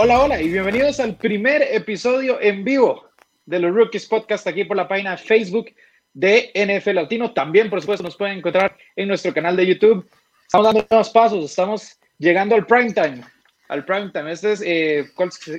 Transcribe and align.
Hola, 0.00 0.20
hola 0.20 0.40
y 0.40 0.48
bienvenidos 0.48 1.00
al 1.00 1.16
primer 1.16 1.60
episodio 1.62 2.40
en 2.40 2.62
vivo 2.64 3.08
de 3.46 3.58
los 3.58 3.74
Rookies 3.74 4.06
Podcast 4.06 4.46
aquí 4.46 4.64
por 4.64 4.76
la 4.76 4.86
página 4.86 5.16
Facebook 5.16 5.66
de 6.14 6.50
NFL 6.54 6.94
Latino. 6.94 7.32
También, 7.32 7.68
por 7.68 7.80
supuesto, 7.80 8.04
nos 8.04 8.16
pueden 8.16 8.38
encontrar 8.38 8.76
en 8.94 9.08
nuestro 9.08 9.34
canal 9.34 9.56
de 9.56 9.66
YouTube. 9.66 10.08
Estamos 10.42 10.66
dando 10.66 10.86
unos 10.90 11.10
pasos, 11.10 11.44
estamos 11.44 11.98
llegando 12.18 12.54
al 12.54 12.64
prime 12.64 12.92
time. 12.92 13.24
Al 13.68 13.84
prime 13.84 14.10
time. 14.10 14.32
Este 14.32 14.52
es, 14.52 14.62
eh, 14.62 15.10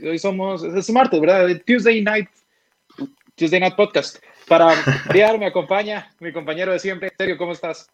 hoy 0.04 0.18
somos, 0.20 0.64
es 0.64 0.90
martes, 0.90 1.20
¿verdad? 1.20 1.48
Tuesday 1.66 2.02
Night, 2.02 2.30
Tuesday 3.36 3.60
Night 3.60 3.76
Podcast. 3.76 4.18
Para 4.48 4.74
guiar 5.14 5.38
me 5.38 5.46
acompaña 5.46 6.12
mi 6.20 6.34
compañero 6.34 6.72
de 6.72 6.80
siempre. 6.80 7.12
Sergio, 7.18 7.38
¿cómo 7.38 7.52
estás? 7.52 7.88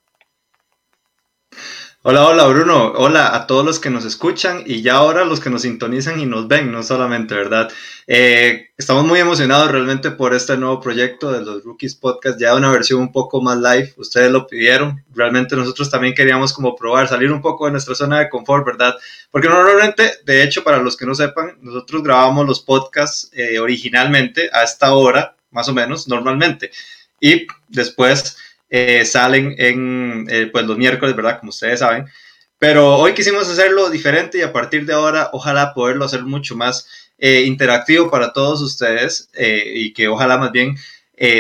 Hola, 2.08 2.28
hola 2.28 2.46
Bruno, 2.46 2.94
hola 2.98 3.36
a 3.36 3.48
todos 3.48 3.66
los 3.66 3.80
que 3.80 3.90
nos 3.90 4.06
escuchan 4.06 4.62
y 4.68 4.84
ya 4.84 4.94
ahora 4.94 5.26
los 5.26 5.40
que 5.40 5.50
nos 5.50 5.64
sintonizan 5.64 6.20
y 6.20 6.28
nos 6.28 6.48
ven, 6.48 6.72
no 6.72 6.84
solamente, 6.84 7.34
¿verdad? 7.34 7.68
Eh, 8.06 8.70
estamos 8.78 9.06
muy 9.06 9.20
emocionados 9.20 9.72
realmente 9.72 10.12
por 10.12 10.36
este 10.36 10.56
nuevo 10.56 10.80
proyecto 10.80 11.32
de 11.32 11.44
los 11.44 11.64
Rookies 11.64 11.96
Podcast, 11.96 12.40
ya 12.40 12.54
una 12.54 12.72
versión 12.72 13.02
un 13.02 13.12
poco 13.12 13.42
más 13.42 13.58
live, 13.58 13.96
ustedes 13.98 14.32
lo 14.32 14.46
pidieron, 14.46 15.04
realmente 15.16 15.56
nosotros 15.56 15.90
también 15.90 16.14
queríamos 16.14 16.54
como 16.54 16.76
probar, 16.76 17.08
salir 17.08 17.32
un 17.32 17.42
poco 17.42 17.66
de 17.66 17.72
nuestra 17.72 17.96
zona 17.96 18.20
de 18.20 18.30
confort, 18.30 18.68
¿verdad? 18.68 18.94
Porque 19.32 19.50
normalmente, 19.50 20.20
de 20.26 20.44
hecho, 20.44 20.64
para 20.64 20.78
los 20.78 20.96
que 20.96 21.08
no 21.08 21.16
sepan, 21.16 21.58
nosotros 21.62 22.04
grabamos 22.04 22.46
los 22.46 22.60
podcasts 22.60 23.32
eh, 23.34 23.58
originalmente 23.58 24.48
a 24.54 24.62
esta 24.62 24.94
hora, 24.94 25.36
más 25.50 25.68
o 25.70 25.74
menos, 25.74 26.08
normalmente, 26.08 26.70
y 27.20 27.48
después 27.68 28.38
eh, 28.78 29.06
salen 29.06 29.56
en 29.58 30.28
eh, 30.30 30.50
pues 30.52 30.66
los 30.66 30.78
miércoles, 30.78 31.16
¿verdad? 31.16 31.40
Como 31.40 31.52
ustedes 31.52 31.80
saben. 31.80 32.08
Pero 32.60 32.98
hoy 32.98 33.14
quisimos 33.14 33.50
hacerlo 33.50 33.90
diferente 33.90 34.40
y 34.40 34.42
a 34.42 34.52
partir 34.52 34.86
de 34.86 34.92
ahora 34.92 35.30
ojalá 35.32 35.74
poderlo 35.74 36.04
hacer 36.04 36.24
mucho 36.24 36.58
más 36.58 36.86
eh, 37.18 37.44
interactivo 37.46 38.12
para 38.12 38.34
todos 38.34 38.62
ustedes 38.62 39.30
y 39.38 39.94
que 39.94 40.10
ojalá 40.10 40.38
más 40.38 40.52
bien 40.52 40.76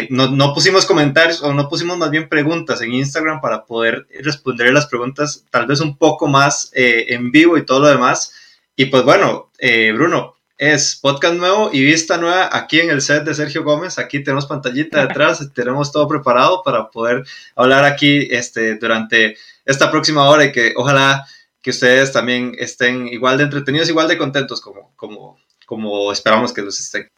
no, 0.09 0.29
no, 0.29 0.53
pusimos 0.53 0.85
comentarios 0.85 1.43
o 1.43 1.53
no 1.53 1.67
pusimos 1.67 1.97
más 1.97 2.09
bien 2.09 2.29
preguntas 2.29 2.81
en 2.81 2.93
Instagram 2.93 3.41
para 3.41 3.65
poder 3.65 4.07
responder 4.21 4.71
las 4.71 4.85
preguntas 4.85 5.43
tal 5.49 5.67
vez 5.67 5.81
un 5.81 5.97
poco 5.97 6.29
más 6.29 6.71
en 6.73 7.31
vivo 7.31 7.57
y 7.57 7.65
todo 7.65 7.81
lo 7.81 7.87
demás. 7.89 8.33
Y 8.77 8.85
pues 8.85 9.03
bueno, 9.03 9.51
Bruno, 9.93 10.34
es 10.57 10.97
podcast 11.01 11.35
nuevo 11.35 11.69
y 11.73 11.83
vista 11.83 12.17
nueva 12.17 12.49
aquí 12.51 12.79
en 12.79 12.89
el 12.89 13.01
set 13.01 13.23
de 13.23 13.33
Sergio 13.33 13.63
Gómez. 13.63 13.99
Aquí 13.99 14.23
tenemos 14.23 14.45
pantallita 14.45 15.05
detrás, 15.05 15.49
tenemos 15.53 15.91
todo 15.91 16.07
preparado 16.07 16.61
para 16.63 16.89
poder 16.89 17.25
hablar 17.55 17.83
aquí 17.83 18.27
este, 18.31 18.75
durante 18.75 19.35
esta 19.65 19.91
próxima 19.91 20.29
hora 20.29 20.45
y 20.45 20.51
que 20.51 20.73
ojalá 20.75 21.25
que 21.61 21.71
ustedes 21.71 22.13
también 22.13 22.55
estén 22.57 23.07
igual 23.07 23.37
de 23.37 23.45
entretenidos, 23.45 23.89
igual 23.89 24.07
de 24.07 24.17
contentos 24.17 24.61
como, 24.61 24.93
como, 24.95 25.39
como 25.65 26.11
esperamos 26.11 26.53
que 26.53 26.61
los 26.61 26.79
estén. 26.79 27.09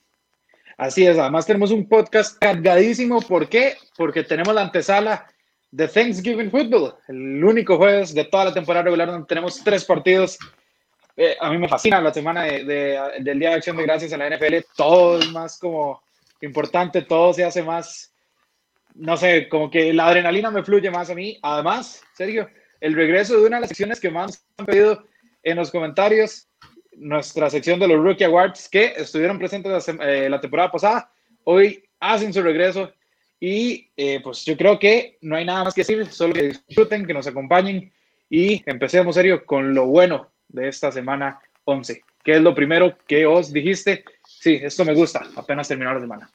Así 0.77 1.05
es, 1.05 1.17
además 1.17 1.45
tenemos 1.45 1.71
un 1.71 1.87
podcast 1.87 2.37
cargadísimo. 2.39 3.21
¿Por 3.21 3.49
qué? 3.49 3.77
Porque 3.97 4.23
tenemos 4.23 4.53
la 4.53 4.61
antesala 4.61 5.27
de 5.71 5.87
Thanksgiving 5.87 6.49
Football, 6.49 6.95
el 7.07 7.43
único 7.43 7.77
jueves 7.77 8.13
de 8.13 8.23
toda 8.25 8.45
la 8.45 8.53
temporada 8.53 8.85
regular 8.85 9.11
donde 9.11 9.27
tenemos 9.27 9.61
tres 9.63 9.83
partidos 9.83 10.37
eh, 11.19 11.35
a 11.39 11.49
mí 11.49 11.57
me 11.57 11.67
fascina 11.67 11.99
la 11.99 12.13
semana 12.13 12.43
de, 12.43 12.63
del 13.21 13.39
Día 13.39 13.49
de 13.49 13.55
Acción 13.55 13.75
de 13.75 13.83
Gracias 13.83 14.11
en 14.11 14.19
la 14.19 14.29
NFL. 14.29 14.57
Todo 14.75 15.17
es 15.17 15.31
más 15.31 15.57
como 15.57 16.03
importante, 16.41 17.01
todo 17.01 17.33
se 17.33 17.43
hace 17.43 17.63
más, 17.63 18.13
no 18.93 19.17
sé, 19.17 19.49
como 19.49 19.71
que 19.71 19.91
la 19.93 20.07
adrenalina 20.07 20.51
me 20.51 20.63
fluye 20.63 20.91
más 20.91 21.09
a 21.09 21.15
mí. 21.15 21.39
Además, 21.41 22.03
Sergio, 22.13 22.47
el 22.79 22.93
regreso 22.93 23.35
de 23.35 23.47
una 23.47 23.57
de 23.57 23.61
las 23.61 23.69
secciones 23.69 23.99
que 23.99 24.11
más 24.11 24.45
han 24.57 24.67
pedido 24.67 25.07
en 25.41 25.57
los 25.57 25.71
comentarios, 25.71 26.47
nuestra 26.95 27.49
sección 27.49 27.79
de 27.79 27.87
los 27.87 27.97
Rookie 27.97 28.25
Awards, 28.25 28.69
que 28.69 28.93
estuvieron 28.97 29.39
presentes 29.39 29.87
la, 29.87 30.07
eh, 30.07 30.39
temporada 30.39 30.71
pasada, 30.71 31.11
hoy 31.45 31.83
hacen 31.99 32.31
su 32.31 32.43
regreso. 32.43 32.93
Y 33.39 33.89
eh, 33.97 34.19
pues 34.23 34.45
yo 34.45 34.55
creo 34.55 34.77
que 34.77 35.17
no 35.21 35.35
hay 35.35 35.45
nada 35.45 35.63
más 35.63 35.73
que 35.73 35.81
decir, 35.81 36.05
solo 36.07 36.33
que 36.33 36.53
disfruten, 36.67 37.07
que 37.07 37.13
nos 37.13 37.25
acompañen 37.25 37.91
y 38.29 38.61
empecemos, 38.69 39.15
serio, 39.15 39.45
con 39.45 39.73
lo 39.73 39.87
bueno 39.87 40.29
de 40.47 40.67
esta 40.67 40.91
semana 40.91 41.39
11. 41.65 42.03
¿Qué 42.23 42.35
es 42.35 42.41
lo 42.41 42.53
primero 42.53 42.97
que 43.07 43.25
os 43.25 43.51
dijiste? 43.53 44.03
Sí, 44.25 44.59
esto 44.61 44.83
me 44.85 44.93
gusta, 44.93 45.27
apenas 45.35 45.67
terminó 45.67 45.93
la 45.93 45.99
semana. 45.99 46.29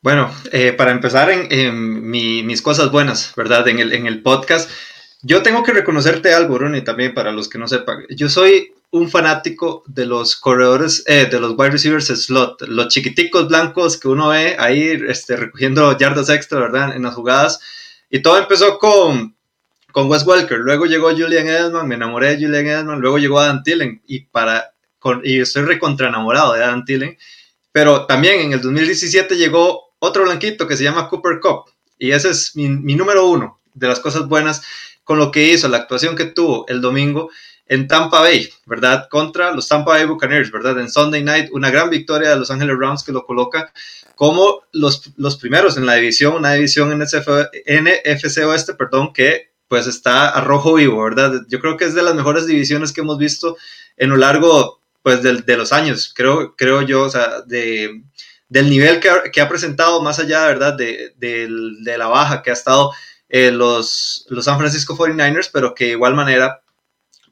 Bueno, 0.00 0.32
eh, 0.52 0.72
para 0.72 0.92
empezar 0.92 1.28
en, 1.30 2.08
mis 2.08 2.62
cosas 2.62 2.90
buenas, 2.92 3.32
¿verdad? 3.36 3.66
En 3.66 3.80
el, 3.80 3.92
en 3.92 4.06
el 4.06 4.22
podcast, 4.22 4.70
yo 5.22 5.42
tengo 5.42 5.64
que 5.64 5.72
reconocerte 5.72 6.32
algo, 6.32 6.54
Bruni, 6.54 6.82
también 6.82 7.14
para 7.14 7.32
los 7.32 7.48
que 7.48 7.58
no 7.58 7.66
sepan. 7.66 8.04
Yo 8.10 8.28
soy 8.28 8.72
un 8.90 9.10
fanático 9.10 9.82
de 9.86 10.06
los 10.06 10.36
corredores, 10.36 11.02
eh, 11.06 11.26
de 11.30 11.40
los 11.40 11.54
wide 11.58 11.70
receivers 11.70 12.06
slot, 12.06 12.62
los 12.68 12.88
chiquiticos 12.88 13.48
blancos 13.48 13.98
que 13.98 14.08
uno 14.08 14.28
ve 14.28 14.56
ahí 14.58 14.98
este, 15.08 15.36
recogiendo 15.36 15.96
yardas 15.98 16.30
extra, 16.30 16.60
¿verdad? 16.60 16.94
En 16.94 17.02
las 17.02 17.14
jugadas. 17.14 17.60
Y 18.08 18.22
todo 18.22 18.38
empezó 18.38 18.78
con 18.78 19.36
con 19.98 20.08
Wes 20.08 20.24
Welker, 20.24 20.60
luego 20.60 20.86
llegó 20.86 21.10
Julian 21.10 21.48
Edelman, 21.48 21.88
me 21.88 21.96
enamoré 21.96 22.28
de 22.28 22.46
Julian 22.46 22.68
Edelman, 22.68 23.00
luego 23.00 23.18
llegó 23.18 23.40
Adam 23.40 23.64
Tillen 23.64 24.00
y, 24.06 24.20
para, 24.20 24.72
con, 25.00 25.22
y 25.24 25.40
estoy 25.40 25.64
recontra 25.64 26.06
enamorado 26.06 26.52
de 26.52 26.62
Adam 26.62 26.84
Tillen, 26.84 27.18
pero 27.72 28.06
también 28.06 28.38
en 28.38 28.52
el 28.52 28.60
2017 28.60 29.34
llegó 29.36 29.90
otro 29.98 30.22
blanquito 30.22 30.68
que 30.68 30.76
se 30.76 30.84
llama 30.84 31.08
Cooper 31.08 31.40
Cup 31.40 31.72
y 31.98 32.12
ese 32.12 32.30
es 32.30 32.54
mi, 32.54 32.68
mi 32.68 32.94
número 32.94 33.26
uno 33.26 33.60
de 33.74 33.88
las 33.88 33.98
cosas 33.98 34.28
buenas 34.28 34.62
con 35.02 35.18
lo 35.18 35.32
que 35.32 35.52
hizo, 35.52 35.66
la 35.66 35.78
actuación 35.78 36.14
que 36.14 36.26
tuvo 36.26 36.64
el 36.68 36.80
domingo 36.80 37.30
en 37.66 37.88
Tampa 37.88 38.20
Bay, 38.20 38.48
¿verdad? 38.66 39.08
Contra 39.10 39.50
los 39.52 39.66
Tampa 39.66 39.94
Bay 39.94 40.06
Buccaneers, 40.06 40.52
¿verdad? 40.52 40.78
En 40.78 40.88
Sunday 40.88 41.24
Night, 41.24 41.48
una 41.50 41.72
gran 41.72 41.90
victoria 41.90 42.30
de 42.30 42.36
Los 42.36 42.52
Angeles 42.52 42.76
Rams 42.78 43.02
que 43.02 43.10
lo 43.10 43.26
coloca 43.26 43.72
como 44.14 44.62
los, 44.70 45.12
los 45.16 45.36
primeros 45.38 45.76
en 45.76 45.86
la 45.86 45.94
división, 45.94 46.34
una 46.34 46.52
división 46.52 46.92
en 46.92 46.98
NFC 47.00 48.38
Oeste, 48.44 48.74
perdón, 48.74 49.12
que 49.12 49.47
pues 49.68 49.86
está 49.86 50.30
a 50.30 50.40
rojo 50.40 50.74
vivo, 50.74 51.02
¿verdad? 51.02 51.42
Yo 51.48 51.60
creo 51.60 51.76
que 51.76 51.84
es 51.84 51.94
de 51.94 52.02
las 52.02 52.14
mejores 52.14 52.46
divisiones 52.46 52.92
que 52.92 53.02
hemos 53.02 53.18
visto 53.18 53.56
en 53.96 54.10
lo 54.10 54.16
largo, 54.16 54.80
pues, 55.02 55.22
de, 55.22 55.56
los 55.56 55.72
años, 55.72 56.12
creo, 56.14 56.56
creo 56.56 56.82
yo, 56.82 57.02
o 57.02 57.10
sea, 57.10 57.42
de, 57.42 58.02
del 58.48 58.70
nivel 58.70 59.00
que 59.00 59.40
ha, 59.40 59.48
presentado, 59.48 60.02
más 60.02 60.18
allá, 60.18 60.46
¿verdad?, 60.46 60.74
de, 60.74 61.14
de, 61.16 61.98
la 61.98 62.06
baja 62.06 62.42
que 62.42 62.50
ha 62.50 62.54
estado 62.54 62.92
eh, 63.28 63.50
los, 63.50 64.26
los 64.28 64.44
San 64.44 64.58
Francisco 64.58 64.96
49ers, 64.96 65.50
pero 65.52 65.74
que 65.74 65.86
de 65.86 65.90
igual 65.92 66.14
manera 66.14 66.62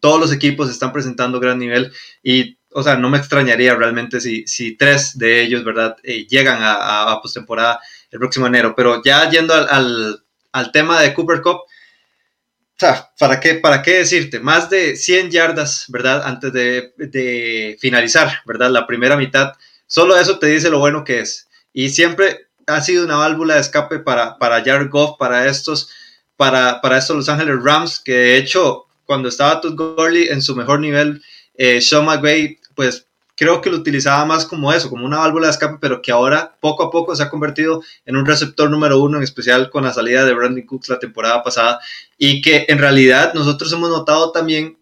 todos 0.01 0.21
los 0.21 0.33
equipos 0.33 0.71
están 0.71 0.93
presentando 0.93 1.41
gran 1.41 1.59
nivel 1.59 1.93
y, 2.23 2.59
o 2.73 2.83
sea, 2.83 2.97
no 2.97 3.09
me 3.09 3.19
extrañaría 3.19 3.75
realmente 3.75 4.21
si, 4.21 4.47
si 4.47 4.77
tres 4.77 5.17
de 5.17 5.43
ellos, 5.43 5.65
¿verdad?, 5.65 5.97
eh, 6.03 6.27
llegan 6.27 6.59
a, 6.61 7.19
postemporada 7.23 7.81
el 8.11 8.19
próximo 8.19 8.47
enero, 8.47 8.75
pero 8.77 9.03
ya 9.03 9.29
yendo 9.31 9.55
al, 9.55 9.69
al, 9.71 10.25
al 10.53 10.73
tema 10.73 11.01
de 11.01 11.15
Cooper 11.15 11.41
Cup, 11.41 11.61
¿para 13.19 13.41
qué, 13.41 13.55
¿para 13.55 13.83
qué 13.83 13.99
decirte? 13.99 14.41
Más 14.41 14.69
de 14.71 14.97
100 14.97 15.31
yardas, 15.31 15.87
¿verdad? 15.89 16.23
Antes 16.25 16.53
de, 16.53 17.77
finalizar, 17.81 18.41
¿verdad? 18.47 18.71
La 18.71 18.87
primera 18.87 19.17
mitad. 19.17 19.53
Solo 19.87 20.19
eso 20.19 20.39
te 20.39 20.47
dice 20.47 20.71
lo 20.71 20.79
bueno 20.79 21.05
que 21.05 21.21
es. 21.21 21.49
Y 21.73 21.91
siempre 21.91 22.49
ha 22.67 22.81
sido 22.81 23.05
una 23.05 23.17
válvula 23.17 23.55
de 23.55 23.61
escape 23.61 24.01
para, 24.01 24.39
para 24.39 24.63
Jared 24.65 24.91
Goff, 24.91 25.19
para 25.19 25.49
estos, 25.49 25.91
para, 26.37 26.81
para 26.81 26.99
estos 26.99 27.17
Los 27.17 27.29
Angeles 27.29 27.63
Rams, 27.63 28.01
que 28.01 28.13
de 28.13 28.37
hecho, 28.37 28.87
cuando 29.05 29.29
estaba 29.29 29.61
Todd 29.61 29.77
Gurley 29.77 30.29
en 30.29 30.43
su 30.43 30.57
mejor 30.57 30.81
nivel, 30.81 31.23
eh, 31.57 31.81
Sean 31.81 32.05
McVay, 32.05 32.59
pues 32.75 33.07
creo 33.37 33.61
que 33.61 33.71
lo 33.71 33.77
utilizaba 33.77 34.25
más 34.25 34.47
como 34.47 34.73
eso, 34.73 34.89
como 34.89 35.05
una 35.05 35.19
válvula 35.19 35.47
de 35.47 35.53
escape, 35.53 35.79
pero 35.81 36.01
que 36.01 36.11
ahora 36.11 36.57
poco 36.59 36.83
a 36.83 36.91
poco 36.91 37.15
se 37.15 37.23
ha 37.23 37.31
convertido 37.31 37.83
en 38.05 38.17
un 38.17 38.27
receptor 38.27 38.71
número 38.71 39.01
uno, 39.01 39.19
en 39.19 39.23
especial 39.23 39.71
con 39.71 39.85
la 39.85 39.93
salida 39.93 40.25
de 40.25 40.35
Brandon 40.35 40.65
Cooks 40.67 40.89
la 40.89 40.99
temporada 40.99 41.43
pasada, 41.43 41.79
y 42.19 42.41
que 42.41 42.65
en 42.69 42.79
realidad 42.79 43.35
nosotros 43.35 43.73
hemos 43.73 43.91
notado 43.91 44.33
también 44.33 44.79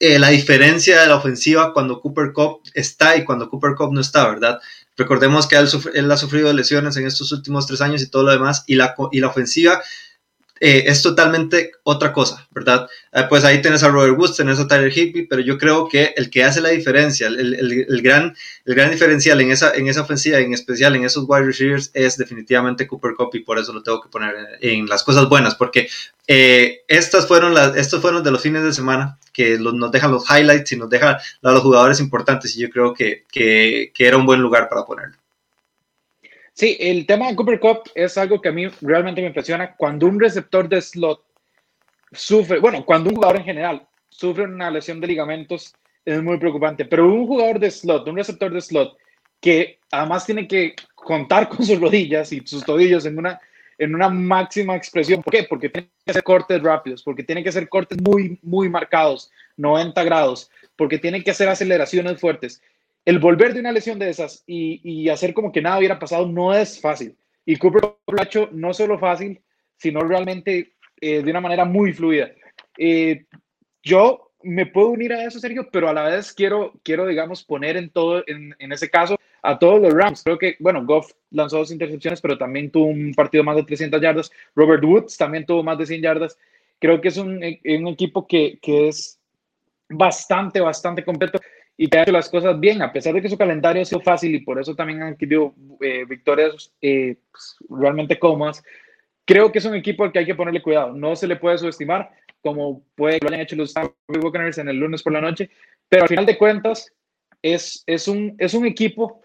eh, 0.00 0.18
la 0.18 0.30
diferencia 0.30 1.00
de 1.00 1.06
la 1.06 1.16
ofensiva 1.16 1.72
cuando 1.72 2.00
Cooper 2.00 2.32
Cup 2.32 2.62
está 2.74 3.16
y 3.16 3.24
cuando 3.24 3.48
Cooper 3.48 3.74
Cup 3.76 3.92
no 3.92 4.00
está, 4.00 4.28
¿verdad? 4.28 4.60
Recordemos 4.96 5.46
que 5.46 5.56
él, 5.56 6.10
ha 6.10 6.16
sufrido 6.16 6.52
lesiones 6.52 6.96
en 6.96 7.06
estos 7.06 7.30
últimos 7.32 7.66
tres 7.66 7.80
años 7.80 8.02
y 8.02 8.10
todo 8.10 8.24
lo 8.24 8.32
demás, 8.32 8.64
y 8.66 8.74
la 8.74 8.94
ofensiva 9.28 9.80
eh, 10.64 10.84
es 10.86 11.02
totalmente 11.02 11.72
otra 11.82 12.12
cosa, 12.12 12.46
¿verdad? 12.52 12.88
Eh, 13.12 13.24
pues 13.28 13.44
ahí 13.44 13.60
tienes 13.60 13.82
a 13.82 13.88
Robert 13.88 14.16
Woods, 14.16 14.36
tienes 14.36 14.60
a 14.60 14.68
Tyler 14.68 14.96
Higby, 14.96 15.26
pero 15.26 15.42
yo 15.42 15.58
creo 15.58 15.88
que 15.88 16.14
el 16.16 16.30
que 16.30 16.44
hace 16.44 16.60
la 16.60 16.68
diferencia, 16.68 17.26
el, 17.26 18.00
gran, 18.00 18.36
el 18.64 18.74
gran 18.76 18.92
diferencial 18.92 19.40
en 19.40 19.50
esa, 19.50 19.74
en 19.74 19.88
esa 19.88 20.02
ofensiva, 20.02 20.38
en 20.38 20.54
especial 20.54 20.94
en 20.94 21.04
esos 21.04 21.24
wide 21.26 21.46
receivers, 21.46 21.90
es 21.94 22.16
definitivamente 22.16 22.86
Cooper 22.86 23.14
Cup 23.16 23.32
por 23.44 23.58
eso 23.58 23.72
lo 23.72 23.82
tengo 23.82 24.00
que 24.00 24.08
poner 24.08 24.34
en 24.60 24.86
las 24.86 25.02
cosas 25.02 25.28
buenas, 25.28 25.56
porque 25.56 25.88
Eh, 26.28 26.84
estas 26.86 27.26
fueron 27.26 27.52
las, 27.52 27.76
estos 27.76 28.00
fueron 28.00 28.22
de 28.22 28.30
los 28.30 28.40
fines 28.40 28.62
de 28.62 28.72
semana 28.72 29.18
que 29.32 29.58
nos 29.58 29.90
dejan 29.90 30.12
los 30.12 30.24
highlights 30.30 30.70
y 30.72 30.76
nos 30.76 30.88
dejan 30.88 31.16
a 31.16 31.52
los 31.52 31.62
jugadores 31.62 31.98
importantes 31.98 32.56
y 32.56 32.60
yo 32.60 32.70
creo 32.70 32.94
que, 32.94 33.24
que, 33.30 33.90
que 33.92 34.06
era 34.06 34.16
un 34.16 34.24
buen 34.26 34.40
lugar 34.40 34.68
para 34.68 34.84
ponerlo. 34.84 35.16
Sí, 36.62 36.76
el 36.78 37.06
tema 37.06 37.26
de 37.26 37.34
Cooper 37.34 37.58
Cup 37.58 37.90
es 37.92 38.16
algo 38.16 38.40
que 38.40 38.50
a 38.50 38.52
mí 38.52 38.68
realmente 38.82 39.20
me 39.20 39.26
impresiona. 39.26 39.74
Cuando 39.74 40.06
un 40.06 40.20
receptor 40.20 40.68
de 40.68 40.80
slot 40.80 41.20
sufre, 42.12 42.60
bueno, 42.60 42.86
cuando 42.86 43.10
un 43.10 43.16
jugador 43.16 43.38
en 43.38 43.44
general 43.44 43.88
sufre 44.08 44.44
una 44.44 44.70
lesión 44.70 45.00
de 45.00 45.08
ligamentos, 45.08 45.74
es 46.04 46.22
muy 46.22 46.38
preocupante. 46.38 46.84
Pero 46.84 47.12
un 47.12 47.26
jugador 47.26 47.58
de 47.58 47.68
slot, 47.68 48.06
un 48.06 48.16
receptor 48.16 48.52
de 48.52 48.60
slot, 48.60 48.96
que 49.40 49.80
además 49.90 50.24
tiene 50.24 50.46
que 50.46 50.76
contar 50.94 51.48
con 51.48 51.66
sus 51.66 51.80
rodillas 51.80 52.32
y 52.32 52.46
sus 52.46 52.64
tobillos 52.64 53.06
en 53.06 53.18
una, 53.18 53.40
en 53.76 53.96
una 53.96 54.08
máxima 54.08 54.76
expresión. 54.76 55.20
¿Por 55.20 55.32
qué? 55.32 55.42
Porque 55.42 55.68
tiene 55.68 55.88
que 56.04 56.12
hacer 56.12 56.22
cortes 56.22 56.62
rápidos, 56.62 57.02
porque 57.02 57.24
tiene 57.24 57.42
que 57.42 57.48
hacer 57.48 57.68
cortes 57.68 57.98
muy, 58.00 58.38
muy 58.40 58.68
marcados, 58.68 59.32
90 59.56 60.04
grados, 60.04 60.48
porque 60.76 60.98
tiene 60.98 61.24
que 61.24 61.32
hacer 61.32 61.48
aceleraciones 61.48 62.20
fuertes. 62.20 62.62
El 63.04 63.18
volver 63.18 63.52
de 63.54 63.60
una 63.60 63.72
lesión 63.72 63.98
de 63.98 64.10
esas 64.10 64.44
y, 64.46 64.80
y 64.84 65.08
hacer 65.08 65.34
como 65.34 65.50
que 65.50 65.62
nada 65.62 65.78
hubiera 65.78 65.98
pasado 65.98 66.26
no 66.26 66.54
es 66.54 66.80
fácil. 66.80 67.16
Y 67.44 67.56
Cooper 67.56 67.82
lo 67.82 68.20
ha 68.20 68.24
hecho 68.24 68.48
no 68.52 68.72
solo 68.72 68.98
fácil, 68.98 69.42
sino 69.76 70.00
realmente 70.00 70.74
eh, 71.00 71.22
de 71.22 71.30
una 71.30 71.40
manera 71.40 71.64
muy 71.64 71.92
fluida. 71.92 72.30
Eh, 72.78 73.24
yo 73.82 74.32
me 74.44 74.66
puedo 74.66 74.90
unir 74.90 75.12
a 75.12 75.24
eso, 75.24 75.40
Sergio, 75.40 75.68
pero 75.70 75.88
a 75.88 75.92
la 75.92 76.04
vez 76.04 76.32
quiero, 76.32 76.72
quiero 76.84 77.06
digamos, 77.06 77.44
poner 77.44 77.76
en 77.76 77.90
todo, 77.90 78.22
en, 78.26 78.54
en 78.58 78.72
ese 78.72 78.88
caso, 78.88 79.18
a 79.42 79.58
todos 79.58 79.80
los 79.80 79.92
Rams. 79.92 80.22
Creo 80.22 80.38
que, 80.38 80.56
bueno, 80.60 80.84
Goff 80.84 81.12
lanzó 81.30 81.58
dos 81.58 81.72
intercepciones, 81.72 82.20
pero 82.20 82.38
también 82.38 82.70
tuvo 82.70 82.86
un 82.86 83.12
partido 83.14 83.42
más 83.42 83.56
de 83.56 83.64
300 83.64 84.00
yardas. 84.00 84.30
Robert 84.54 84.84
Woods 84.84 85.16
también 85.16 85.44
tuvo 85.44 85.62
más 85.62 85.78
de 85.78 85.86
100 85.86 86.02
yardas. 86.02 86.38
Creo 86.78 87.00
que 87.00 87.08
es 87.08 87.16
un, 87.16 87.36
un 87.36 87.88
equipo 87.88 88.26
que, 88.26 88.58
que, 88.62 88.88
es 88.88 89.20
bastante, 89.88 90.60
bastante 90.60 91.04
completo 91.04 91.38
y 91.76 91.88
que 91.88 91.98
ha 91.98 92.02
hecho 92.02 92.12
las 92.12 92.28
cosas 92.28 92.58
bien, 92.60 92.82
a 92.82 92.92
pesar 92.92 93.14
de 93.14 93.22
que 93.22 93.28
su 93.28 93.38
calendario 93.38 93.82
ha 93.82 93.84
sido 93.84 94.00
fácil 94.00 94.34
y 94.34 94.40
por 94.40 94.60
eso 94.60 94.74
también 94.74 95.02
han 95.02 95.14
adquirido 95.14 95.54
eh, 95.80 96.04
victorias 96.08 96.72
eh, 96.80 97.16
pues, 97.30 97.56
realmente 97.68 98.18
cómodas. 98.18 98.62
Creo 99.24 99.50
que 99.50 99.58
es 99.58 99.64
un 99.64 99.74
equipo 99.74 100.04
al 100.04 100.12
que 100.12 100.18
hay 100.18 100.26
que 100.26 100.34
ponerle 100.34 100.62
cuidado. 100.62 100.92
No 100.92 101.16
se 101.16 101.26
le 101.26 101.36
puede 101.36 101.58
subestimar 101.58 102.10
como 102.42 102.84
puede 102.96 103.18
que 103.18 103.24
lo 103.24 103.28
hayan 103.30 103.40
hecho 103.40 103.56
los 103.56 103.72
Buccaneers 104.08 104.58
en 104.58 104.68
el 104.68 104.76
lunes 104.76 105.02
por 105.02 105.12
la 105.12 105.20
noche, 105.20 105.48
pero 105.88 106.02
al 106.02 106.08
final 106.08 106.26
de 106.26 106.36
cuentas 106.36 106.92
es, 107.40 107.82
es, 107.86 108.08
un, 108.08 108.34
es 108.38 108.52
un 108.52 108.66
equipo 108.66 109.22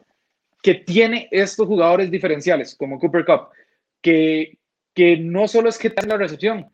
que 0.61 0.75
tiene 0.75 1.27
estos 1.31 1.67
jugadores 1.67 2.11
diferenciales, 2.11 2.75
como 2.75 2.99
Cooper 2.99 3.25
Cup, 3.25 3.49
que, 4.01 4.57
que 4.93 5.17
no 5.17 5.47
solo 5.47 5.69
es 5.69 5.77
que 5.77 5.89
tenga 5.89 6.15
la 6.15 6.23
recepción. 6.23 6.67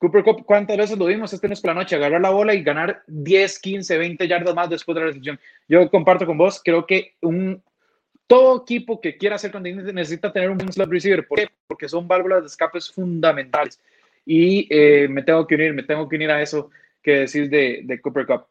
Cooper 0.00 0.24
Cup, 0.24 0.46
¿cuántas 0.46 0.78
veces 0.78 0.98
lo 0.98 1.04
vimos 1.04 1.30
este 1.30 1.46
por 1.46 1.66
la 1.66 1.74
noche? 1.74 1.94
Agarrar 1.94 2.22
la 2.22 2.30
bola 2.30 2.54
y 2.54 2.62
ganar 2.62 3.02
10, 3.06 3.58
15, 3.58 3.98
20 3.98 4.26
yardas 4.26 4.54
más 4.54 4.70
después 4.70 4.94
de 4.94 5.00
la 5.02 5.06
recepción. 5.08 5.38
Yo 5.68 5.90
comparto 5.90 6.24
con 6.24 6.38
vos, 6.38 6.58
creo 6.64 6.86
que 6.86 7.16
un, 7.20 7.62
todo 8.26 8.62
equipo 8.62 8.98
que 8.98 9.18
quiera 9.18 9.36
hacer 9.36 9.52
contenido 9.52 9.92
necesita 9.92 10.32
tener 10.32 10.48
un 10.48 10.56
buen 10.56 10.72
slot 10.72 10.88
receiver. 10.90 11.28
¿Por 11.28 11.40
qué? 11.40 11.48
Porque 11.66 11.86
son 11.86 12.08
válvulas 12.08 12.40
de 12.40 12.46
escapes 12.46 12.90
fundamentales. 12.90 13.78
Y 14.24 14.66
eh, 14.70 15.06
me 15.06 15.22
tengo 15.22 15.46
que 15.46 15.54
unir, 15.54 15.74
me 15.74 15.82
tengo 15.82 16.08
que 16.08 16.16
unir 16.16 16.30
a 16.30 16.40
eso 16.40 16.70
que 17.02 17.26
decís 17.26 17.50
de, 17.50 17.82
de 17.84 18.00
Cooper 18.00 18.24
Cup. 18.24 18.46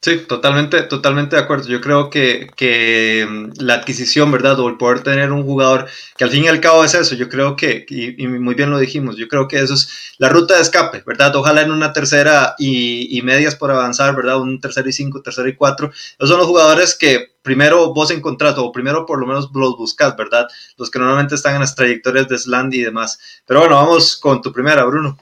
Sí, 0.00 0.26
totalmente, 0.28 0.82
totalmente 0.84 1.34
de 1.34 1.42
acuerdo. 1.42 1.66
Yo 1.68 1.80
creo 1.80 2.08
que, 2.08 2.48
que, 2.54 3.26
mm, 3.28 3.60
la 3.60 3.74
adquisición, 3.74 4.30
¿verdad? 4.30 4.58
O 4.60 4.68
el 4.68 4.76
poder 4.76 5.02
tener 5.02 5.32
un 5.32 5.42
jugador 5.42 5.88
que 6.16 6.22
al 6.22 6.30
fin 6.30 6.44
y 6.44 6.48
al 6.48 6.60
cabo 6.60 6.84
es 6.84 6.94
eso. 6.94 7.16
Yo 7.16 7.28
creo 7.28 7.56
que, 7.56 7.84
y, 7.88 8.26
muy 8.28 8.54
bien 8.54 8.70
lo 8.70 8.78
dijimos, 8.78 9.16
yo 9.16 9.26
creo 9.26 9.48
que 9.48 9.58
eso 9.58 9.74
es 9.74 10.14
la 10.18 10.28
ruta 10.28 10.54
de 10.54 10.62
escape, 10.62 11.02
¿verdad? 11.04 11.34
Ojalá 11.34 11.62
en 11.62 11.72
una 11.72 11.92
tercera 11.92 12.54
y, 12.58 13.18
y 13.18 13.22
medias 13.22 13.56
por 13.56 13.72
avanzar, 13.72 14.14
¿verdad? 14.14 14.40
Un 14.40 14.60
tercero 14.60 14.88
y 14.88 14.92
cinco, 14.92 15.20
tercero 15.20 15.48
y 15.48 15.56
cuatro. 15.56 15.90
Esos 15.90 16.28
son 16.28 16.38
los 16.38 16.46
jugadores 16.46 16.96
que 16.96 17.32
primero 17.42 17.92
vos 17.92 18.12
encontrás, 18.12 18.56
o 18.56 18.70
primero 18.70 19.04
por 19.04 19.18
lo 19.18 19.26
menos 19.26 19.50
los 19.52 19.76
buscas, 19.76 20.16
¿verdad? 20.16 20.46
Los 20.76 20.90
que 20.92 21.00
normalmente 21.00 21.34
están 21.34 21.54
en 21.54 21.60
las 21.62 21.74
trayectorias 21.74 22.28
de 22.28 22.38
Sland 22.38 22.72
y 22.74 22.82
demás. 22.82 23.42
Pero 23.46 23.60
bueno, 23.60 23.74
vamos 23.74 24.16
con 24.16 24.40
tu 24.42 24.52
primera, 24.52 24.84
Bruno. 24.84 25.18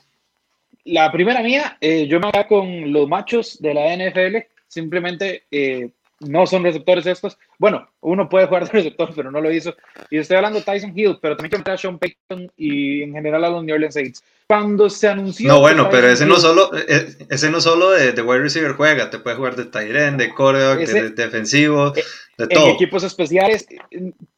La 0.85 1.11
primera 1.11 1.43
mía, 1.43 1.79
eh, 1.81 2.07
yo 2.07 2.21
me 2.21 2.31
voy 2.31 2.45
con 2.47 2.93
los 2.93 3.09
machos 3.09 3.61
de 3.61 3.75
la 3.75 3.97
NFL 3.97 4.56
simplemente 4.77 5.45
eh, 5.51 5.91
no 6.21 6.47
son 6.47 6.63
receptores 6.63 7.07
estos. 7.07 7.39
Bueno, 7.59 7.89
uno 8.01 8.29
puede 8.29 8.47
jugar 8.47 8.65
de 8.67 8.71
receptor, 8.73 9.13
pero 9.15 9.31
no 9.31 9.41
lo 9.41 9.51
hizo. 9.51 9.75
Y 10.11 10.19
estoy 10.19 10.37
hablando 10.37 10.59
de 10.59 10.65
Tyson 10.65 10.93
Hill, 10.95 11.19
pero 11.21 11.37
también 11.37 11.51
quiero 11.63 11.75
a 11.75 11.79
Sean 11.79 11.99
Payton 11.99 12.53
y 12.57 13.03
en 13.03 13.13
general 13.13 13.45
a 13.45 13.51
los 13.51 13.65
New 13.65 13.75
Orleans 13.75 13.95
Saints. 13.95 14.23
Cuando 14.47 14.89
se 14.89 15.09
anunció. 15.09 15.49
No, 15.49 15.61
bueno, 15.61 15.89
pero 15.91 16.09
ese 16.09 16.25
no 16.25 16.37
solo, 16.37 16.71
eh, 16.77 17.17
ese 17.31 17.51
no 17.51 17.61
solo 17.61 17.91
de, 17.91 18.13
de 18.13 18.23
wide 18.23 18.43
receiver 18.43 18.73
juega, 18.73 19.11
te 19.11 19.19
puede 19.19 19.37
jugar 19.37 19.57
de 19.57 19.65
tight 19.65 19.95
end, 19.97 20.21
de 20.21 20.33
coreback, 20.33 20.87
de, 20.87 21.11
defensivo, 21.11 21.91
de 21.91 22.05
en 22.39 22.49
todo. 22.51 22.69
equipos 22.69 23.03
especiales. 23.03 23.67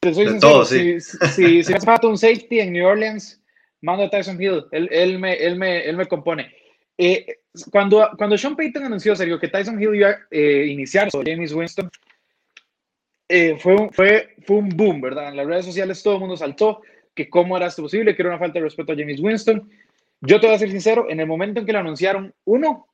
Te 0.00 0.14
soy 0.14 0.24
De 0.24 0.30
sincero, 0.30 0.40
todo, 0.40 0.64
sí. 0.64 1.00
si, 1.00 1.16
si, 1.34 1.62
si 1.62 1.70
me 1.72 1.76
hace 1.76 1.86
falta 1.86 2.06
un 2.06 2.16
safety 2.16 2.60
en 2.60 2.72
New 2.72 2.86
Orleans, 2.86 3.40
mando 3.82 4.04
a 4.04 4.10
Tyson 4.10 4.40
Hill. 4.40 4.64
Él, 4.72 4.88
él, 4.90 5.18
me, 5.18 5.34
él, 5.34 5.56
me, 5.56 5.84
él 5.84 5.96
me 5.96 6.06
compone. 6.06 6.54
Eh, 6.96 7.26
cuando, 7.70 8.10
cuando 8.16 8.36
Sean 8.38 8.56
Payton 8.56 8.84
anunció, 8.84 9.14
Sergio, 9.16 9.38
que 9.38 9.48
Tyson 9.48 9.80
Hill 9.80 9.94
iba 9.94 10.10
a 10.10 10.18
eh, 10.30 10.66
iniciar 10.66 11.10
sobre 11.10 11.32
James 11.32 11.52
Winston, 11.52 11.90
eh, 13.28 13.56
fue, 13.58 13.74
un, 13.74 13.92
fue, 13.92 14.34
fue 14.46 14.56
un 14.56 14.68
boom, 14.70 15.00
¿verdad? 15.00 15.28
En 15.28 15.36
las 15.36 15.46
redes 15.46 15.66
sociales 15.66 16.02
todo 16.02 16.14
el 16.14 16.20
mundo 16.20 16.36
saltó 16.36 16.80
que 17.14 17.28
cómo 17.28 17.56
era 17.56 17.66
esto 17.66 17.82
posible, 17.82 18.14
que 18.14 18.22
era 18.22 18.30
una 18.30 18.38
falta 18.38 18.58
de 18.58 18.64
respeto 18.64 18.92
a 18.92 18.96
James 18.96 19.20
Winston. 19.20 19.68
Yo 20.20 20.40
te 20.40 20.46
voy 20.46 20.56
a 20.56 20.58
ser 20.58 20.70
sincero, 20.70 21.06
en 21.08 21.20
el 21.20 21.26
momento 21.26 21.60
en 21.60 21.66
que 21.66 21.72
lo 21.72 21.80
anunciaron, 21.80 22.32
uno, 22.44 22.86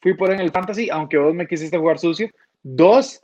fui 0.00 0.14
por 0.14 0.32
en 0.32 0.40
el 0.40 0.50
fantasy, 0.50 0.90
aunque 0.90 1.18
vos 1.18 1.34
me 1.34 1.46
quisiste 1.46 1.78
jugar 1.78 1.98
sucio. 1.98 2.30
Dos, 2.62 3.22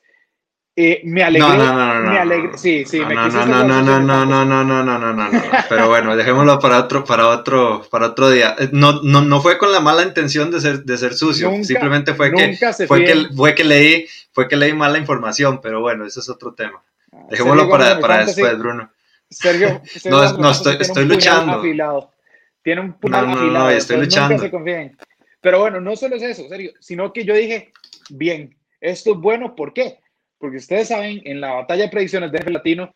eh, 0.78 1.00
me 1.04 1.22
alegré. 1.22 1.48
No, 1.48 1.56
no, 1.56 1.72
no, 1.74 2.02
no, 2.02 2.24
me 2.26 2.36
no, 2.48 2.58
Sí, 2.58 2.84
sí, 2.84 3.00
no, 3.00 3.06
me 3.08 3.14
no, 3.14 3.28
no, 3.28 3.46
no, 3.46 3.64
no, 3.64 3.82
no, 3.82 4.00
no, 4.00 4.44
no, 4.44 4.44
no, 4.44 4.64
no, 4.64 4.84
no, 4.84 4.98
no, 4.98 5.28
no. 5.30 5.40
Pero 5.70 5.88
bueno, 5.88 6.14
dejémoslo 6.16 6.58
para 6.58 6.78
otro, 6.80 7.02
para 7.04 7.28
otro, 7.28 7.82
para 7.90 8.08
otro 8.08 8.28
día. 8.30 8.54
Eh, 8.58 8.68
No, 8.72 9.00
no, 9.02 9.22
no 9.22 9.40
fue 9.40 9.56
con 9.56 9.72
la 9.72 9.80
mala 9.80 10.02
intención 10.02 10.50
de 10.50 10.60
ser, 10.60 10.84
de 10.84 10.98
ser 10.98 11.14
sucio. 11.14 11.50
Nunca- 11.50 11.64
Simplemente 11.64 12.12
fue 12.14 12.30
que, 12.30 12.58
fue 12.86 13.04
que, 13.04 13.26
fue 13.34 13.54
que 13.54 13.64
leí, 13.64 14.06
fue 14.32 14.48
que 14.48 14.56
leí 14.56 14.74
mala 14.74 14.98
información. 14.98 15.60
Pero 15.62 15.80
bueno, 15.80 16.04
ese 16.06 16.20
es 16.20 16.28
otro 16.28 16.52
tema. 16.52 16.82
Sergio 17.10 17.26
Dejémoslo 17.30 17.62
en 17.62 17.70
para, 17.70 17.98
para 18.00 18.14
fantasy, 18.16 18.40
después, 18.42 18.58
Bruno. 18.58 18.90
Sergio, 19.30 19.80
Sergio 19.86 20.10
No, 20.10 20.32
no, 20.38 20.50
estoy- 20.50 20.76
estoy 20.78 21.04
luchando. 21.06 21.52
Afilado. 21.54 22.10
Tiene 22.62 22.80
un 22.82 22.92
puñal 22.92 23.22
No, 23.22 23.28
no, 23.28 23.34
no, 23.36 23.42
afilado. 23.44 23.70
estoy 23.70 23.96
luchando. 23.96 24.38
Se. 24.38 24.96
Pero 25.40 25.60
bueno, 25.60 25.80
no 25.80 25.96
solo 25.96 26.16
es 26.16 26.22
eso, 26.22 26.46
Sergio, 26.48 26.72
sino 26.80 27.12
que 27.12 27.24
yo 27.24 27.32
dije, 27.34 27.72
bien, 28.10 28.56
esto 28.80 29.12
es 29.12 29.18
bueno, 29.18 29.54
¿por 29.54 29.72
qué? 29.72 30.00
Porque 30.38 30.58
ustedes 30.58 30.88
saben, 30.88 31.22
en 31.24 31.40
la 31.40 31.54
batalla 31.54 31.84
de 31.84 31.90
predicciones 31.90 32.32
de 32.32 32.38
NFL 32.38 32.52
Latino, 32.52 32.94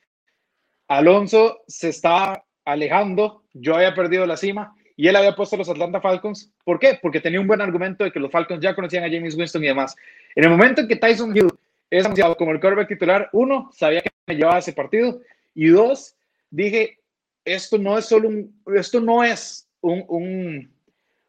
Alonso 0.89 1.63
se 1.67 1.89
estaba 1.89 2.45
alejando, 2.65 3.45
yo 3.55 3.77
había 3.77 3.95
perdido 3.95 4.27
la 4.27 4.37
cima 4.37 4.75
y 4.97 5.09
él 5.09 5.17
había 5.17 5.35
puesto 5.35 5.57
a 5.57 5.59
los 5.59 5.69
Atlanta 5.69 6.01
Falcons. 6.01 6.53
¿Por 6.65 6.79
qué? 6.79 6.99
Porque 7.01 7.21
tenía 7.21 7.41
un 7.41 7.47
buen 7.47 7.61
argumento 7.61 8.05
de 8.05 8.13
que 8.13 8.21
los 8.21 8.31
Falcons 8.31 8.61
ya 8.61 8.75
conocían 8.75 9.05
a 9.05 9.11
James 9.11 9.35
Winston 9.35 9.65
y 9.65 9.69
demás. 9.69 9.97
En 10.35 10.45
el 10.45 10.51
momento 10.51 10.83
en 10.83 10.89
que 10.89 10.97
Tyson 10.97 11.35
Hill 11.35 11.49
es 11.91 12.05
anunciado 12.05 12.37
como 12.37 12.53
el 12.53 12.61
quarterback 12.61 12.89
titular, 12.89 13.29
uno, 13.33 13.71
sabía 13.73 14.03
que 14.03 14.11
me 14.27 14.37
llevaba 14.37 14.59
ese 14.59 14.73
partido 14.73 15.21
y 15.55 15.69
dos, 15.69 16.17
dije, 16.51 16.99
esto 17.45 17.79
no 17.79 17.97
es 17.97 18.07
solo 18.07 18.29
un, 18.29 18.63
esto 18.75 19.01
no 19.01 19.25
es 19.25 19.69
un, 19.81 20.05
un, 20.09 20.71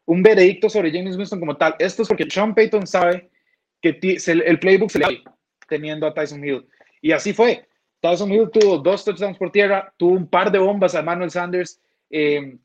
un 0.06 0.24
veredicto 0.24 0.70
sobre 0.70 0.92
James 0.92 1.16
Winston 1.16 1.40
como 1.40 1.56
tal, 1.56 1.76
esto 1.80 2.02
es 2.02 2.08
porque 2.08 2.30
Sean 2.30 2.54
Payton 2.54 2.86
sabe 2.86 3.30
que 3.82 3.98
el 4.28 4.60
playbook 4.60 4.92
se 4.92 5.00
le 5.00 5.06
da 5.06 5.36
teniendo 5.72 6.06
a 6.06 6.14
Tyson 6.14 6.44
Hill. 6.44 6.68
Y 7.02 7.14
así 7.14 7.32
fue. 7.32 7.66
Tyson 8.02 8.30
Hill 8.32 8.50
tuvo 8.52 8.78
dos 8.78 9.06
touchdowns 9.06 9.38
por 9.38 9.52
tierra, 9.52 9.94
tuvo 9.96 10.16
un 10.16 10.28
par 10.28 10.52
de 10.52 10.60
bombas 10.60 10.96
a 10.96 11.02
Manuel 11.02 11.32
Sanders. 11.32 11.80
eh, 12.10 12.58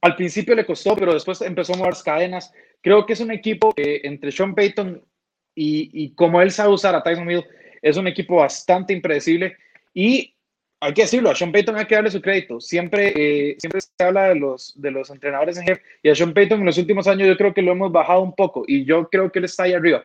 al 0.00 0.16
principio 0.16 0.54
le 0.54 0.66
costó, 0.66 0.94
pero 0.94 1.14
después 1.14 1.40
empezó 1.40 1.72
a 1.72 1.78
mover 1.78 1.94
las 1.94 2.02
cadenas. 2.02 2.52
Creo 2.82 3.06
que 3.06 3.14
es 3.14 3.20
un 3.20 3.30
equipo 3.30 3.72
que 3.72 4.02
entre 4.04 4.30
Sean 4.30 4.54
Payton 4.54 5.02
y, 5.54 5.90
y 5.92 6.14
como 6.14 6.42
él 6.42 6.50
sabe 6.50 6.74
usar 6.74 6.94
a 6.94 7.02
Tyson 7.02 7.30
Hill, 7.30 7.44
es 7.80 7.96
un 7.96 8.06
equipo 8.06 8.36
bastante 8.36 8.92
impredecible. 8.92 9.56
Y 9.94 10.34
hay 10.80 10.92
que 10.92 11.02
decirlo, 11.02 11.30
a 11.30 11.34
Sean 11.34 11.52
Payton 11.52 11.78
hay 11.78 11.86
que 11.86 11.94
darle 11.94 12.10
su 12.10 12.20
crédito. 12.20 12.60
Siempre, 12.60 13.14
eh, 13.16 13.56
siempre 13.58 13.80
se 13.80 14.04
habla 14.04 14.28
de 14.28 14.34
los, 14.34 14.78
de 14.78 14.90
los 14.90 15.08
entrenadores 15.08 15.56
en 15.56 15.64
jefe. 15.64 15.82
Y 16.02 16.10
a 16.10 16.14
Sean 16.14 16.34
Payton 16.34 16.60
en 16.60 16.66
los 16.66 16.76
últimos 16.76 17.06
años 17.06 17.26
yo 17.26 17.36
creo 17.38 17.54
que 17.54 17.62
lo 17.62 17.72
hemos 17.72 17.90
bajado 17.90 18.20
un 18.20 18.34
poco. 18.34 18.64
Y 18.66 18.84
yo 18.84 19.08
creo 19.08 19.32
que 19.32 19.38
él 19.38 19.46
está 19.46 19.62
ahí 19.62 19.72
arriba. 19.72 20.04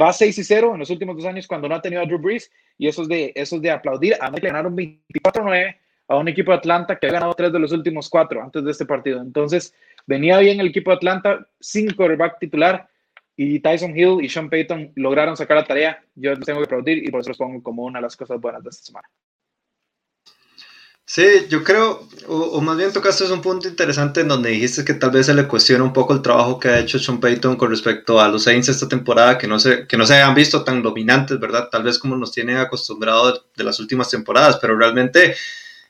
Va 0.00 0.12
6 0.12 0.38
y 0.38 0.44
0 0.44 0.72
en 0.74 0.80
los 0.80 0.90
últimos 0.90 1.16
dos 1.16 1.26
años 1.26 1.46
cuando 1.46 1.68
no 1.68 1.74
ha 1.74 1.82
tenido 1.82 2.02
a 2.02 2.06
Drew 2.06 2.18
Brees. 2.18 2.50
Y 2.78 2.88
eso 2.88 3.02
es 3.02 3.08
de, 3.08 3.32
eso 3.34 3.56
es 3.56 3.62
de 3.62 3.70
aplaudir. 3.70 4.14
Además, 4.20 4.42
le 4.42 4.48
ganaron 4.48 4.76
24-9 4.76 5.76
a 6.08 6.16
un 6.16 6.28
equipo 6.28 6.52
de 6.52 6.58
Atlanta 6.58 6.98
que 6.98 7.06
ha 7.06 7.12
ganado 7.12 7.34
tres 7.34 7.52
de 7.52 7.58
los 7.58 7.72
últimos 7.72 8.08
cuatro 8.08 8.42
antes 8.42 8.64
de 8.64 8.70
este 8.70 8.86
partido. 8.86 9.20
Entonces, 9.20 9.74
venía 10.06 10.38
bien 10.38 10.60
el 10.60 10.68
equipo 10.68 10.90
de 10.90 10.96
Atlanta 10.96 11.46
sin 11.60 11.90
quarterback 11.92 12.38
titular 12.38 12.88
y 13.36 13.60
Tyson 13.60 13.96
Hill 13.98 14.18
y 14.22 14.28
Sean 14.28 14.48
Payton 14.48 14.92
lograron 14.96 15.36
sacar 15.36 15.56
la 15.56 15.64
tarea. 15.64 16.04
Yo 16.14 16.34
les 16.34 16.44
tengo 16.44 16.60
que 16.60 16.66
aplaudir 16.66 17.06
y 17.06 17.10
por 17.10 17.20
eso 17.20 17.30
los 17.30 17.38
pongo 17.38 17.62
como 17.62 17.84
una 17.84 17.98
de 17.98 18.02
las 18.02 18.16
cosas 18.16 18.40
buenas 18.40 18.62
de 18.62 18.70
esta 18.70 18.84
semana. 18.84 19.08
Sí, 21.06 21.46
yo 21.50 21.62
creo, 21.62 22.08
o, 22.28 22.60
más 22.62 22.78
bien 22.78 22.90
tocaste 22.90 23.30
un 23.30 23.42
punto 23.42 23.68
interesante 23.68 24.22
en 24.22 24.28
donde 24.28 24.48
dijiste 24.50 24.86
que 24.86 24.94
tal 24.94 25.10
vez 25.10 25.26
se 25.26 25.34
le 25.34 25.46
cuestiona 25.46 25.84
un 25.84 25.92
poco 25.92 26.14
el 26.14 26.22
trabajo 26.22 26.58
que 26.58 26.68
ha 26.68 26.78
hecho 26.78 26.98
Sean 26.98 27.20
Payton 27.20 27.56
con 27.56 27.70
respecto 27.70 28.20
a 28.20 28.28
los 28.28 28.44
Saints 28.44 28.70
esta 28.70 28.88
temporada, 28.88 29.36
que 29.36 29.46
no 29.46 29.58
se, 29.58 29.86
que 29.86 29.98
no 29.98 30.06
se 30.06 30.14
hayan 30.14 30.34
visto 30.34 30.64
tan 30.64 30.82
dominantes, 30.82 31.38
¿verdad? 31.38 31.68
Tal 31.70 31.82
vez 31.82 31.98
como 31.98 32.16
nos 32.16 32.32
tienen 32.32 32.56
acostumbrados 32.56 33.44
de 33.54 33.64
las 33.64 33.78
últimas 33.80 34.08
temporadas, 34.08 34.58
pero 34.62 34.78
realmente 34.78 35.36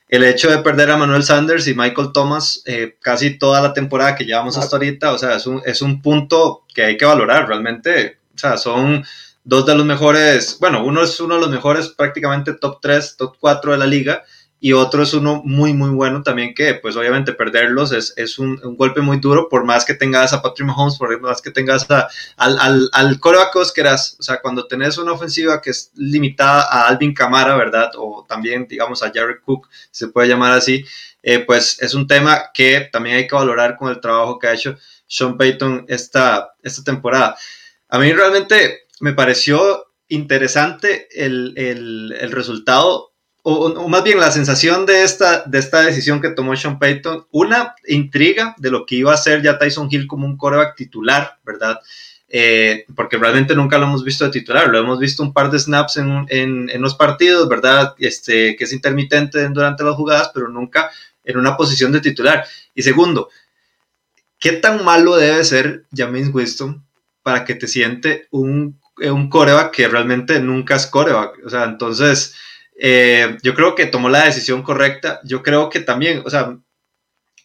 el 0.09 0.23
hecho 0.25 0.49
de 0.51 0.57
perder 0.57 0.91
a 0.91 0.97
Manuel 0.97 1.23
Sanders 1.23 1.65
y 1.67 1.73
Michael 1.75 2.11
Thomas 2.13 2.61
eh, 2.65 2.97
casi 3.01 3.39
toda 3.39 3.61
la 3.61 3.73
temporada 3.73 4.15
que 4.15 4.25
llevamos 4.25 4.57
hasta 4.57 4.75
ahorita, 4.75 5.13
o 5.13 5.17
sea, 5.17 5.37
es 5.37 5.47
un, 5.47 5.61
es 5.65 5.81
un 5.81 6.01
punto 6.01 6.65
que 6.73 6.83
hay 6.83 6.97
que 6.97 7.05
valorar 7.05 7.47
realmente, 7.47 8.19
o 8.35 8.37
sea, 8.37 8.57
son 8.57 9.05
dos 9.45 9.65
de 9.65 9.75
los 9.75 9.85
mejores, 9.85 10.57
bueno, 10.59 10.83
uno 10.83 11.03
es 11.03 11.17
uno 11.21 11.35
de 11.35 11.41
los 11.41 11.49
mejores 11.49 11.87
prácticamente 11.87 12.53
top 12.53 12.79
3, 12.81 13.15
top 13.15 13.37
4 13.39 13.71
de 13.71 13.77
la 13.77 13.87
liga 13.87 14.23
y 14.65 14.73
otro 14.73 15.03
es 15.03 15.13
uno 15.13 15.43
muy, 15.45 15.73
muy 15.73 15.91
bueno 15.91 16.23
también 16.23 16.55
que 16.55 16.73
pues 16.73 16.95
obviamente 16.95 17.33
perderlos 17.33 17.91
es, 17.91 18.15
es 18.17 18.39
un, 18.39 18.59
un, 18.63 18.75
golpe 18.75 18.99
muy 18.99 19.17
duro 19.17 19.47
por 19.47 19.63
más 19.63 19.85
que 19.85 19.93
tengas 19.93 20.33
a 20.33 20.41
Patrick 20.41 20.65
Mahomes, 20.65 20.97
por 20.97 21.21
más 21.21 21.39
que 21.39 21.51
tengas 21.51 21.85
a, 21.91 22.07
al, 22.35 22.57
al, 22.57 22.89
al 22.91 23.19
coreback 23.19 23.55
o 23.57 23.63
sea, 23.63 24.41
cuando 24.41 24.65
tenés 24.65 24.97
una 24.97 25.11
ofensiva 25.11 25.61
que 25.61 25.69
es 25.69 25.91
limitada 25.93 26.63
a 26.63 26.87
Alvin 26.87 27.13
Camara, 27.13 27.55
¿verdad? 27.55 27.91
O 27.95 28.25
también 28.27 28.65
digamos 28.67 29.03
a 29.03 29.11
Jared 29.13 29.41
Cook, 29.45 29.69
se 29.91 30.07
puede 30.07 30.29
llamar 30.29 30.53
así, 30.53 30.83
eh, 31.21 31.41
pues 31.41 31.79
es 31.79 31.93
un 31.93 32.07
tema 32.07 32.45
que 32.51 32.89
también 32.91 33.17
hay 33.17 33.27
que 33.27 33.35
valorar 33.35 33.77
con 33.77 33.91
el 33.91 34.01
trabajo 34.01 34.39
que 34.39 34.47
ha 34.47 34.53
hecho 34.55 34.79
Sean 35.05 35.37
Payton 35.37 35.85
esta, 35.89 36.55
esta 36.63 36.83
temporada. 36.83 37.37
A 37.87 37.99
mí 37.99 38.11
realmente 38.11 38.87
me 38.99 39.13
pareció 39.13 39.91
interesante 40.07 41.07
el, 41.11 41.53
el, 41.55 42.17
el 42.19 42.31
resultado 42.31 43.11
o, 43.47 43.87
más 43.87 44.03
bien 44.03 44.19
la 44.19 44.31
sensación 44.31 44.87
de 44.87 45.03
esta, 45.03 45.43
de 45.45 45.59
esta 45.59 45.81
decisión 45.81 46.19
que 46.19 46.31
tomó 46.31 46.55
Sean 46.55 46.79
Payton, 46.79 47.27
una 47.29 47.75
intriga 47.87 48.55
de 48.57 48.71
lo 48.71 48.87
que 48.87 48.95
iba 48.95 49.13
a 49.13 49.17
ser 49.17 49.43
ya 49.43 49.59
Tyson 49.59 49.87
Hill 49.91 50.07
como 50.07 50.25
un 50.25 50.35
coreback 50.35 50.75
titular, 50.75 51.37
¿verdad? 51.45 51.79
Eh, 52.27 52.85
porque 52.95 53.17
realmente 53.17 53.55
nunca 53.55 53.77
lo 53.77 53.85
hemos 53.85 54.03
visto 54.03 54.25
de 54.25 54.31
titular, 54.31 54.67
lo 54.67 54.79
hemos 54.79 54.97
visto 54.97 55.21
un 55.21 55.31
par 55.31 55.51
de 55.51 55.59
snaps 55.59 55.97
en, 55.97 56.25
en, 56.29 56.71
en, 56.71 56.81
los 56.81 56.95
partidos, 56.95 57.47
¿verdad? 57.47 57.93
Este, 57.99 58.55
que 58.55 58.63
es 58.63 58.73
intermitente 58.73 59.47
durante 59.49 59.83
las 59.83 59.93
jugadas, 59.93 60.31
pero 60.33 60.47
nunca 60.47 60.89
en 61.23 61.37
una 61.37 61.55
posición 61.55 61.91
de 61.91 62.01
titular. 62.01 62.47
Y 62.73 62.81
segundo, 62.81 63.29
¿qué 64.39 64.53
tan 64.53 64.83
malo 64.83 65.17
debe 65.17 65.43
ser 65.43 65.85
James 65.95 66.33
Winston 66.33 66.83
para 67.21 67.45
que 67.45 67.53
te 67.53 67.67
siente 67.67 68.27
un, 68.31 68.81
un 68.97 69.29
coreback 69.29 69.71
que 69.71 69.87
realmente 69.87 70.39
nunca 70.39 70.77
es 70.77 70.87
coreback? 70.87 71.45
O 71.45 71.49
sea, 71.51 71.65
entonces 71.65 72.33
eh, 72.75 73.37
yo 73.41 73.53
creo 73.53 73.75
que 73.75 73.85
tomó 73.85 74.09
la 74.09 74.25
decisión 74.25 74.61
correcta. 74.61 75.19
Yo 75.23 75.41
creo 75.41 75.69
que 75.69 75.79
también, 75.79 76.21
o 76.25 76.29
sea, 76.29 76.57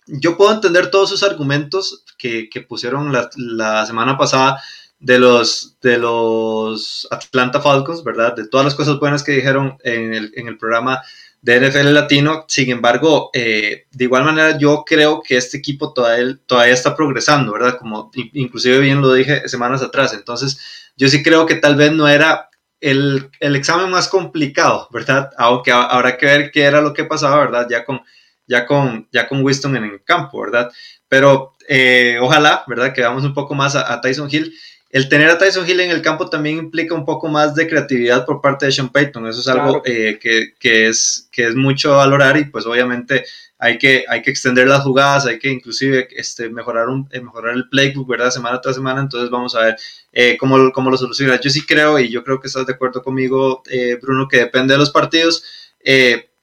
yo 0.07 0.37
puedo 0.37 0.53
entender 0.53 0.91
todos 0.91 1.11
sus 1.11 1.23
argumentos 1.23 2.05
que, 2.19 2.49
que 2.49 2.61
pusieron 2.61 3.13
la, 3.13 3.31
la, 3.37 3.87
semana 3.87 4.19
pasada 4.19 4.61
de 4.99 5.19
los, 5.19 5.77
de 5.81 5.99
los 5.99 7.07
Atlanta 7.11 7.61
Falcons, 7.61 8.03
¿verdad? 8.03 8.35
De 8.35 8.49
todas 8.49 8.65
las 8.65 8.75
cosas 8.75 8.99
buenas 8.99 9.23
que 9.23 9.33
dijeron 9.33 9.79
en 9.85 10.15
el, 10.15 10.33
en 10.35 10.49
el 10.49 10.59
programa 10.59 11.03
de 11.43 11.61
NFL 11.61 11.95
Latino. 11.95 12.45
Sin 12.49 12.71
embargo, 12.71 13.31
eh, 13.33 13.87
de 13.91 14.05
igual 14.05 14.25
manera, 14.25 14.59
yo 14.59 14.85
creo 14.85 15.23
que 15.23 15.37
este 15.37 15.59
equipo 15.59 15.93
todavía, 15.93 16.37
todavía 16.47 16.75
está 16.75 16.97
progresando, 16.97 17.53
¿verdad? 17.53 17.79
Como 17.79 18.11
inclusive 18.15 18.81
bien 18.81 19.01
lo 19.01 19.13
dije 19.13 19.49
semanas 19.49 19.83
atrás. 19.83 20.13
Entonces, 20.13 20.59
yo 20.97 21.09
sí 21.09 21.23
creo 21.23 21.47
que 21.47 21.55
tal 21.55 21.77
vez 21.77 21.93
no 21.93 22.09
era 22.09 22.50
el, 22.81 23.31
el, 23.41 23.57
examen 23.57 23.91
más 23.91 24.09
complicado, 24.09 24.89
¿verdad? 24.91 25.31
Aunque 25.37 25.73
habrá 25.73 26.17
que 26.17 26.27
ver 26.27 26.51
qué 26.51 26.63
era 26.63 26.81
lo 26.81 26.95
que 26.95 27.05
pasaba, 27.05 27.39
¿verdad? 27.41 27.67
Ya 27.71 27.85
con, 27.85 28.01
ya 28.47 28.67
con, 28.67 29.09
ya 29.13 29.29
con 29.29 29.43
Winston 29.43 29.77
en 29.77 29.85
el 29.85 30.05
campo, 30.05 30.41
¿verdad? 30.41 30.71
Pero 31.09 31.57
eh, 31.69 32.19
ojalá, 32.21 32.65
¿verdad? 32.67 32.93
Que 32.93 33.01
veamos 33.01 33.25
un 33.25 33.35
poco 33.35 33.55
más 33.55 33.77
a, 33.77 34.01
Tyson 34.01 34.29
Hill. 34.31 34.53
El 34.91 35.09
tener 35.09 35.31
a 35.31 35.39
Tyson 35.39 35.69
Hill 35.69 35.81
en 35.81 35.91
el 35.91 36.03
campo 36.03 36.29
también 36.29 36.59
implica 36.59 36.95
un 36.95 37.05
poco 37.05 37.29
más 37.29 37.55
de 37.55 37.69
creatividad 37.69 38.27
por 38.27 38.41
parte 38.41 38.67
de 38.67 38.73
Sean 38.73 38.89
Payton. 38.89 39.27
Eso 39.29 39.41
es 39.41 39.49
algo 39.49 39.83
eh, 39.85 40.19
que, 40.21 40.55
que, 40.59 40.89
es, 40.89 41.29
que 41.31 41.47
es 41.47 41.55
mucho 41.55 41.95
a 41.95 41.99
valorar 41.99 42.37
y 42.37 42.45
pues 42.45 42.67
obviamente 42.67 43.25
hay 43.61 43.77
que, 43.77 44.05
hay 44.09 44.23
que 44.23 44.31
extender 44.31 44.67
las 44.67 44.83
jugadas, 44.83 45.27
hay 45.27 45.39
que 45.39 45.51
inclusive 45.51 46.09
este, 46.17 46.49
mejorar, 46.49 46.89
un, 46.89 47.07
eh, 47.13 47.21
mejorar 47.21 47.55
el 47.55 47.69
playbook, 47.69 48.09
¿verdad? 48.09 48.31
Semana 48.31 48.61
tras 48.61 48.75
semana, 48.75 49.03
entonces 49.03 49.29
vamos 49.29 49.55
a 49.55 49.61
ver 49.61 49.77
eh, 50.13 50.37
cómo, 50.39 50.73
cómo, 50.73 50.91
lo 50.91 50.97
soluciona. 50.97 51.39
Yo 51.39 51.51
sí 51.51 51.65
creo, 51.67 51.99
y 51.99 52.09
yo 52.09 52.25
creo 52.25 52.41
que 52.41 52.47
estás 52.47 52.67
de 52.67 52.73
acuerdo 52.73 53.03
conmigo, 53.03 53.63
eh, 53.71 53.99
Bruno, 54.01 54.29
que 54.29 54.39
depende 54.39 54.75
de 54.75 54.79
los 54.79 54.91
partidos. 54.91 55.45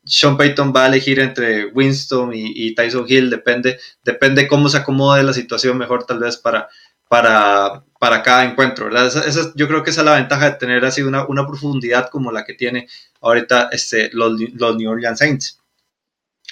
Sean 0.06 0.38
Payton 0.38 0.72
va 0.74 0.86
a 0.86 0.88
elegir 0.88 1.20
entre 1.20 1.66
Winston 1.66 2.32
y, 2.34 2.74
Tyson 2.76 3.06
Hill, 3.08 3.30
depende, 3.30 3.80
depende 4.06 4.48
cómo 4.48 4.70
se 4.70 4.78
acomode 4.78 5.24
la 5.24 5.34
situación 5.34 5.78
mejor 5.78 6.06
tal 6.06 6.20
vez 6.20 6.38
para, 6.38 6.70
para, 7.10 7.84
para 8.00 8.24
cada 8.24 8.46
encuentro, 8.46 8.86
¿verdad? 8.86 9.08
Esa, 9.08 9.52
yo 9.56 9.68
creo 9.68 9.84
que 9.84 9.92
esa 9.92 10.02
es 10.02 10.06
la 10.06 10.16
ventaja 10.16 10.52
de 10.52 10.58
tener 10.58 10.86
así 10.86 11.02
una, 11.02 11.26
una 11.28 11.48
profundidad 11.48 12.10
como 12.10 12.32
la 12.32 12.46
que 12.46 12.54
tiene 12.54 12.88
ahorita 13.22 13.70
este, 13.72 14.10
los, 14.14 14.40
los 14.54 14.76
New 14.76 14.90
Orleans 14.90 15.20
Saints. 15.20 15.60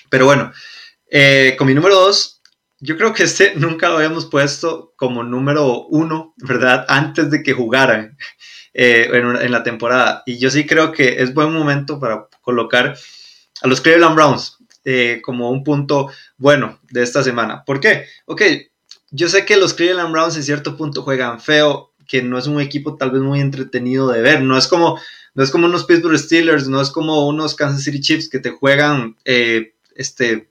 Pero 0.10 0.26
bueno, 0.26 0.52
eh, 1.10 1.56
con 1.58 1.68
mi 1.68 1.74
número 1.74 1.96
dos, 1.96 2.42
yo 2.80 2.98
creo 2.98 3.14
que 3.14 3.24
este 3.24 3.54
nunca 3.56 3.90
lo 3.90 3.98
habíamos 3.98 4.26
puesto 4.26 4.94
como 4.96 5.24
número 5.24 5.86
uno, 5.88 6.34
¿verdad? 6.38 6.86
Antes 6.88 7.30
de 7.32 7.44
que 7.44 7.54
jugaran 7.54 8.18
eh, 8.74 9.10
en, 9.14 9.52
la 9.52 9.64
temporada. 9.64 10.24
Y 10.26 10.38
yo 10.38 10.50
sí 10.50 10.66
creo 10.66 10.92
que 10.92 11.22
es 11.22 11.34
buen 11.34 11.52
momento 11.54 12.00
para 12.00 12.28
colocar 12.42 12.98
a 13.62 13.68
los 13.68 13.82
Cleveland 13.82 14.16
Browns 14.16 14.58
eh, 14.84 15.22
como 15.24 15.50
un 15.50 15.64
punto 15.64 16.12
bueno 16.38 16.80
de 16.90 17.04
esta 17.04 17.24
semana. 17.24 17.64
¿Por 17.64 17.80
qué? 17.80 18.06
Ok, 18.26 18.42
yo 19.16 19.30
sé 19.30 19.46
que 19.46 19.56
los 19.56 19.74
Cleveland 19.74 20.12
Browns 20.12 20.36
en 20.36 20.44
cierto 20.44 20.76
punto 20.76 21.02
juegan 21.02 21.40
feo, 21.40 21.94
que 22.08 22.22
no 22.22 22.38
es 22.38 22.48
un 22.48 22.60
equipo 22.60 22.98
tal 22.98 23.12
vez 23.12 23.22
muy 23.22 23.40
entretenido 23.40 24.10
de 24.10 24.22
ver. 24.22 24.42
No 24.42 24.58
es 24.58 24.68
como, 24.68 25.00
no 25.34 25.44
es 25.44 25.52
como 25.52 25.68
unos 25.68 25.86
Pittsburgh 25.86 26.20
Steelers, 26.20 26.68
no 26.68 26.82
es 26.82 26.92
como 26.92 27.28
unos 27.28 27.56
Kansas 27.56 27.84
City 27.84 28.02
Chiefs 28.02 28.30
que 28.30 28.40
te 28.40 28.52
juegan 28.52 29.16
este, 29.24 30.50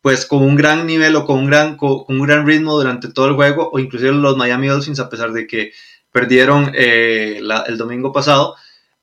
pues 0.00 0.24
con 0.24 0.42
un 0.42 0.56
gran 0.56 0.86
nivel 0.86 1.16
o 1.16 1.26
con 1.26 1.38
un 1.38 1.46
gran, 1.46 1.76
con, 1.76 2.04
un 2.08 2.22
gran 2.22 2.46
ritmo 2.46 2.76
durante 2.76 3.08
todo 3.08 3.26
el 3.26 3.34
juego, 3.34 3.70
o 3.72 3.78
inclusive 3.78 4.12
los 4.12 4.36
Miami 4.36 4.68
Dolphins, 4.68 5.00
a 5.00 5.08
pesar 5.08 5.32
de 5.32 5.46
que 5.46 5.72
perdieron 6.12 6.72
eh, 6.74 7.40
el 7.66 7.78
domingo 7.78 8.12
pasado. 8.12 8.56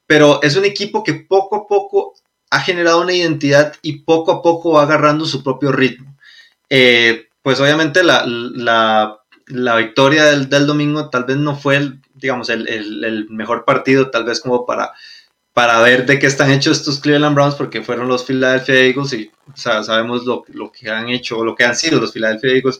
Pero 0.07 0.41
es 0.41 0.55
un 0.55 0.65
equipo 0.65 1.03
que 1.03 1.13
poco 1.13 1.55
a 1.55 1.67
poco 1.67 2.15
ha 2.49 2.61
generado 2.61 3.01
una 3.01 3.13
identidad 3.13 3.75
y 3.81 3.99
poco 3.99 4.31
a 4.31 4.41
poco 4.41 4.71
va 4.71 4.83
agarrando 4.83 5.25
su 5.25 5.43
propio 5.43 5.71
ritmo. 5.71 6.15
Eh, 6.69 7.28
pues 7.49 7.59
obviamente 7.61 8.03
la, 8.03 8.25
la, 8.27 9.21
la 9.47 9.75
victoria 9.77 10.25
del, 10.25 10.49
del, 10.49 10.67
domingo 10.67 11.09
tal 11.09 11.23
vez 11.23 11.37
no 11.37 11.55
fue 11.55 11.77
el, 11.77 11.99
digamos, 12.13 12.47
el, 12.49 12.67
el, 12.67 13.27
mejor 13.31 13.65
partido, 13.65 14.11
tal 14.11 14.23
vez 14.23 14.39
como 14.39 14.67
para 14.67 14.93
para 15.51 15.81
ver 15.81 16.05
de 16.05 16.19
qué 16.19 16.27
están 16.27 16.51
hechos 16.51 16.77
estos 16.77 16.99
Cleveland 16.99 17.33
Browns, 17.33 17.55
porque 17.55 17.81
fueron 17.81 18.07
los 18.07 18.23
Philadelphia 18.23 18.75
Eagles 18.75 19.13
y 19.13 19.31
sabemos 19.55 20.25
lo, 20.25 20.43
lo, 20.49 20.71
que 20.71 20.91
han 20.91 21.09
hecho 21.09 21.39
o 21.39 21.43
lo 21.43 21.55
que 21.55 21.63
han 21.63 21.75
sido 21.75 21.99
los 21.99 22.11
Philadelphia 22.11 22.51
Eagles 22.51 22.79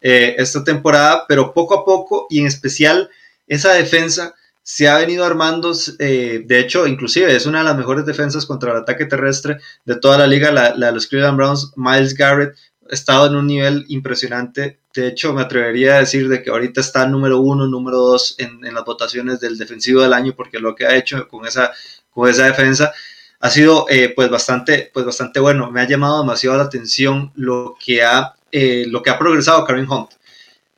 eh, 0.00 0.36
esta 0.38 0.62
temporada, 0.62 1.24
pero 1.26 1.52
poco 1.52 1.74
a 1.74 1.84
poco 1.84 2.28
y 2.30 2.38
en 2.38 2.46
especial 2.46 3.10
esa 3.48 3.72
defensa 3.72 4.32
se 4.62 4.86
ha 4.86 4.96
venido 4.96 5.24
armando, 5.24 5.72
eh, 5.98 6.44
de 6.46 6.60
hecho, 6.60 6.86
inclusive 6.86 7.34
es 7.34 7.46
una 7.46 7.58
de 7.58 7.64
las 7.64 7.76
mejores 7.76 8.06
defensas 8.06 8.46
contra 8.46 8.70
el 8.70 8.78
ataque 8.78 9.06
terrestre 9.06 9.58
de 9.84 9.96
toda 9.96 10.18
la 10.18 10.28
liga, 10.28 10.52
la, 10.52 10.72
la 10.76 10.86
de 10.86 10.92
los 10.92 11.08
Cleveland 11.08 11.36
Browns, 11.36 11.72
Miles 11.74 12.14
Garrett, 12.14 12.54
estado 12.90 13.26
en 13.26 13.36
un 13.36 13.46
nivel 13.46 13.84
impresionante. 13.88 14.78
De 14.94 15.08
hecho, 15.08 15.32
me 15.32 15.42
atrevería 15.42 15.96
a 15.96 16.00
decir 16.00 16.28
de 16.28 16.42
que 16.42 16.50
ahorita 16.50 16.80
está 16.80 17.06
número 17.06 17.40
uno, 17.40 17.66
número 17.66 17.98
dos 17.98 18.36
en, 18.38 18.64
en, 18.64 18.74
las 18.74 18.84
votaciones 18.84 19.40
del 19.40 19.58
defensivo 19.58 20.02
del 20.02 20.12
año, 20.12 20.34
porque 20.36 20.58
lo 20.58 20.74
que 20.74 20.86
ha 20.86 20.96
hecho 20.96 21.26
con 21.28 21.46
esa 21.46 21.72
con 22.14 22.30
esa 22.30 22.46
defensa, 22.46 22.92
ha 23.40 23.50
sido 23.50 23.86
eh, 23.90 24.12
pues, 24.14 24.30
bastante, 24.30 24.90
pues 24.94 25.04
bastante 25.04 25.40
bueno. 25.40 25.70
Me 25.70 25.82
ha 25.82 25.88
llamado 25.88 26.20
demasiado 26.20 26.56
la 26.56 26.64
atención 26.64 27.32
lo 27.34 27.76
que 27.84 28.02
ha, 28.02 28.34
eh, 28.52 28.86
lo 28.88 29.02
que 29.02 29.10
ha 29.10 29.18
progresado 29.18 29.64
Karim 29.64 29.90
Hunt. 29.90 30.12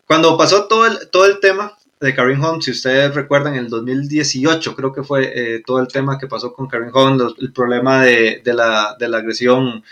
Cuando 0.06 0.36
pasó 0.36 0.66
todo 0.66 0.86
el, 0.86 1.10
todo 1.10 1.26
el 1.26 1.38
tema 1.38 1.76
de 2.00 2.14
Karim 2.14 2.42
Hunt, 2.42 2.62
si 2.62 2.70
ustedes 2.70 3.14
recuerdan, 3.14 3.54
en 3.54 3.66
el 3.66 3.68
2018 3.68 4.74
creo 4.74 4.92
que 4.92 5.02
fue 5.02 5.32
eh, 5.34 5.62
todo 5.64 5.80
el 5.80 5.88
tema 5.88 6.18
que 6.18 6.26
pasó 6.26 6.52
con 6.52 6.66
Karim 6.66 6.90
Hunt, 6.94 7.38
el 7.38 7.52
problema 7.52 8.02
de, 8.02 8.40
de, 8.44 8.54
la, 8.54 8.96
de 8.98 9.08
la, 9.08 9.18
agresión 9.18 9.84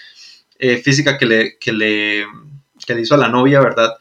física 0.82 1.18
que 1.18 1.26
le, 1.26 1.58
que, 1.58 1.73
le, 1.73 2.26
que 2.87 2.94
le 2.94 3.02
hizo 3.02 3.14
a 3.14 3.18
la 3.18 3.28
novia, 3.28 3.61
¿verdad? 3.61 3.94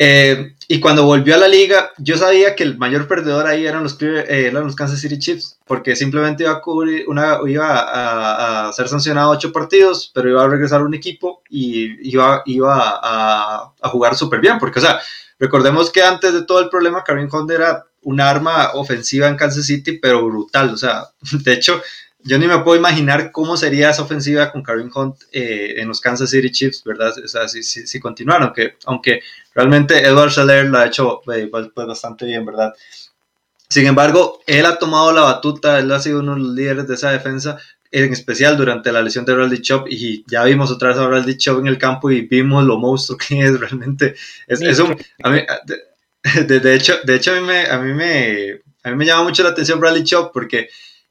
Eh, 0.00 0.54
y 0.68 0.78
cuando 0.78 1.04
volvió 1.04 1.34
a 1.34 1.38
la 1.38 1.48
liga, 1.48 1.90
yo 1.98 2.16
sabía 2.16 2.54
que 2.54 2.62
el 2.62 2.78
mayor 2.78 3.08
perdedor 3.08 3.48
ahí 3.48 3.66
eran 3.66 3.82
los, 3.82 4.00
eh, 4.00 4.46
eran 4.46 4.64
los 4.64 4.76
Kansas 4.76 5.00
City 5.00 5.18
Chiefs, 5.18 5.58
porque 5.66 5.96
simplemente 5.96 6.44
iba 6.44 6.52
a 6.52 6.60
cubrir 6.60 7.08
una, 7.08 7.38
iba 7.46 7.80
a, 7.80 8.68
a, 8.68 8.72
ser 8.72 8.86
sancionado 8.86 9.30
ocho 9.30 9.50
partidos, 9.50 10.12
pero 10.14 10.30
iba 10.30 10.44
a 10.44 10.48
regresar 10.48 10.82
un 10.82 10.94
equipo 10.94 11.42
y 11.50 12.08
iba, 12.08 12.42
iba 12.46 13.00
a, 13.02 13.72
a 13.80 13.88
jugar 13.88 14.14
súper 14.14 14.40
bien, 14.40 14.58
porque, 14.60 14.78
o 14.78 14.82
sea, 14.82 15.00
recordemos 15.40 15.90
que 15.90 16.02
antes 16.02 16.32
de 16.32 16.44
todo 16.44 16.60
el 16.60 16.68
problema, 16.68 17.02
Karim 17.02 17.28
Hunt 17.32 17.50
era 17.50 17.84
un 18.02 18.20
arma 18.20 18.70
ofensiva 18.74 19.26
en 19.26 19.36
Kansas 19.36 19.66
City, 19.66 19.98
pero 19.98 20.24
brutal, 20.24 20.70
o 20.70 20.76
sea, 20.76 21.08
de 21.42 21.52
hecho, 21.52 21.82
yo 22.28 22.38
ni 22.38 22.46
me 22.46 22.58
puedo 22.58 22.78
imaginar 22.78 23.32
cómo 23.32 23.56
sería 23.56 23.88
esa 23.88 24.02
ofensiva 24.02 24.52
con 24.52 24.62
Karim 24.62 24.90
Hunt 24.94 25.16
eh, 25.32 25.76
en 25.78 25.88
los 25.88 25.98
Kansas 25.98 26.28
City 26.28 26.50
Chiefs, 26.50 26.84
¿verdad? 26.84 27.14
O 27.24 27.26
sea, 27.26 27.48
si, 27.48 27.62
si, 27.62 27.98
continuaron, 27.98 28.48
aunque, 28.48 28.76
aunque 28.84 29.22
realmente 29.54 29.98
Edward 30.06 30.30
Scheller 30.30 30.66
lo 30.66 30.78
ha 30.78 30.86
hecho 30.86 31.22
eh, 31.32 31.48
pues, 31.50 31.68
pues, 31.74 31.86
bastante 31.86 32.26
bien, 32.26 32.44
¿verdad? 32.44 32.74
Sin 33.70 33.86
embargo, 33.86 34.40
él 34.46 34.66
ha 34.66 34.78
tomado 34.78 35.10
la 35.10 35.22
batuta, 35.22 35.78
él 35.78 35.90
ha 35.90 36.00
sido 36.00 36.20
uno 36.20 36.34
de 36.34 36.40
los 36.40 36.54
líderes 36.54 36.86
de 36.86 36.94
esa 36.94 37.10
defensa, 37.10 37.58
en 37.90 38.12
especial 38.12 38.58
durante 38.58 38.92
la 38.92 39.00
lesión 39.00 39.24
de 39.24 39.32
Bradley 39.32 39.62
Chop, 39.62 39.86
y 39.88 40.22
ya 40.26 40.44
vimos 40.44 40.70
otra 40.70 40.88
vez 40.88 40.98
a 40.98 41.06
Bradley 41.06 41.38
Chop 41.38 41.60
en 41.60 41.68
el 41.68 41.78
campo 41.78 42.10
y 42.10 42.26
vimos 42.26 42.62
lo 42.64 42.78
monstruo 42.78 43.16
que 43.16 43.40
es 43.40 43.58
realmente. 43.58 44.14
Es, 44.46 44.60
es 44.60 44.78
un, 44.80 44.94
a 45.22 45.30
mí, 45.30 45.40
de, 46.46 46.74
hecho, 46.74 46.96
de 47.04 47.14
hecho 47.14 47.32
a, 47.32 47.40
mí 47.40 47.46
me, 47.46 47.66
a, 47.66 47.78
mí 47.78 47.90
a 48.82 48.90
mí 48.90 48.96
me 48.96 49.06
llama 49.06 49.24
mucho 49.24 49.42
la 49.42 49.48
atención 49.48 49.80
Bradley 49.80 50.04
Chop 50.04 50.30
porque 50.34 50.68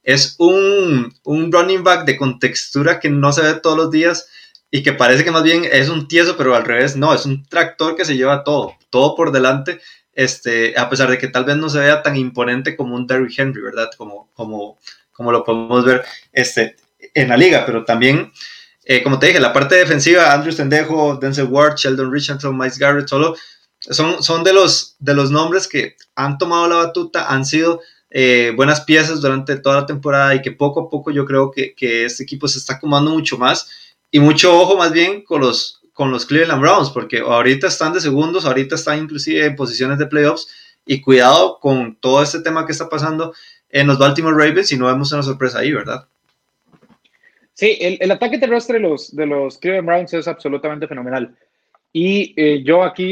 es 0.08 0.36
un, 0.40 1.14
un 1.24 1.52
running 1.52 1.84
back 1.84 2.06
de 2.06 2.16
contextura 2.16 3.02
que 3.02 3.10
no 3.10 3.34
se 3.34 3.42
ve 3.42 3.56
todos 3.56 3.76
los 3.76 3.92
días 3.92 4.30
y 4.72 4.82
que 4.82 4.94
parece 4.94 5.26
que 5.26 5.32
más 5.32 5.44
bien 5.44 5.68
es 5.70 5.90
un 5.90 6.08
tieso, 6.08 6.38
pero 6.38 6.56
al 6.56 6.64
revés, 6.64 6.96
no, 6.96 7.14
es 7.14 7.26
un 7.26 7.46
tractor 7.46 7.98
que 7.98 8.06
se 8.06 8.16
lleva 8.16 8.46
todo, 8.46 8.74
todo 8.90 9.16
por 9.16 9.34
delante 9.34 9.82
este, 10.14 10.80
a 10.80 10.90
pesar 10.90 11.10
de 11.10 11.18
que 11.18 11.28
tal 11.28 11.44
vez 11.44 11.58
no 11.58 11.70
se 11.70 11.80
vea 11.80 12.02
tan 12.02 12.16
imponente 12.16 12.78
como 12.78 12.96
un 12.96 13.06
Derrick 13.06 13.38
Henry, 13.38 13.62
¿verdad? 13.62 13.90
Como, 13.98 14.32
como, 14.34 14.80
como 15.12 15.34
lo 15.34 15.44
podemos 15.44 15.84
ver 15.84 16.06
este, 16.32 16.78
en 17.14 17.28
la 17.28 17.36
liga, 17.36 17.66
pero 17.66 17.84
también, 17.84 18.32
eh, 18.86 19.04
como 19.04 19.20
te 19.20 19.28
dije, 19.28 19.42
la 19.42 19.52
parte 19.52 19.76
defensiva, 19.76 20.34
Andrew 20.34 20.54
Stendejo, 20.54 21.18
Denzel 21.18 21.48
Ward, 21.48 21.76
Sheldon 21.76 22.12
Richardson, 22.12 22.58
Mike 22.58 22.78
Garrett, 22.80 23.10
solo 23.10 23.36
son, 23.80 24.24
son 24.24 24.44
de, 24.46 24.54
los, 24.54 24.96
de 25.00 25.14
los 25.14 25.32
nombres 25.32 25.68
que 25.68 25.98
han 26.16 26.38
tomado 26.38 26.68
la 26.70 26.78
batuta, 26.78 27.28
han 27.28 27.46
sido 27.46 27.82
eh, 28.10 28.54
buenas 28.56 28.82
piezas 28.82 29.22
durante 29.22 29.58
toda 29.58 29.82
la 29.82 29.86
temporada 29.86 30.34
y 30.36 30.42
que 30.42 30.52
poco 30.52 30.82
a 30.82 30.90
poco 30.90 31.12
yo 31.12 31.26
creo 31.26 31.52
que, 31.52 31.74
que 31.76 32.06
este 32.06 32.24
equipo 32.24 32.48
se 32.48 32.60
está 32.60 32.76
acomodando 32.76 33.12
mucho 33.12 33.38
más 33.38 33.70
y 34.12 34.20
mucho 34.20 34.58
ojo 34.58 34.78
más 34.78 34.92
bien 34.92 35.24
con 35.24 35.42
los, 35.42 35.82
con 35.94 36.12
los 36.12 36.26
Cleveland 36.26 36.62
Browns, 36.62 36.90
porque 36.92 37.20
ahorita 37.20 37.68
están 37.68 37.94
de 37.94 38.00
segundos, 38.00 38.46
ahorita 38.46 38.76
están 38.76 39.00
inclusive 39.00 39.46
en 39.46 39.56
posiciones 39.56 39.98
de 39.98 40.08
playoffs, 40.08 40.48
y 40.88 41.02
cuidado 41.02 41.60
con 41.60 41.96
todo 41.98 42.24
este 42.24 42.42
tema 42.42 42.66
que 42.66 42.72
está 42.72 42.90
pasando 42.90 43.34
en 43.70 43.88
los 43.88 44.00
Baltimore 44.00 44.36
Ravens 44.36 44.72
y 44.72 44.78
no 44.78 44.88
vemos 44.88 45.12
una 45.12 45.22
sorpresa 45.22 45.60
ahí, 45.60 45.74
¿verdad? 45.74 46.08
Sí, 47.54 47.78
el, 47.82 47.98
el 48.00 48.12
ataque 48.12 48.38
terrestre 48.38 48.80
de 48.80 49.26
los, 49.26 49.58
Cleveland 49.60 49.88
Browns 49.88 50.14
es 50.14 50.28
absolutamente 50.28 50.88
fenomenal. 50.88 51.36
Y 51.92 52.34
eh, 52.38 52.64
yo 52.64 52.84
aquí, 52.84 53.12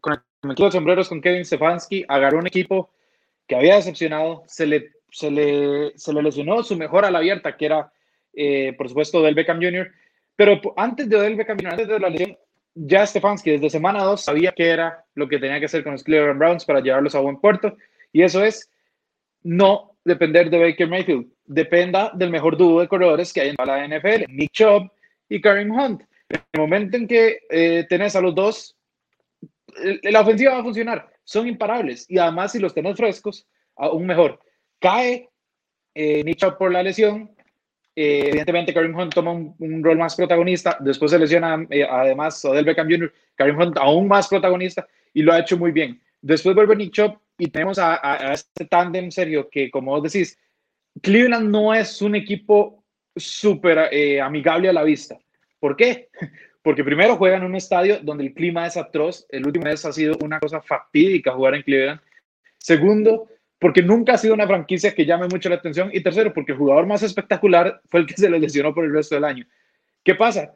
con 0.00 0.14
el 0.14 0.50
equipo 0.52 0.66
de 0.66 0.72
sombreros 0.72 1.08
con 1.08 1.20
Kevin 1.20 1.44
Stefanski, 1.44 2.04
agarró 2.08 2.38
un 2.38 2.46
equipo 2.46 2.90
que 3.50 3.56
había 3.56 3.74
decepcionado, 3.74 4.44
se 4.46 4.64
le, 4.64 4.92
se 5.10 5.28
le, 5.28 5.90
se 5.98 6.12
le 6.12 6.22
lesionó 6.22 6.62
su 6.62 6.76
mejor 6.76 7.04
a 7.04 7.10
la 7.10 7.18
abierta, 7.18 7.56
que 7.56 7.66
era, 7.66 7.92
eh, 8.32 8.74
por 8.78 8.88
supuesto, 8.88 9.20
del 9.22 9.34
Beckham 9.34 9.60
Jr., 9.60 9.90
pero 10.36 10.60
antes 10.76 11.08
de 11.08 11.16
Odell 11.16 11.34
Beckham, 11.34 11.58
antes 11.64 11.88
de 11.88 11.98
la 11.98 12.10
lesión, 12.10 12.38
ya 12.76 13.04
Stefanski 13.04 13.50
desde 13.50 13.68
semana 13.68 14.04
2 14.04 14.22
sabía 14.22 14.52
que 14.52 14.68
era 14.68 15.04
lo 15.16 15.26
que 15.28 15.40
tenía 15.40 15.58
que 15.58 15.64
hacer 15.64 15.82
con 15.82 15.94
los 15.94 16.04
Cleveland 16.04 16.38
Browns 16.38 16.64
para 16.64 16.78
llevarlos 16.78 17.16
a 17.16 17.18
buen 17.18 17.40
puerto. 17.40 17.76
Y 18.12 18.22
eso 18.22 18.44
es 18.44 18.70
no 19.42 19.96
depender 20.04 20.48
de 20.48 20.60
Baker 20.60 20.86
Mayfield. 20.86 21.26
Dependa 21.44 22.12
del 22.14 22.30
mejor 22.30 22.56
dúo 22.56 22.80
de 22.80 22.86
corredores 22.86 23.32
que 23.32 23.40
hay 23.40 23.48
en 23.48 23.56
la 23.66 23.84
NFL, 23.84 24.26
Nick 24.28 24.52
Chubb 24.52 24.92
y 25.28 25.40
Kareem 25.40 25.72
Hunt. 25.72 26.02
En 26.28 26.40
el 26.52 26.60
momento 26.60 26.96
en 26.96 27.08
que 27.08 27.40
eh, 27.50 27.84
tenés 27.88 28.14
a 28.14 28.20
los 28.20 28.32
dos, 28.32 28.76
la 30.04 30.20
ofensiva 30.20 30.54
va 30.54 30.60
a 30.60 30.62
funcionar. 30.62 31.09
Son 31.24 31.46
imparables. 31.46 32.06
Y 32.08 32.18
además, 32.18 32.52
si 32.52 32.58
los 32.58 32.74
tenés 32.74 32.96
frescos, 32.96 33.46
aún 33.76 34.06
mejor. 34.06 34.40
Cae 34.78 35.28
eh, 35.94 36.34
Chubb 36.34 36.58
por 36.58 36.72
la 36.72 36.82
lesión, 36.82 37.30
eh, 37.96 38.28
evidentemente, 38.28 38.72
Karim 38.72 38.96
Hunt 38.96 39.12
toma 39.12 39.32
un, 39.32 39.84
rol 39.84 39.98
más 39.98 40.14
protagonista. 40.14 40.76
Después 40.80 41.10
se 41.10 41.18
lesiona, 41.18 41.66
eh, 41.70 41.84
además, 41.84 42.44
Odell 42.44 42.64
Beckham 42.64 42.88
Jr., 42.88 43.12
Karim 43.34 43.58
Hunt 43.58 43.76
aún 43.76 44.08
más 44.08 44.28
protagonista 44.28 44.86
y 45.12 45.22
lo 45.22 45.32
ha 45.32 45.40
hecho 45.40 45.58
muy 45.58 45.72
bien. 45.72 46.00
Después 46.22 46.54
vuelve 46.54 46.76
Nick 46.76 46.92
Chop 46.92 47.18
y 47.38 47.48
tenemos 47.48 47.78
a, 47.78 48.32
este 48.32 48.66
tándem 48.66 49.10
serio 49.10 49.48
que, 49.50 49.70
como 49.70 49.92
vos 49.92 50.02
decís, 50.02 50.38
Cleveland 51.02 51.50
no 51.50 51.74
es 51.74 52.00
un 52.02 52.14
equipo 52.14 52.84
súper 53.16 53.88
eh, 53.92 54.20
amigable 54.20 54.68
a 54.68 54.72
la 54.72 54.82
vista. 54.82 55.18
¿Por 55.58 55.76
qué? 55.76 56.08
Porque 56.62 56.84
primero 56.84 57.16
juegan 57.16 57.42
en 57.42 57.48
un 57.48 57.56
estadio 57.56 58.00
donde 58.02 58.24
el 58.24 58.34
clima 58.34 58.66
es 58.66 58.76
atroz. 58.76 59.26
El 59.30 59.46
último 59.46 59.64
mes 59.64 59.84
ha 59.84 59.92
sido 59.92 60.16
una 60.22 60.38
cosa 60.38 60.60
fatídica 60.60 61.32
jugar 61.32 61.54
en 61.54 61.62
Cleveland. 61.62 62.00
Segundo, 62.58 63.28
porque 63.58 63.82
nunca 63.82 64.14
ha 64.14 64.18
sido 64.18 64.34
una 64.34 64.46
franquicia 64.46 64.94
que 64.94 65.06
llame 65.06 65.28
mucho 65.28 65.48
la 65.48 65.56
atención. 65.56 65.90
Y 65.92 66.02
tercero, 66.02 66.32
porque 66.32 66.52
el 66.52 66.58
jugador 66.58 66.86
más 66.86 67.02
espectacular 67.02 67.80
fue 67.86 68.00
el 68.00 68.06
que 68.06 68.14
se 68.16 68.30
le 68.30 68.38
lesionó 68.38 68.74
por 68.74 68.84
el 68.84 68.92
resto 68.92 69.14
del 69.14 69.24
año. 69.24 69.46
¿Qué 70.02 70.14
pasa? 70.14 70.54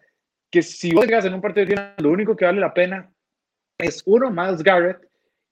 Que 0.51 0.63
si 0.63 0.93
vos 0.93 1.07
llegas 1.07 1.25
en 1.25 1.35
un 1.35 1.41
partido 1.41 1.67
de 1.67 1.73
final, 1.73 1.95
lo 1.99 2.11
único 2.11 2.37
que 2.37 2.45
vale 2.45 2.61
la 2.61 2.75
pena 2.75 3.11
es 3.79 4.03
uno, 4.07 4.31
Miles 4.31 4.63
Garrett, 4.63 4.99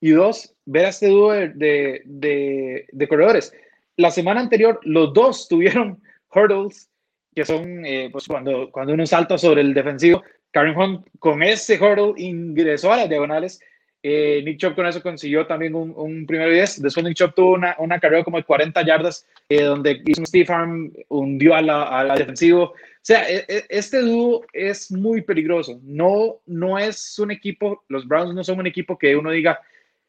y 0.00 0.10
dos, 0.10 0.54
ver 0.64 0.86
a 0.86 0.88
este 0.88 1.08
dúo 1.08 1.32
de, 1.32 2.02
de, 2.04 3.08
corredores. 3.08 3.52
La 3.96 4.10
semana 4.10 4.40
anterior, 4.40 4.80
los 4.82 5.12
dos 5.12 5.46
tuvieron 5.48 6.02
hurdles, 6.34 6.90
que 7.34 7.44
son 7.44 7.86
eh, 7.86 8.08
pues 8.10 8.26
cuando, 8.26 8.70
cuando 8.72 8.94
uno 8.94 9.06
salta 9.06 9.38
sobre 9.38 9.60
el 9.60 9.72
defensivo. 9.72 10.22
Karen 10.52 10.76
Hunt 10.76 11.06
con 11.18 11.42
ese 11.42 11.78
hurdle 11.78 12.14
ingresó 12.16 12.92
a 12.92 12.98
las 12.98 13.08
diagonales 13.08 13.60
eh, 14.04 14.42
Nick 14.44 14.58
Chubb 14.58 14.74
con 14.74 14.86
eso 14.86 15.00
consiguió 15.00 15.46
también 15.46 15.74
un, 15.74 15.92
un 15.96 16.26
primero 16.26 16.50
10. 16.50 16.82
Después 16.82 17.04
Nick 17.04 17.16
Chubb 17.16 17.34
tuvo 17.34 17.52
una, 17.52 18.00
carrera 18.00 18.24
como 18.24 18.36
de 18.36 18.44
40 18.44 18.84
yardas, 18.84 19.26
eh, 19.48 19.62
donde 19.62 20.02
hizo 20.04 20.20
un 20.20 20.26
Steve 20.26 20.52
Arm, 20.52 20.92
hundió 21.08 21.54
a 21.54 21.62
la, 21.62 22.00
a 22.00 22.16
defensivo. 22.16 22.64
O 22.64 22.74
sea, 23.00 23.28
e, 23.30 23.44
e, 23.48 23.64
este 23.68 24.00
dúo 24.00 24.44
es 24.52 24.90
muy 24.90 25.22
peligroso. 25.22 25.78
No, 25.84 26.40
no 26.46 26.78
es 26.78 27.18
un 27.18 27.30
equipo, 27.30 27.84
los 27.88 28.06
Browns 28.06 28.34
no 28.34 28.42
son 28.42 28.58
un 28.58 28.66
equipo 28.66 28.98
que 28.98 29.14
uno 29.14 29.30
diga, 29.30 29.60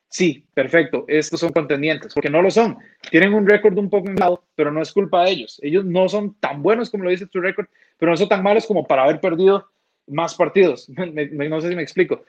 sí, 0.10 0.44
perfecto, 0.56 1.06
estos 1.08 1.40
son 1.40 1.52
contendientes, 1.52 2.14
porque 2.16 2.32
no 2.32 2.42
lo 2.42 2.50
son. 2.50 2.78
Tienen 3.12 3.34
un 3.36 3.48
récord 3.48 3.78
un 3.78 3.92
poco 3.92 4.10
inflado, 4.10 4.44
pero 4.56 4.72
no 4.72 4.82
es 4.82 4.92
culpa 4.92 5.24
de 5.24 5.32
ellos. 5.32 5.60
Ellos 5.62 5.86
no 5.86 6.10
son 6.10 6.34
tan 6.40 6.64
buenos 6.64 6.90
como 6.90 7.04
lo 7.04 7.12
dice 7.12 7.28
tu 7.28 7.40
récord, 7.40 7.68
pero 8.00 8.12
no 8.12 8.18
son 8.18 8.30
tan 8.30 8.42
malos 8.42 8.66
como 8.66 8.88
para 8.88 9.04
haber 9.04 9.20
perdido 9.20 9.68
más 10.08 10.36
partidos. 10.36 10.89
no 10.96 11.62
sé 11.62 11.70
si 11.70 11.76
me 11.76 11.84
explico 11.84 12.24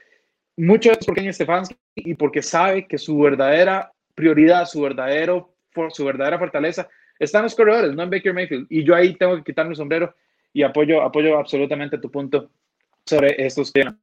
mucho 0.57 0.93
es 0.93 0.99
porque 1.05 1.33
Stefanski 1.33 1.77
y 1.97 2.15
porque 2.15 2.43
sabe 2.43 2.87
que 2.87 2.99
su 2.99 3.19
verdadera 3.19 3.93
prioridad, 4.15 4.67
su, 4.67 4.83
verdadero, 4.83 5.55
su 5.91 6.05
verdadera 6.05 6.39
fortaleza 6.39 6.89
está 7.19 7.39
en 7.39 7.45
los 7.45 7.55
corredores, 7.55 7.95
no 7.95 8.03
en 8.03 8.11
Baker 8.11 8.35
Mayfield. 8.35 8.67
Y 8.71 8.85
yo 8.85 8.95
ahí 8.95 9.15
tengo 9.15 9.37
que 9.37 9.45
quitarme 9.45 9.71
el 9.71 9.77
sombrero 9.77 10.15
y 10.53 10.63
apoyo, 10.63 11.03
apoyo 11.03 11.39
absolutamente 11.39 11.99
tu 11.99 12.11
punto 12.11 12.51
sobre 13.05 13.45
estos 13.45 13.73
temas. 13.73 13.97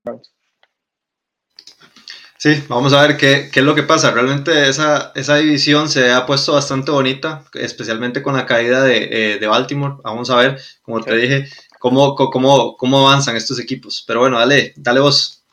Sí, 2.38 2.64
vamos 2.68 2.92
a 2.94 3.06
ver 3.06 3.18
qué, 3.18 3.50
qué, 3.54 3.60
es 3.60 3.66
lo 3.66 3.76
que 3.76 3.84
pasa. 3.84 4.12
Realmente 4.12 4.68
esa, 4.68 5.12
esa 5.14 5.38
división 5.38 5.90
se 5.90 6.12
ha 6.12 6.26
puesto 6.26 6.54
bastante 6.54 6.90
bonita, 6.90 7.46
especialmente 7.54 8.24
con 8.24 8.36
la 8.36 8.48
caída 8.48 8.84
de, 8.84 9.34
eh, 9.34 9.40
de 9.40 9.48
Baltimore. 9.48 9.98
Vamos 10.04 10.32
a 10.32 10.38
ver, 10.38 10.60
como 10.82 11.02
te 11.02 11.16
dije, 11.16 11.48
cómo, 11.82 12.14
cómo, 12.14 12.78
cómo 12.78 13.08
avanzan 13.08 13.36
estos 13.36 13.60
equipos. 13.60 14.04
Pero 14.06 14.20
bueno, 14.20 14.38
dale, 14.38 14.72
dale 14.78 15.00
vos. 15.00 15.44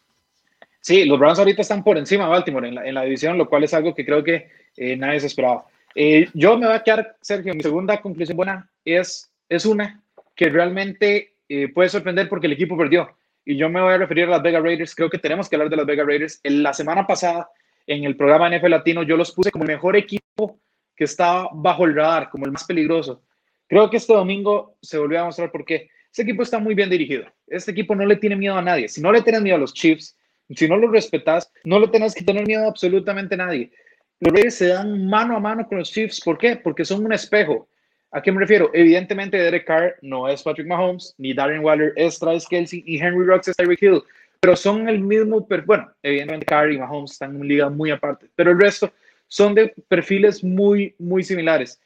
Sí, 0.83 1.07
los 1.07 1.19
Browns 1.19 1.39
ahorita 1.39 1.63
están 1.63 1.83
por 1.83 1.97
encima 1.97 2.25
de 2.25 2.31
Baltimore 2.31 2.69
en 2.69 2.75
la, 2.75 2.87
en 2.87 2.95
la 2.95 3.03
división, 3.03 3.39
lo 3.39 3.49
cual 3.49 3.65
es 3.65 3.73
algo 3.73 3.95
que 3.95 4.05
creo 4.05 4.23
que 4.23 4.51
eh, 4.77 4.95
nadie 4.95 5.21
se 5.21 5.27
esperaba. 5.27 5.65
Eh, 5.95 6.29
yo 6.35 6.59
me 6.59 6.67
voy 6.67 6.77
a 6.77 6.83
quedar, 6.83 7.17
Sergio, 7.23 7.55
mi 7.55 7.63
segunda 7.63 8.01
conclusión 8.03 8.37
buena 8.37 8.71
es, 8.85 9.31
es 9.49 9.65
una 9.65 10.03
que 10.37 10.51
realmente 10.51 11.33
eh, 11.49 11.69
puede 11.69 11.89
sorprender 11.89 12.29
porque 12.29 12.47
el 12.47 12.53
equipo 12.53 12.77
perdió. 12.77 13.09
Y 13.47 13.57
yo 13.57 13.71
me 13.71 13.81
voy 13.81 13.95
a 13.95 13.99
referir 13.99 14.25
a 14.25 14.31
las 14.33 14.43
Vegas 14.43 14.63
Raiders. 14.63 14.95
Creo 14.95 15.09
que 15.09 15.19
tenemos 15.19 15.49
que 15.49 15.57
hablar 15.57 15.71
de 15.71 15.77
las 15.77 15.87
Vegas 15.87 16.07
Raiders. 16.07 16.41
En 16.43 16.63
la 16.63 16.75
semana 16.75 17.07
pasada, 17.07 17.49
en 17.87 18.05
el 18.05 18.17
programa 18.17 18.51
NFL 18.51 18.69
Latino, 18.69 19.03
yo 19.03 19.17
los 19.17 19.33
puse 19.33 19.51
como 19.51 19.65
el 19.65 19.71
mejor 19.71 19.97
equipo 19.97 20.61
que 20.95 21.05
estaba 21.05 21.49
bajo 21.55 21.87
el 21.87 21.97
radar, 21.97 22.29
como 22.29 22.45
el 22.45 22.53
más 22.53 22.65
peligroso. 22.65 23.23
Creo 23.67 23.89
que 23.89 23.97
este 23.97 24.13
domingo 24.13 24.77
se 24.83 24.99
volvió 24.99 25.23
a 25.23 25.25
mostrar 25.25 25.51
por 25.51 25.65
qué. 25.65 25.89
Este 26.19 26.29
equipo 26.29 26.43
está 26.43 26.59
muy 26.59 26.75
bien 26.75 26.91
dirigido. 26.91 27.27
Este 27.47 27.71
equipo 27.71 27.95
no 27.95 28.05
le 28.05 28.17
tiene 28.17 28.35
miedo 28.35 28.57
a 28.57 28.61
nadie. 28.61 28.89
Si 28.89 29.01
no 29.01 29.13
le 29.13 29.23
tienen 29.23 29.45
miedo 29.45 29.55
a 29.55 29.61
los 29.61 29.73
Chiefs, 29.73 30.17
si 30.53 30.67
no 30.67 30.77
lo 30.77 30.91
respetas, 30.91 31.49
no 31.63 31.79
le 31.79 31.87
tenés 31.87 32.13
que 32.13 32.25
tener 32.25 32.45
miedo 32.45 32.65
a 32.65 32.67
absolutamente 32.71 33.37
nadie. 33.37 33.71
Los 34.19 34.33
Raiders 34.33 34.57
se 34.57 34.67
dan 34.67 35.07
mano 35.07 35.37
a 35.37 35.39
mano 35.39 35.65
con 35.69 35.79
los 35.79 35.93
Chiefs. 35.93 36.21
¿Por 36.21 36.37
qué? 36.37 36.57
Porque 36.57 36.85
son 36.85 37.05
un 37.05 37.13
espejo. 37.13 37.69
¿A 38.11 38.21
qué 38.21 38.33
me 38.33 38.41
refiero? 38.41 38.69
Evidentemente, 38.75 39.37
Derek 39.37 39.65
Carr 39.65 39.95
no 40.03 40.29
es 40.29 40.43
Patrick 40.43 40.67
Mahomes, 40.67 41.15
ni 41.19 41.35
Darren 41.35 41.65
Waller 41.65 41.93
es 41.95 42.19
Travis 42.19 42.49
Kelsey, 42.49 42.83
ni 42.85 42.99
Henry 42.99 43.25
Rocks 43.25 43.47
es 43.47 43.57
Tyreek 43.57 43.81
Hill, 43.81 44.03
pero 44.41 44.57
son 44.57 44.89
el 44.89 44.99
mismo. 44.99 45.47
Bueno, 45.67 45.89
evidentemente, 46.03 46.47
Carr 46.47 46.73
y 46.73 46.79
Mahomes 46.79 47.13
están 47.13 47.31
en 47.31 47.37
una 47.37 47.45
liga 47.45 47.71
muy 47.71 47.93
aparte, 47.93 48.27
pero 48.35 48.51
el 48.51 48.59
resto 48.59 48.91
son 49.29 49.55
de 49.55 49.73
perfiles 49.87 50.43
muy, 50.43 50.97
muy 50.99 51.23
similares. 51.23 51.79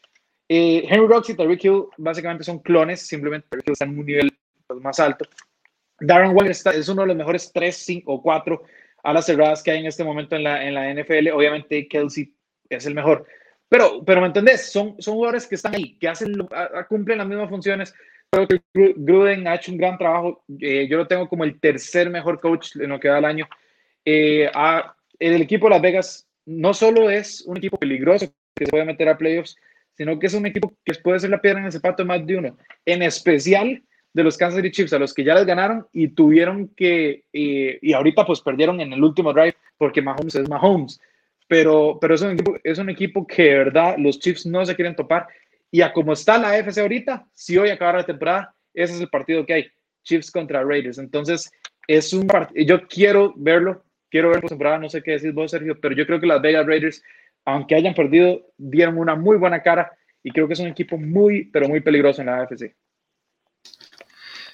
Eh, 0.55 0.87
Henry 0.87 1.07
Rocks 1.07 1.31
y 1.31 1.35
Tyreek 1.35 1.65
Hill 1.65 1.85
básicamente 1.97 2.45
son 2.45 2.59
clones, 2.59 3.01
simplemente 3.01 3.49
Tyreek 3.49 3.69
Hill 3.69 3.73
está 3.73 3.87
en 3.87 3.99
un 3.99 4.05
nivel 4.05 4.31
pues, 4.67 4.81
más 4.83 5.01
alto. 5.01 5.25
Darren 5.99 6.37
Waller 6.37 6.51
es 6.51 6.89
uno 6.91 7.03
de 7.03 7.09
los 7.09 7.17
mejores 7.17 7.51
3, 7.55 7.75
5 7.75 8.13
o 8.13 8.21
4 8.21 8.63
a 9.03 9.13
las 9.15 9.25
cerradas 9.25 9.63
que 9.63 9.71
hay 9.71 9.79
en 9.79 9.87
este 9.87 10.05
momento 10.05 10.37
en 10.37 10.45
la, 10.45 10.63
en 10.63 10.75
la 10.75 10.93
NFL. 10.93 11.31
Obviamente 11.33 11.89
Kelsey 11.89 12.35
es 12.69 12.85
el 12.85 12.95
mejor. 12.95 13.27
Pero, 13.71 14.05
pero 14.05 14.21
¿me 14.21 14.27
entendés? 14.27 14.71
Son, 14.71 14.95
son 15.01 15.15
jugadores 15.15 15.47
que 15.47 15.55
están 15.55 15.75
ahí, 15.75 15.97
que 15.97 16.09
hacen, 16.09 16.35
cumplen 16.87 17.17
las 17.17 17.27
mismas 17.27 17.49
funciones. 17.49 17.95
Creo 18.31 18.47
que 18.47 18.61
Gruden 18.75 19.49
ha 19.49 19.55
hecho 19.55 19.73
un 19.73 19.79
gran 19.79 19.97
trabajo. 19.97 20.45
Eh, 20.61 20.87
yo 20.87 20.99
lo 20.99 21.07
tengo 21.07 21.31
como 21.31 21.45
el 21.45 21.61
tercer 21.61 22.11
mejor 22.11 22.41
coach 22.41 22.77
en 22.77 22.91
lo 22.91 23.01
que 23.01 23.09
da 23.09 23.21
el 23.21 23.25
año. 23.25 23.49
Eh, 24.05 24.51
el 25.19 25.41
equipo 25.41 25.65
de 25.65 25.71
Las 25.71 25.83
Vegas 25.83 26.29
no 26.45 26.75
solo 26.75 27.09
es 27.09 27.41
un 27.47 27.57
equipo 27.57 27.79
peligroso 27.79 28.27
que 28.55 28.67
se 28.67 28.71
puede 28.71 28.85
meter 28.85 29.09
a 29.09 29.17
playoffs, 29.17 29.57
sino 29.97 30.19
que 30.19 30.27
es 30.27 30.35
un 30.35 30.47
equipo 30.47 30.73
que 30.85 30.95
puede 30.95 31.21
ser 31.21 31.31
la 31.31 31.41
piedra 31.41 31.61
en 31.61 31.67
el 31.67 31.73
zapato 31.73 32.03
de 32.03 32.07
más 32.07 32.27
de 32.27 32.37
uno. 32.37 32.57
En 32.85 33.03
especial 33.03 33.83
de 34.13 34.25
los 34.25 34.37
Kansas 34.37 34.57
City 34.57 34.71
Chiefs, 34.71 34.93
a 34.93 34.99
los 34.99 35.15
que 35.15 35.25
ya 35.25 35.35
les 35.35 35.47
ganaron 35.47 35.87
y 35.93 36.09
tuvieron 36.09 36.69
que, 36.77 37.25
eh, 37.33 37.79
y 37.81 37.93
ahorita 37.93 38.27
pues 38.27 38.41
perdieron 38.41 38.81
en 38.81 38.93
el 38.93 39.03
último 39.03 39.33
drive 39.33 39.55
porque 39.79 40.03
Mahomes 40.03 40.35
es 40.35 40.49
Mahomes 40.49 41.01
pero, 41.53 41.99
pero 42.01 42.15
es, 42.15 42.23
un 42.23 42.31
equipo, 42.31 42.57
es 42.65 42.79
un 42.79 42.89
equipo 42.89 43.27
que 43.27 43.43
de 43.43 43.59
verdad 43.59 43.97
los 43.99 44.19
Chiefs 44.19 44.47
no 44.47 44.65
se 44.65 44.75
quieren 44.75 44.97
topar. 44.97 45.27
Y 45.71 45.83
a 45.83 45.93
como 45.93 46.15
está 46.15 46.39
la 46.39 46.57
FC 46.57 46.81
ahorita, 46.81 47.27
si 47.35 47.59
hoy 47.59 47.69
acaba 47.69 47.99
la 47.99 48.07
temporada, 48.07 48.55
ese 48.73 48.95
es 48.95 49.01
el 49.03 49.09
partido 49.11 49.45
que 49.45 49.53
hay, 49.53 49.67
Chiefs 50.03 50.31
contra 50.31 50.65
Raiders. 50.65 50.97
Entonces, 50.97 51.51
es 51.87 52.15
un 52.15 52.27
partido, 52.27 52.65
yo 52.65 52.89
quiero 52.89 53.35
verlo, 53.37 53.85
quiero 54.11 54.31
ver 54.31 54.43
la 54.43 54.49
temporada, 54.49 54.79
no 54.79 54.89
sé 54.89 55.03
qué 55.03 55.11
decís 55.11 55.35
vos, 55.35 55.51
Sergio, 55.51 55.79
pero 55.79 55.95
yo 55.95 56.07
creo 56.07 56.19
que 56.19 56.27
las 56.27 56.41
Vegas 56.41 56.67
Raiders, 56.67 57.03
aunque 57.45 57.75
hayan 57.75 57.95
perdido, 57.95 58.41
dieron 58.57 58.99
una 58.99 59.15
muy 59.15 59.37
buena 59.37 59.63
cara 59.63 59.93
y 60.23 60.31
creo 60.31 60.47
que 60.47 60.55
es 60.55 60.61
un 60.61 60.69
equipo 60.69 60.97
muy, 60.97 61.51
pero 61.53 61.69
muy 61.69 61.81
peligroso 61.81 62.21
en 62.21 62.27
la 62.27 62.43
AFC. 62.43 62.75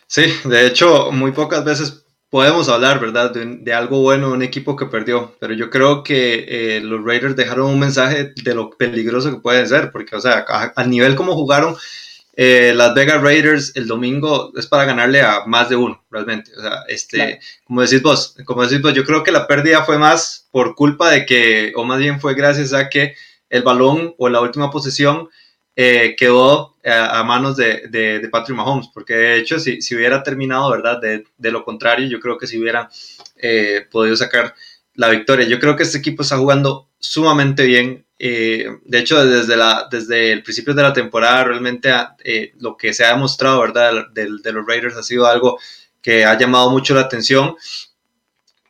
Sí, 0.06 0.22
de 0.44 0.66
hecho, 0.66 1.12
muy 1.12 1.32
pocas 1.32 1.64
veces 1.64 2.06
podemos 2.30 2.68
hablar, 2.68 3.00
¿verdad? 3.00 3.32
De, 3.32 3.72
algo 3.72 4.00
bueno, 4.00 4.32
un 4.32 4.42
equipo 4.42 4.76
que 4.76 4.86
perdió, 4.86 5.36
pero 5.40 5.54
yo 5.54 5.70
creo 5.70 6.02
que 6.02 6.46
eh, 6.48 6.80
los 6.80 7.04
Raiders 7.04 7.36
dejaron 7.36 7.70
un 7.70 7.78
mensaje 7.78 8.32
de 8.34 8.54
lo 8.54 8.70
peligroso 8.70 9.30
que 9.30 9.40
pueden 9.40 9.66
ser, 9.66 9.90
porque, 9.90 10.16
o 10.16 10.20
sea, 10.20 10.44
al 10.76 10.90
nivel 10.90 11.14
como 11.14 11.34
jugaron 11.34 11.76
eh, 12.40 12.72
las 12.72 12.94
Vegas 12.94 13.20
Raiders 13.20 13.72
el 13.74 13.88
domingo 13.88 14.52
es 14.56 14.68
para 14.68 14.84
ganarle 14.84 15.22
a 15.22 15.44
más 15.44 15.68
de 15.68 15.74
uno, 15.74 16.04
realmente. 16.08 16.52
O 16.56 16.60
sea, 16.60 16.84
este, 16.86 17.40
como 17.64 17.82
decís 17.82 18.00
vos, 18.00 18.36
como 18.44 18.62
decís 18.62 18.80
vos, 18.80 18.94
yo 18.94 19.04
creo 19.04 19.24
que 19.24 19.32
la 19.32 19.48
pérdida 19.48 19.82
fue 19.82 19.98
más 19.98 20.46
por 20.52 20.76
culpa 20.76 21.10
de 21.10 21.26
que, 21.26 21.72
o 21.74 21.82
más 21.82 21.98
bien 21.98 22.20
fue 22.20 22.34
gracias 22.34 22.72
a 22.72 22.88
que 22.88 23.16
el 23.50 23.62
balón 23.62 24.14
o 24.18 24.28
la 24.28 24.40
última 24.40 24.70
posesión 24.70 25.28
eh, 25.74 26.14
quedó 26.16 26.76
eh, 26.84 26.92
a, 26.92 27.24
manos 27.24 27.56
de, 27.56 27.88
de, 27.88 28.28
Patrick 28.28 28.56
Mahomes, 28.56 28.88
porque 28.94 29.14
de 29.14 29.38
hecho 29.38 29.58
si, 29.58 29.82
si 29.82 29.96
hubiera 29.96 30.22
terminado, 30.22 30.70
¿verdad? 30.70 31.00
De, 31.00 31.24
de, 31.36 31.50
lo 31.50 31.64
contrario, 31.64 32.06
yo 32.06 32.20
creo 32.20 32.38
que 32.38 32.46
si 32.46 32.56
hubiera 32.56 32.88
eh, 33.34 33.84
podido 33.90 34.14
sacar 34.14 34.54
la 34.94 35.08
victoria. 35.08 35.48
Yo 35.48 35.58
creo 35.58 35.74
que 35.74 35.82
este 35.82 35.98
equipo 35.98 36.22
está 36.22 36.38
jugando 36.38 36.88
sumamente 37.00 37.64
bien. 37.64 38.06
De 38.18 38.98
hecho, 38.98 39.24
desde, 39.24 39.56
la, 39.56 39.88
desde 39.90 40.32
el 40.32 40.42
principio 40.42 40.74
de 40.74 40.82
la 40.82 40.92
temporada, 40.92 41.44
realmente 41.44 41.90
lo 42.58 42.76
que 42.76 42.92
se 42.92 43.04
ha 43.04 43.12
demostrado, 43.12 43.60
¿verdad? 43.60 44.08
De, 44.12 44.28
de, 44.42 44.52
los 44.52 44.66
Raiders 44.66 44.96
ha 44.96 45.02
sido 45.02 45.26
algo 45.26 45.58
que 46.02 46.24
ha 46.24 46.36
llamado 46.38 46.70
mucho 46.70 46.94
la 46.94 47.02
atención 47.02 47.56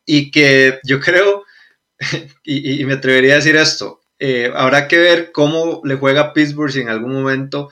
y 0.09 0.31
que 0.31 0.81
yo 0.85 1.01
creo, 1.01 1.45
y, 2.43 2.85
me 2.85 2.95
atrevería 2.95 3.35
a 3.35 3.37
decir 3.37 3.57
esto, 3.57 4.01
eh, 4.19 4.51
habrá 4.55 4.89
que 4.89 4.99
ver 4.99 5.31
cómo 5.33 5.83
le 5.85 5.97
juega 5.97 6.33
Pittsburgh 6.33 6.73
si 6.73 6.81
en 6.81 6.89
algún 6.89 7.13
momento 7.13 7.71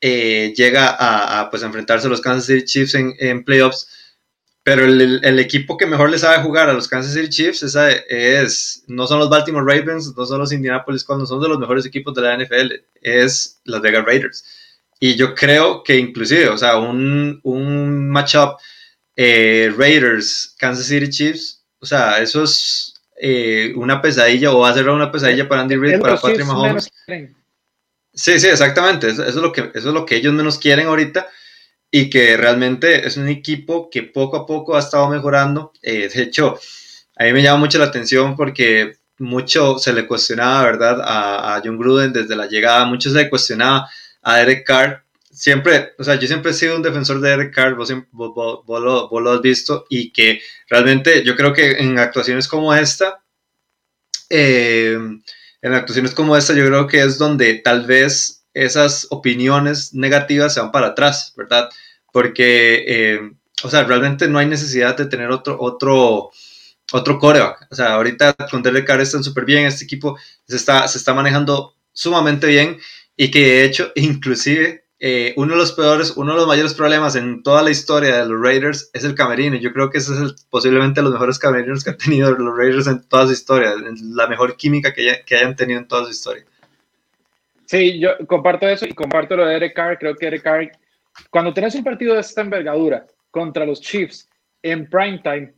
eh, 0.00 0.52
llega 0.54 0.94
a, 0.98 1.48
pues, 1.48 1.62
enfrentarse 1.62 2.06
a 2.06 2.10
los 2.10 2.20
Kansas 2.20 2.46
City 2.46 2.64
Chiefs 2.64 2.94
en, 2.94 3.44
playoffs. 3.44 3.88
Pero 4.66 4.84
el, 4.84 5.38
equipo 5.38 5.76
que 5.76 5.86
mejor 5.86 6.10
le 6.10 6.18
sabe 6.18 6.42
jugar 6.42 6.68
a 6.68 6.72
los 6.72 6.88
Kansas 6.88 7.14
City 7.14 7.28
Chiefs 7.28 7.62
es, 8.08 8.82
no 8.88 9.06
son 9.06 9.20
los 9.20 9.30
Baltimore 9.30 9.64
Ravens, 9.64 10.12
no 10.16 10.26
son 10.26 10.40
los 10.40 10.52
Indianapolis 10.52 11.04
Colts, 11.04 11.28
son 11.28 11.40
de 11.40 11.48
los 11.48 11.60
mejores 11.60 11.86
equipos 11.86 12.12
de 12.16 12.22
la 12.22 12.36
NFL, 12.36 12.72
es 13.00 13.60
las 13.62 13.80
Vegas 13.80 14.04
Raiders. 14.04 14.44
Y 14.98 15.14
yo 15.14 15.36
creo 15.36 15.84
que 15.84 15.96
inclusive, 15.96 16.48
o 16.48 16.58
sea, 16.58 16.78
un, 16.78 17.38
un 17.44 18.10
matchup 18.10 18.56
eh, 19.14 19.72
Raiders, 19.78 20.56
Kansas 20.58 20.86
City 20.86 21.10
Chiefs, 21.10 21.64
o 21.78 21.86
sea, 21.86 22.20
eso 22.20 22.42
es 22.42 22.92
eh, 23.20 23.72
una 23.76 24.02
pesadilla 24.02 24.50
o 24.50 24.58
va 24.58 24.70
a 24.70 24.74
ser 24.74 24.88
una 24.88 25.12
pesadilla 25.12 25.48
para 25.48 25.60
Andy 25.60 25.76
Reid, 25.76 26.00
para 26.00 26.20
Patrick 26.20 26.44
Mahomes. 26.44 26.90
Sí, 28.12 28.40
sí, 28.40 28.48
exactamente. 28.48 29.10
Eso, 29.10 29.24
es 29.24 29.36
lo 29.36 29.52
que, 29.52 29.70
eso 29.74 29.88
es 29.90 29.94
lo 29.94 30.04
que 30.04 30.16
ellos 30.16 30.34
menos 30.34 30.58
quieren 30.58 30.88
ahorita 30.88 31.28
y 32.00 32.10
que 32.10 32.36
realmente 32.36 33.06
es 33.06 33.16
un 33.16 33.28
equipo 33.28 33.88
que 33.90 34.02
poco 34.02 34.36
a 34.36 34.46
poco 34.46 34.76
ha 34.76 34.80
estado 34.80 35.08
mejorando. 35.08 35.72
Eh, 35.82 36.08
de 36.12 36.22
hecho, 36.22 36.58
a 37.16 37.24
mí 37.24 37.32
me 37.32 37.42
llama 37.42 37.60
mucho 37.60 37.78
la 37.78 37.86
atención 37.86 38.36
porque 38.36 38.98
mucho 39.18 39.78
se 39.78 39.92
le 39.92 40.06
cuestionaba, 40.06 40.64
¿verdad? 40.64 41.00
A, 41.02 41.56
a 41.56 41.62
John 41.64 41.78
Gruden 41.78 42.12
desde 42.12 42.36
la 42.36 42.46
llegada, 42.46 42.84
mucho 42.84 43.10
se 43.10 43.16
le 43.16 43.30
cuestionaba 43.30 43.88
a 44.22 44.36
Derek 44.36 44.66
Carr 44.66 45.06
siempre, 45.36 45.92
o 45.98 46.04
sea, 46.04 46.14
yo 46.14 46.26
siempre 46.26 46.50
he 46.50 46.54
sido 46.54 46.76
un 46.76 46.82
defensor 46.82 47.20
de 47.20 47.30
Eric 47.30 47.54
Carr, 47.54 47.74
vos, 47.74 47.90
lo, 47.90 49.30
has 49.30 49.40
visto, 49.42 49.84
y 49.90 50.10
que 50.10 50.40
realmente 50.68 51.22
yo 51.24 51.36
creo 51.36 51.52
que 51.52 51.72
en 51.72 51.98
actuaciones 51.98 52.48
como 52.48 52.74
esta, 52.74 53.22
eh, 54.30 54.98
en 55.62 55.74
actuaciones 55.74 56.14
como 56.14 56.36
esta, 56.36 56.54
yo 56.54 56.66
creo 56.66 56.86
que 56.86 57.02
es 57.02 57.18
donde 57.18 57.54
tal 57.54 57.86
vez 57.86 58.46
esas 58.54 59.06
opiniones 59.10 59.92
negativas 59.92 60.54
se 60.54 60.60
van 60.60 60.72
para 60.72 60.88
atrás, 60.88 61.34
¿verdad? 61.36 61.68
Porque, 62.16 62.82
eh, 62.88 63.30
o 63.62 63.68
sea, 63.68 63.84
realmente 63.84 64.26
no 64.26 64.38
hay 64.38 64.46
necesidad 64.46 64.96
de 64.96 65.04
tener 65.04 65.30
otro, 65.30 65.58
otro, 65.60 66.30
otro 66.90 67.18
coreback. 67.18 67.66
O 67.70 67.74
sea, 67.74 67.92
ahorita 67.92 68.32
con 68.50 68.62
Derek 68.62 68.86
Carr 68.86 69.02
están 69.02 69.22
súper 69.22 69.44
bien, 69.44 69.66
este 69.66 69.84
equipo 69.84 70.16
se 70.48 70.56
está, 70.56 70.88
se 70.88 70.96
está 70.96 71.12
manejando 71.12 71.74
sumamente 71.92 72.46
bien 72.46 72.78
y 73.18 73.30
que 73.30 73.40
de 73.40 73.64
hecho, 73.66 73.92
inclusive 73.96 74.84
eh, 74.98 75.34
uno 75.36 75.52
de 75.52 75.58
los 75.58 75.72
peores, 75.72 76.14
uno 76.16 76.32
de 76.32 76.38
los 76.38 76.46
mayores 76.46 76.72
problemas 76.72 77.16
en 77.16 77.42
toda 77.42 77.62
la 77.62 77.70
historia 77.70 78.16
de 78.16 78.26
los 78.30 78.40
Raiders 78.40 78.88
es 78.94 79.04
el 79.04 79.14
camerino. 79.14 79.56
Yo 79.56 79.74
creo 79.74 79.90
que 79.90 79.98
ese 79.98 80.14
es 80.14 80.46
posiblemente 80.48 81.02
los 81.02 81.12
mejores 81.12 81.38
camerinos 81.38 81.84
que 81.84 81.90
han 81.90 81.98
tenido 81.98 82.30
los 82.30 82.56
Raiders 82.56 82.86
en 82.86 83.06
toda 83.06 83.26
su 83.26 83.32
historia, 83.32 83.74
la 84.14 84.26
mejor 84.26 84.56
química 84.56 84.94
que, 84.94 85.22
que 85.26 85.36
hayan 85.36 85.54
tenido 85.54 85.80
en 85.80 85.86
toda 85.86 86.06
su 86.06 86.12
historia. 86.12 86.46
Sí, 87.66 88.00
yo 88.00 88.12
comparto 88.26 88.66
eso 88.66 88.86
y 88.86 88.94
comparto 88.94 89.36
lo 89.36 89.44
de 89.44 89.56
Eric 89.56 89.74
Carr. 89.74 89.98
Creo 89.98 90.14
que 90.14 90.28
Eric 90.28 90.42
Carr, 90.42 90.72
cuando 91.30 91.54
tenés 91.54 91.74
un 91.74 91.84
partido 91.84 92.14
de 92.14 92.20
esta 92.20 92.40
envergadura 92.40 93.06
contra 93.30 93.66
los 93.66 93.80
Chiefs 93.80 94.28
en 94.62 94.88
prime 94.88 95.20
time, 95.22 95.52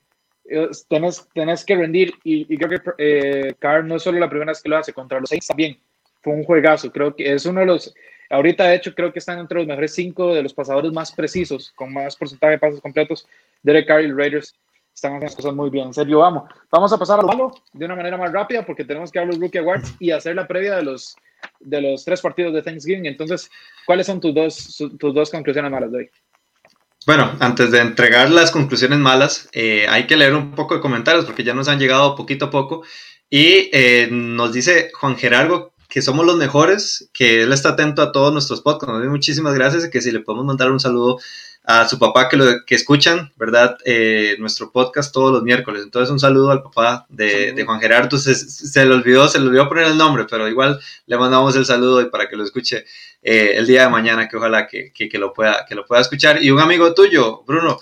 tenés, 0.89 1.29
tenés 1.35 1.65
que 1.65 1.77
rendir 1.77 2.15
y, 2.25 2.57
creo 2.57 2.69
que 2.69 2.91
eh, 2.99 3.55
Carr 3.59 3.85
no 3.85 3.97
es 3.97 4.03
solo 4.03 4.19
la 4.19 4.29
primera 4.29 4.53
vez 4.53 4.63
que 4.63 4.69
lo 4.69 4.77
hace, 4.77 4.93
contra 4.93 5.21
los 5.21 5.29
Saints 5.29 5.47
también. 5.47 5.79
Fue 6.21 6.33
un 6.33 6.45
juegazo. 6.45 6.91
Creo 6.91 7.15
que 7.15 7.33
es 7.33 7.47
uno 7.47 7.61
de 7.61 7.67
los 7.67 7.95
Ahorita, 8.31 8.65
de 8.65 8.75
hecho, 8.75 8.95
creo 8.95 9.13
que 9.13 9.21
están 9.21 9.39
entre 9.39 9.59
los 9.59 9.67
mejores 9.67 9.95
cinco 9.95 10.35
de 10.35 10.43
los 10.43 10.53
pasadores 10.53 10.93
más 10.93 11.13
precisos, 11.13 11.73
con 11.73 11.93
más 11.93 12.15
porcentaje 12.15 12.53
de 12.53 12.59
pasos 12.59 12.81
completos. 12.81 13.27
Derek 13.63 13.87
Carr 13.87 14.03
y 14.03 14.13
Raiders 14.13 14.55
están 14.95 15.15
haciendo 15.15 15.37
cosas 15.37 15.55
muy 15.55 15.71
bien. 15.71 15.87
En 15.87 15.95
serio, 15.95 16.19
vamos. 16.19 16.51
Vamos 16.71 16.93
a 16.93 16.99
pasar 16.99 17.21
al 17.21 17.27
malo 17.27 17.53
de 17.73 17.87
una 17.87 17.97
manera 17.97 18.19
más 18.19 18.31
rápida 18.31 18.67
porque 18.67 18.85
tenemos 18.85 19.11
que 19.11 19.19
hablar 19.19 19.35
los 19.35 19.41
Rookie 19.41 19.59
Awards 19.59 19.95
y 19.99 20.11
hacer 20.11 20.37
la 20.37 20.47
previa 20.47 20.77
de 20.77 20.83
los, 20.83 21.17
de 21.61 21.81
los 21.81 22.05
tres 22.05 22.21
partidos 22.21 22.55
de 22.55 22.63
Thanksgiving. 22.63 23.07
Entonces, 23.07 23.51
¿cuáles 23.87 24.07
son 24.07 24.21
tus 24.21 24.35
dos, 24.35 24.85
tus 24.99 25.15
dos 25.15 25.31
conclusiones 25.31 25.71
malas 25.71 25.91
de 25.93 25.99
hoy? 25.99 26.11
Bueno, 27.07 27.33
antes 27.41 27.71
de 27.71 27.81
entregar 27.81 28.31
las 28.31 28.51
conclusiones 28.51 28.99
malas, 28.99 29.49
eh, 29.53 29.87
hay 29.89 30.07
que 30.07 30.17
leer 30.17 30.35
un 30.35 30.53
poco 30.53 30.75
de 30.75 30.81
comentarios 30.81 31.25
porque 31.25 31.45
ya 31.45 31.55
nos 31.55 31.69
han 31.69 31.79
llegado 31.79 32.15
poquito 32.15 32.47
a 32.47 32.51
poco. 32.51 32.83
Y 33.31 33.71
eh, 33.73 34.09
nos 34.11 34.53
dice 34.53 34.91
Juan 34.95 35.17
Gerardo 35.17 35.73
que 35.89 36.03
somos 36.03 36.27
los 36.27 36.37
mejores, 36.37 37.09
que 37.15 37.43
él 37.43 37.53
está 37.53 37.71
atento 37.71 38.03
a 38.03 38.13
todos 38.13 38.33
nuestros 38.33 38.61
podcasts. 38.61 39.09
Muchísimas 39.09 39.55
gracias 39.55 39.87
y 39.87 39.91
que 39.91 40.03
si 40.03 40.11
le 40.11 40.21
podemos 40.21 40.45
mandar 40.45 40.71
un 40.71 40.81
saludo 40.81 41.19
a 41.69 41.87
su 41.87 41.99
papá 41.99 42.31
que, 42.31 42.39
lo, 42.39 42.65
que 42.65 42.75
escuchan, 42.75 43.31
¿verdad? 43.37 43.77
Eh, 43.85 44.37
nuestro 44.39 44.73
podcast 44.73 45.13
todos 45.13 45.31
los 45.31 45.43
miércoles. 45.43 45.83
Entonces 45.83 46.11
un 46.11 46.19
saludo 46.19 46.51
al 46.51 46.63
papá 46.63 47.05
de, 47.11 47.53
de 47.53 47.65
Juan 47.67 47.79
Gerardo. 47.79 48.17
Se, 48.17 48.35
se, 48.35 48.87
le 48.87 48.95
olvidó, 48.95 49.29
se 49.29 49.39
le 49.39 49.49
olvidó 49.49 49.69
poner 49.69 49.89
el 49.89 49.99
nombre, 49.99 50.25
pero 50.31 50.49
igual 50.49 50.81
le 51.05 51.19
mandamos 51.19 51.55
el 51.57 51.67
saludo 51.67 52.01
y 52.01 52.07
para 52.07 52.27
que 52.27 52.37
lo 52.37 52.45
escuche 52.45 52.87
eh, 53.21 53.53
el 53.57 53.67
día 53.67 53.83
de 53.83 53.91
mañana, 53.91 54.27
que 54.27 54.39
ojalá 54.39 54.67
que, 54.67 54.95
que, 54.95 55.11
que, 55.11 55.19
lo 55.19 55.35
pueda, 55.35 55.67
que 55.69 55.75
lo 55.75 55.85
pueda 55.85 56.01
escuchar. 56.01 56.43
Y 56.43 56.51
un 56.51 56.59
amigo 56.59 56.95
tuyo, 56.95 57.43
Bruno. 57.47 57.79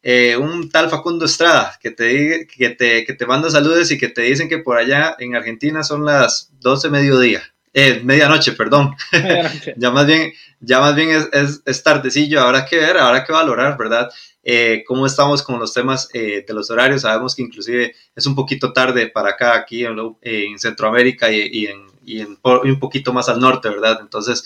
Eh, 0.00 0.36
un 0.36 0.70
tal 0.70 0.88
Facundo 0.88 1.24
Estrada 1.24 1.76
que 1.80 1.90
te, 1.90 2.46
que, 2.46 2.70
te, 2.70 3.04
que 3.04 3.14
te 3.14 3.26
manda 3.26 3.50
saludos 3.50 3.90
y 3.90 3.98
que 3.98 4.10
te 4.10 4.22
dicen 4.22 4.48
que 4.48 4.58
por 4.58 4.76
allá 4.76 5.16
en 5.18 5.34
Argentina 5.34 5.82
son 5.82 6.04
las 6.04 6.52
12 6.60 6.88
mediodía. 6.88 7.42
Eh, 7.74 8.00
medianoche, 8.04 8.52
perdón. 8.52 8.94
ya 9.76 9.90
más 9.90 10.06
bien, 10.06 10.32
ya 10.60 10.80
más 10.80 10.94
bien 10.94 11.10
es, 11.10 11.60
es, 11.66 11.82
tardecillo, 11.82 12.40
habrá 12.40 12.64
que 12.64 12.76
ver, 12.76 12.96
habrá 12.96 13.24
que 13.24 13.32
valorar, 13.32 13.76
¿verdad? 13.76 14.08
Eh, 14.42 14.84
cómo 14.86 15.06
estamos 15.06 15.42
con 15.42 15.58
los 15.58 15.74
temas 15.74 16.08
de 16.08 16.44
los 16.48 16.70
horarios. 16.70 17.02
Sabemos 17.02 17.34
que 17.34 17.42
inclusive 17.42 17.94
es 18.14 18.26
un 18.26 18.34
poquito 18.34 18.72
tarde 18.72 19.08
para 19.08 19.30
acá, 19.30 19.54
aquí 19.54 19.84
en, 19.84 20.58
Centroamérica 20.58 21.30
y, 21.32 21.66
en, 21.66 21.86
y, 22.04 22.20
en, 22.20 22.38
un 22.42 22.78
poquito 22.78 23.12
más 23.12 23.28
al 23.28 23.40
norte, 23.40 23.68
¿verdad? 23.68 23.98
Entonces, 24.00 24.44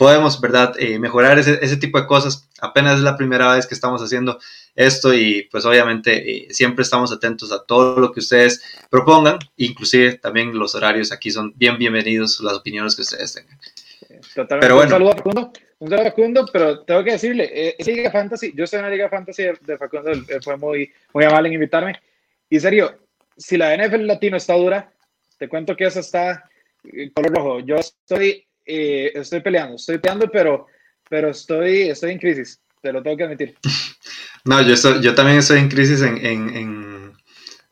podemos, 0.00 0.40
¿verdad? 0.40 0.74
Eh, 0.78 0.98
mejorar 0.98 1.38
ese, 1.38 1.58
ese, 1.60 1.76
tipo 1.76 2.00
de 2.00 2.06
cosas. 2.06 2.48
Apenas 2.58 2.94
es 2.94 3.00
la 3.00 3.18
primera 3.18 3.54
vez 3.54 3.66
que 3.66 3.74
estamos 3.74 4.00
haciendo 4.00 4.38
esto 4.74 5.14
y 5.14 5.48
pues 5.50 5.64
obviamente 5.64 6.44
eh, 6.44 6.46
siempre 6.50 6.82
estamos 6.82 7.12
atentos 7.12 7.52
a 7.52 7.64
todo 7.64 7.98
lo 8.00 8.12
que 8.12 8.20
ustedes 8.20 8.62
propongan, 8.90 9.38
inclusive 9.56 10.14
también 10.18 10.58
los 10.58 10.74
horarios 10.74 11.12
aquí 11.12 11.30
son 11.30 11.52
bien 11.56 11.78
bienvenidos, 11.78 12.40
las 12.40 12.54
opiniones 12.54 12.96
que 12.96 13.02
ustedes 13.02 13.34
tengan. 13.34 13.58
Totalmente. 14.34 14.58
Pero 14.60 14.74
bueno. 14.76 14.88
Un 14.88 14.90
saludo 14.90 15.10
a 15.10 15.16
Facundo, 15.16 15.52
un 15.78 15.88
saludo 15.88 16.06
a 16.06 16.10
Facundo, 16.10 16.46
pero 16.52 16.80
tengo 16.80 17.04
que 17.04 17.12
decirle, 17.12 17.50
eh, 17.52 17.76
esa 17.78 17.90
Liga 17.90 18.10
Fantasy, 18.10 18.52
yo 18.54 18.64
estoy 18.64 18.78
en 18.78 18.84
la 18.84 18.90
Liga 18.90 19.08
Fantasy 19.08 19.44
de, 19.60 19.78
Facundo, 19.78 20.10
fue 20.42 20.56
muy, 20.56 20.92
muy 21.12 21.24
amable 21.24 21.48
en 21.48 21.54
invitarme. 21.54 22.00
Y 22.48 22.58
serio, 22.60 22.98
si 23.36 23.56
la 23.56 23.76
NFL 23.76 24.06
Latino 24.06 24.36
está 24.36 24.54
dura, 24.54 24.92
te 25.38 25.48
cuento 25.48 25.76
que 25.76 25.84
esa 25.84 26.00
está 26.00 26.50
color 27.14 27.34
rojo. 27.34 27.60
Yo 27.60 27.76
estoy 27.76 28.46
eh, 28.72 29.10
estoy 29.18 29.40
peleando, 29.40 29.74
estoy 29.74 29.98
peleando, 29.98 30.30
pero, 30.30 30.66
pero 31.08 31.30
estoy, 31.30 31.88
estoy 31.88 32.12
en 32.12 32.18
crisis, 32.18 32.60
te 32.80 32.92
lo 32.92 33.02
tengo 33.02 33.16
que 33.16 33.24
admitir. 33.24 33.56
No, 34.44 34.62
yo, 34.62 35.00
yo 35.00 35.14
también 35.14 35.38
estoy 35.38 35.58
en 35.58 35.68
crisis 35.68 36.00
en, 36.02 36.24
en, 36.24 36.56
en, 36.56 37.12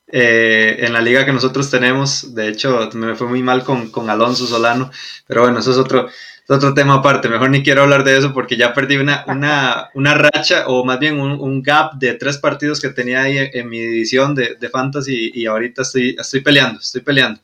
eh, 0.09 0.77
en, 0.81 0.93
la 0.93 1.01
liga 1.01 1.25
que 1.25 1.33
nosotros 1.33 1.71
tenemos. 1.71 2.35
De 2.35 2.49
hecho, 2.49 2.91
me 2.95 3.15
fue 3.15 3.27
muy 3.27 3.43
mal 3.43 3.65
con, 3.65 3.91
con 3.91 4.11
Alonso 4.11 4.47
Solano, 4.47 4.91
pero 5.27 5.43
bueno, 5.43 5.61
eso 5.61 5.71
es 5.71 5.79
otro, 5.79 6.09
otro 6.49 6.75
tema 6.75 6.95
aparte. 6.95 7.29
Mejor 7.29 7.51
ni 7.51 7.63
quiero 7.63 7.83
hablar 7.83 8.05
de 8.05 8.19
eso 8.19 8.35
porque 8.35 8.57
ya 8.57 8.75
perdí 8.75 8.97
una, 8.97 9.25
una, 9.29 9.89
una 9.95 10.15
racha 10.15 10.67
o 10.67 10.85
más 10.85 10.99
bien 10.99 11.19
un, 11.19 11.33
un, 11.33 11.63
gap 11.63 11.95
de 11.95 12.15
tres 12.15 12.39
partidos 12.39 12.81
que 12.81 12.91
tenía 12.91 13.23
ahí 13.23 13.39
en, 13.39 13.69
mi 13.69 13.81
división 13.81 14.35
de, 14.35 14.57
de 14.61 14.69
Fantasy 14.69 15.31
y, 15.35 15.43
y 15.43 15.47
ahorita 15.47 15.83
estoy, 15.83 16.17
estoy 16.19 16.41
peleando, 16.41 16.81
estoy 16.81 17.01
peleando. 17.01 17.41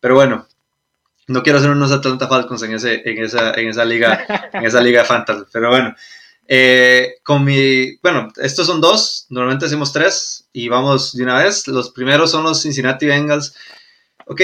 Pero 0.00 0.14
bueno, 0.14 0.46
no 1.28 1.42
quiero 1.42 1.58
hacer 1.58 1.70
unos 1.70 1.92
Atlanta 1.92 2.28
Falcons 2.28 2.62
en, 2.62 2.74
ese, 2.74 3.02
en, 3.04 3.22
esa, 3.22 3.52
en 3.54 3.68
esa 3.68 3.84
liga, 3.84 4.24
en 4.52 4.64
esa 4.64 4.80
liga 4.80 5.02
de 5.02 5.06
fantasy, 5.06 5.44
pero 5.52 5.70
bueno. 5.70 5.94
Eh, 6.48 7.16
con 7.24 7.44
mi, 7.44 7.96
bueno, 7.96 8.28
estos 8.36 8.66
son 8.66 8.80
dos, 8.80 9.26
normalmente 9.30 9.66
hacemos 9.66 9.92
tres 9.92 10.48
y 10.52 10.68
vamos 10.68 11.16
de 11.16 11.22
una 11.24 11.42
vez. 11.42 11.66
Los 11.68 11.90
primeros 11.90 12.30
son 12.30 12.44
los 12.44 12.62
Cincinnati 12.62 13.06
Bengals. 13.06 13.54
Ok, 14.26 14.40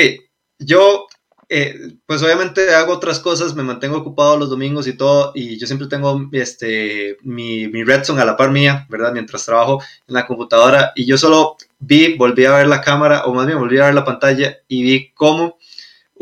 yo, 0.59 1.07
eh, 1.49 1.75
pues 2.07 2.23
obviamente 2.23 2.75
hago 2.75 2.95
otras 2.95 3.21
cosas, 3.21 3.55
me 3.55 3.63
mantengo 3.63 3.99
ocupado 3.99 4.37
los 4.37 4.51
domingos 4.51 4.87
y 4.87 4.97
todo, 4.97 5.33
y 5.35 5.59
yo 5.59 5.67
siempre 5.67 5.89
tengo 5.89 6.29
este, 6.33 7.19
mi, 7.23 7.69
mi 7.69 7.85
Redson 7.85 8.19
a 8.19 8.25
la 8.25 8.37
par 8.37 8.51
mía, 8.51 8.87
¿verdad? 8.89 9.13
Mientras 9.13 9.45
trabajo 9.45 9.83
en 10.07 10.15
la 10.15 10.27
computadora, 10.27 10.93
y 10.95 11.05
yo 11.05 11.19
solo 11.19 11.57
vi, 11.79 12.17
volví 12.17 12.45
a 12.45 12.57
ver 12.57 12.69
la 12.69 12.81
cámara, 12.81 13.25
o 13.27 13.35
más 13.35 13.47
bien 13.47 13.59
volví 13.59 13.79
a 13.79 13.87
ver 13.87 13.95
la 13.95 14.05
pantalla 14.05 14.59
y 14.69 14.83
vi 14.83 15.13
cómo 15.13 15.59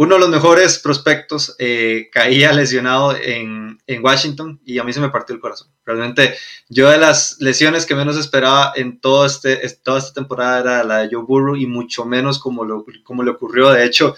uno 0.01 0.15
de 0.15 0.21
los 0.23 0.31
mejores 0.31 0.79
prospectos 0.79 1.55
eh, 1.59 2.09
caía 2.11 2.55
lesionado 2.55 3.15
en, 3.15 3.79
en, 3.87 4.03
Washington 4.03 4.59
y 4.65 4.79
a 4.79 4.83
mí 4.83 4.95
se 4.95 5.01
me 5.01 5.11
partió 5.11 5.35
el 5.35 5.43
corazón. 5.43 5.69
Realmente 5.85 6.35
yo 6.71 6.89
de 6.89 6.97
las 6.97 7.37
lesiones 7.39 7.85
que 7.85 7.95
menos 7.95 8.17
esperaba 8.17 8.73
en 8.77 8.99
todo 8.99 9.27
este, 9.27 9.59
toda 9.83 9.99
esta 9.99 10.15
temporada 10.15 10.61
era 10.61 10.85
la 10.85 10.99
de 11.01 11.11
Joe 11.13 11.23
Burrow 11.23 11.55
y 11.55 11.67
mucho 11.67 12.07
menos 12.07 12.39
como, 12.39 12.65
lo, 12.65 12.83
como 13.05 13.23
le 13.23 13.33
ocurrió. 13.33 13.73
De 13.73 13.85
hecho, 13.85 14.17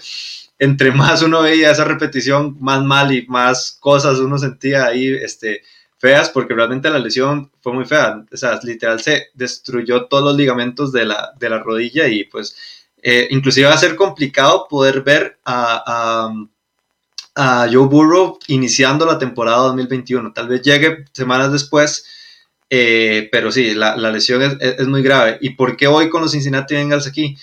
entre 0.57 0.91
más 0.93 1.21
uno 1.21 1.41
veía 1.41 1.71
esa 1.71 1.83
repetición, 1.83 2.55
más 2.61 2.81
mal 2.81 3.13
y 3.13 3.27
más 3.27 3.75
cosas 3.77 4.19
uno 4.19 4.37
sentía 4.37 4.85
ahí 4.85 5.09
este, 5.09 5.63
feas 5.97 6.29
porque 6.29 6.53
realmente 6.53 6.89
la 6.89 6.99
lesión 6.99 7.51
fue 7.59 7.73
muy 7.73 7.83
fea. 7.83 8.23
O 8.31 8.37
sea, 8.37 8.57
literal 8.63 9.01
se 9.01 9.31
destruyó 9.33 10.05
todos 10.05 10.23
los 10.23 10.37
ligamentos 10.37 10.93
de 10.93 11.03
la, 11.03 11.33
de 11.37 11.49
la 11.49 11.59
rodilla 11.59 12.07
y 12.07 12.23
pues 12.23 12.55
eh, 13.03 13.27
inclusive 13.31 13.67
va 13.67 13.73
a 13.73 13.77
ser 13.77 13.97
complicado 13.97 14.65
poder 14.69 15.01
ver 15.01 15.37
a, 15.43 16.31
a, 17.35 17.67
Joe 17.69 17.87
Burrow 17.87 18.39
iniciando 18.47 19.05
la 19.05 19.17
temporada 19.17 19.57
2021. 19.63 20.31
Tal 20.31 20.47
vez 20.47 20.61
llegue 20.61 21.05
semanas 21.11 21.51
después, 21.51 22.05
eh, 22.69 23.27
pero 23.31 23.51
sí, 23.51 23.73
la, 23.73 23.95
lesión 23.97 24.57
es, 24.59 24.87
muy 24.87 25.03
grave. 25.03 25.37
¿Y 25.41 25.51
por 25.51 25.75
qué 25.75 25.87
voy 25.87 26.09
con 26.09 26.21
los 26.21 26.31
Cincinnati 26.31 26.75
Bengals 26.75 27.07
aquí? 27.07 27.35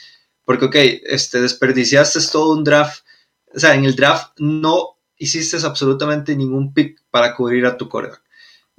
Porque, 0.46 0.64
ok, 0.64 0.77
este, 1.05 1.40
desperdiciaste 1.42 2.20
todo 2.33 2.55
un 2.55 2.64
draft. 2.64 3.05
O 3.55 3.59
sea, 3.59 3.75
en 3.75 3.85
el 3.85 3.96
draft 3.96 4.33
no 4.38 4.96
hiciste 5.18 5.59
absolutamente 5.66 6.35
ningún 6.35 6.73
pick 6.73 7.03
para 7.11 7.35
cubrir 7.35 7.66
a 7.66 7.77
tu 7.77 7.88
coreback. 7.88 8.23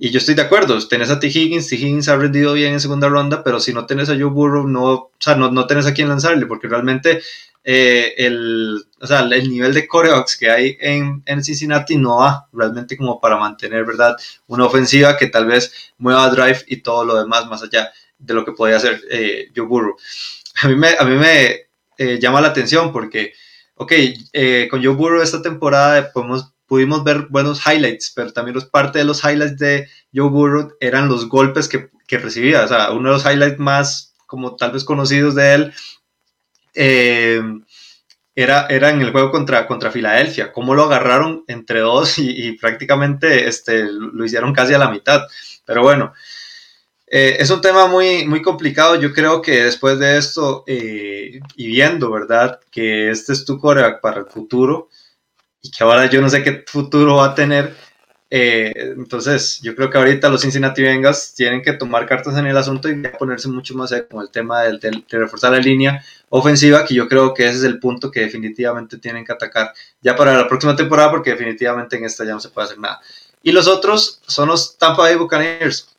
Y 0.03 0.09
yo 0.09 0.17
estoy 0.17 0.33
de 0.33 0.41
acuerdo, 0.41 0.79
tenés 0.87 1.11
a 1.11 1.19
T. 1.19 1.27
Higgins, 1.27 1.67
T. 1.67 1.75
Higgins 1.75 2.07
ha 2.09 2.15
rendido 2.15 2.53
bien 2.53 2.73
en 2.73 2.79
segunda 2.79 3.07
ronda, 3.07 3.43
pero 3.43 3.59
si 3.59 3.71
no 3.71 3.85
tenés 3.85 4.09
a 4.09 4.15
Joe 4.15 4.31
Burrow, 4.31 4.67
no, 4.67 4.83
o 4.93 5.11
sea, 5.19 5.35
no, 5.35 5.51
no 5.51 5.67
tenés 5.67 5.85
a 5.85 5.93
quién 5.93 6.09
lanzarle, 6.09 6.47
porque 6.47 6.67
realmente 6.67 7.21
eh, 7.63 8.15
el, 8.17 8.83
o 8.99 9.05
sea, 9.05 9.19
el 9.19 9.47
nivel 9.47 9.75
de 9.75 9.87
coreox 9.87 10.37
que 10.37 10.49
hay 10.49 10.75
en, 10.79 11.21
en, 11.27 11.43
Cincinnati 11.43 11.97
no 11.97 12.17
va 12.17 12.47
realmente 12.51 12.97
como 12.97 13.21
para 13.21 13.37
mantener, 13.37 13.85
¿verdad? 13.85 14.15
Una 14.47 14.65
ofensiva 14.65 15.15
que 15.17 15.27
tal 15.27 15.45
vez 15.45 15.71
mueva 15.99 16.31
drive 16.31 16.63
y 16.65 16.77
todo 16.77 17.05
lo 17.05 17.15
demás 17.15 17.45
más 17.45 17.61
allá 17.61 17.91
de 18.17 18.33
lo 18.33 18.43
que 18.43 18.53
podía 18.53 18.77
hacer 18.77 18.99
eh, 19.11 19.51
Joe 19.55 19.67
Burrow. 19.67 19.95
A 20.63 20.67
mí 20.67 20.75
me, 20.77 20.95
a 20.97 21.03
mí 21.05 21.15
me 21.15 21.67
eh, 21.99 22.17
llama 22.19 22.41
la 22.41 22.47
atención 22.47 22.91
porque, 22.91 23.33
ok, 23.75 23.91
eh, 24.33 24.67
con 24.67 24.83
Joe 24.83 24.95
Burrow 24.95 25.21
esta 25.21 25.43
temporada 25.43 26.11
podemos 26.11 26.51
pudimos 26.71 27.03
ver 27.03 27.27
buenos 27.29 27.61
highlights, 27.67 28.13
pero 28.15 28.31
también 28.31 28.57
parte 28.71 28.99
de 28.99 29.03
los 29.03 29.25
highlights 29.25 29.57
de 29.57 29.89
Joe 30.15 30.29
Burrow 30.29 30.71
eran 30.79 31.09
los 31.09 31.27
golpes 31.27 31.67
que, 31.67 31.89
que 32.07 32.17
recibía. 32.17 32.63
O 32.63 32.67
sea, 32.69 32.91
uno 32.91 33.09
de 33.09 33.15
los 33.15 33.25
highlights 33.25 33.59
más 33.59 34.15
como 34.25 34.55
tal 34.55 34.71
vez 34.71 34.85
conocidos 34.85 35.35
de 35.35 35.53
él 35.53 35.73
eh, 36.73 37.41
era, 38.35 38.67
era 38.67 38.89
en 38.89 39.01
el 39.01 39.11
juego 39.11 39.31
contra, 39.31 39.67
contra 39.67 39.91
Filadelfia, 39.91 40.53
cómo 40.53 40.73
lo 40.73 40.83
agarraron 40.83 41.43
entre 41.49 41.81
dos 41.81 42.17
y, 42.17 42.53
prácticamente 42.53 43.49
este, 43.49 43.83
lo 43.91 44.23
hicieron 44.23 44.53
casi 44.53 44.73
a 44.73 44.79
la 44.79 44.89
mitad. 44.89 45.23
Pero 45.65 45.81
bueno, 45.81 46.13
eh, 47.05 47.35
es 47.37 47.49
un 47.49 47.59
tema 47.59 47.87
muy, 47.87 48.25
muy 48.25 48.41
complicado. 48.41 48.95
Yo 48.95 49.11
creo 49.11 49.41
que 49.41 49.65
después 49.65 49.99
de 49.99 50.17
esto 50.17 50.63
eh, 50.67 51.41
y 51.57 51.67
viendo, 51.67 52.09
¿verdad? 52.09 52.61
Que 52.71 53.11
este 53.11 53.33
es 53.33 53.43
tu 53.43 53.59
coreback 53.59 53.99
para 53.99 54.21
el 54.21 54.27
futuro, 54.27 54.87
y 55.61 55.71
que 55.71 55.83
ahora 55.83 56.09
yo 56.09 56.21
no 56.21 56.29
sé 56.29 56.43
qué 56.43 56.63
futuro 56.67 57.17
va 57.17 57.27
a 57.27 57.35
tener. 57.35 57.75
Eh, 58.33 58.71
entonces, 58.95 59.59
yo 59.61 59.75
creo 59.75 59.89
que 59.89 59.97
ahorita 59.97 60.29
los 60.29 60.41
Cincinnati 60.41 60.81
Bengals 60.81 61.33
tienen 61.35 61.61
que 61.61 61.73
tomar 61.73 62.05
cartas 62.07 62.37
en 62.37 62.47
el 62.47 62.55
asunto 62.55 62.87
y 62.87 62.95
ponerse 63.19 63.49
mucho 63.49 63.75
más 63.75 63.93
con 64.09 64.21
el 64.21 64.29
tema 64.29 64.61
del, 64.61 64.79
de 64.79 65.03
reforzar 65.11 65.51
la 65.51 65.59
línea 65.59 66.03
ofensiva, 66.29 66.85
que 66.85 66.95
yo 66.95 67.09
creo 67.09 67.33
que 67.33 67.45
ese 67.47 67.57
es 67.57 67.63
el 67.65 67.79
punto 67.79 68.09
que 68.09 68.21
definitivamente 68.21 68.97
tienen 68.97 69.25
que 69.25 69.33
atacar 69.33 69.73
ya 70.01 70.15
para 70.15 70.35
la 70.37 70.47
próxima 70.47 70.75
temporada, 70.75 71.11
porque 71.11 71.31
definitivamente 71.31 71.97
en 71.97 72.05
esta 72.05 72.23
ya 72.23 72.31
no 72.31 72.39
se 72.39 72.49
puede 72.49 72.65
hacer 72.65 72.79
nada. 72.79 73.01
Y 73.43 73.51
los 73.51 73.67
otros 73.67 74.21
son 74.25 74.47
los 74.47 74.77
Tampa 74.77 75.03
Bay 75.03 75.15
Buccaneers. 75.15 75.89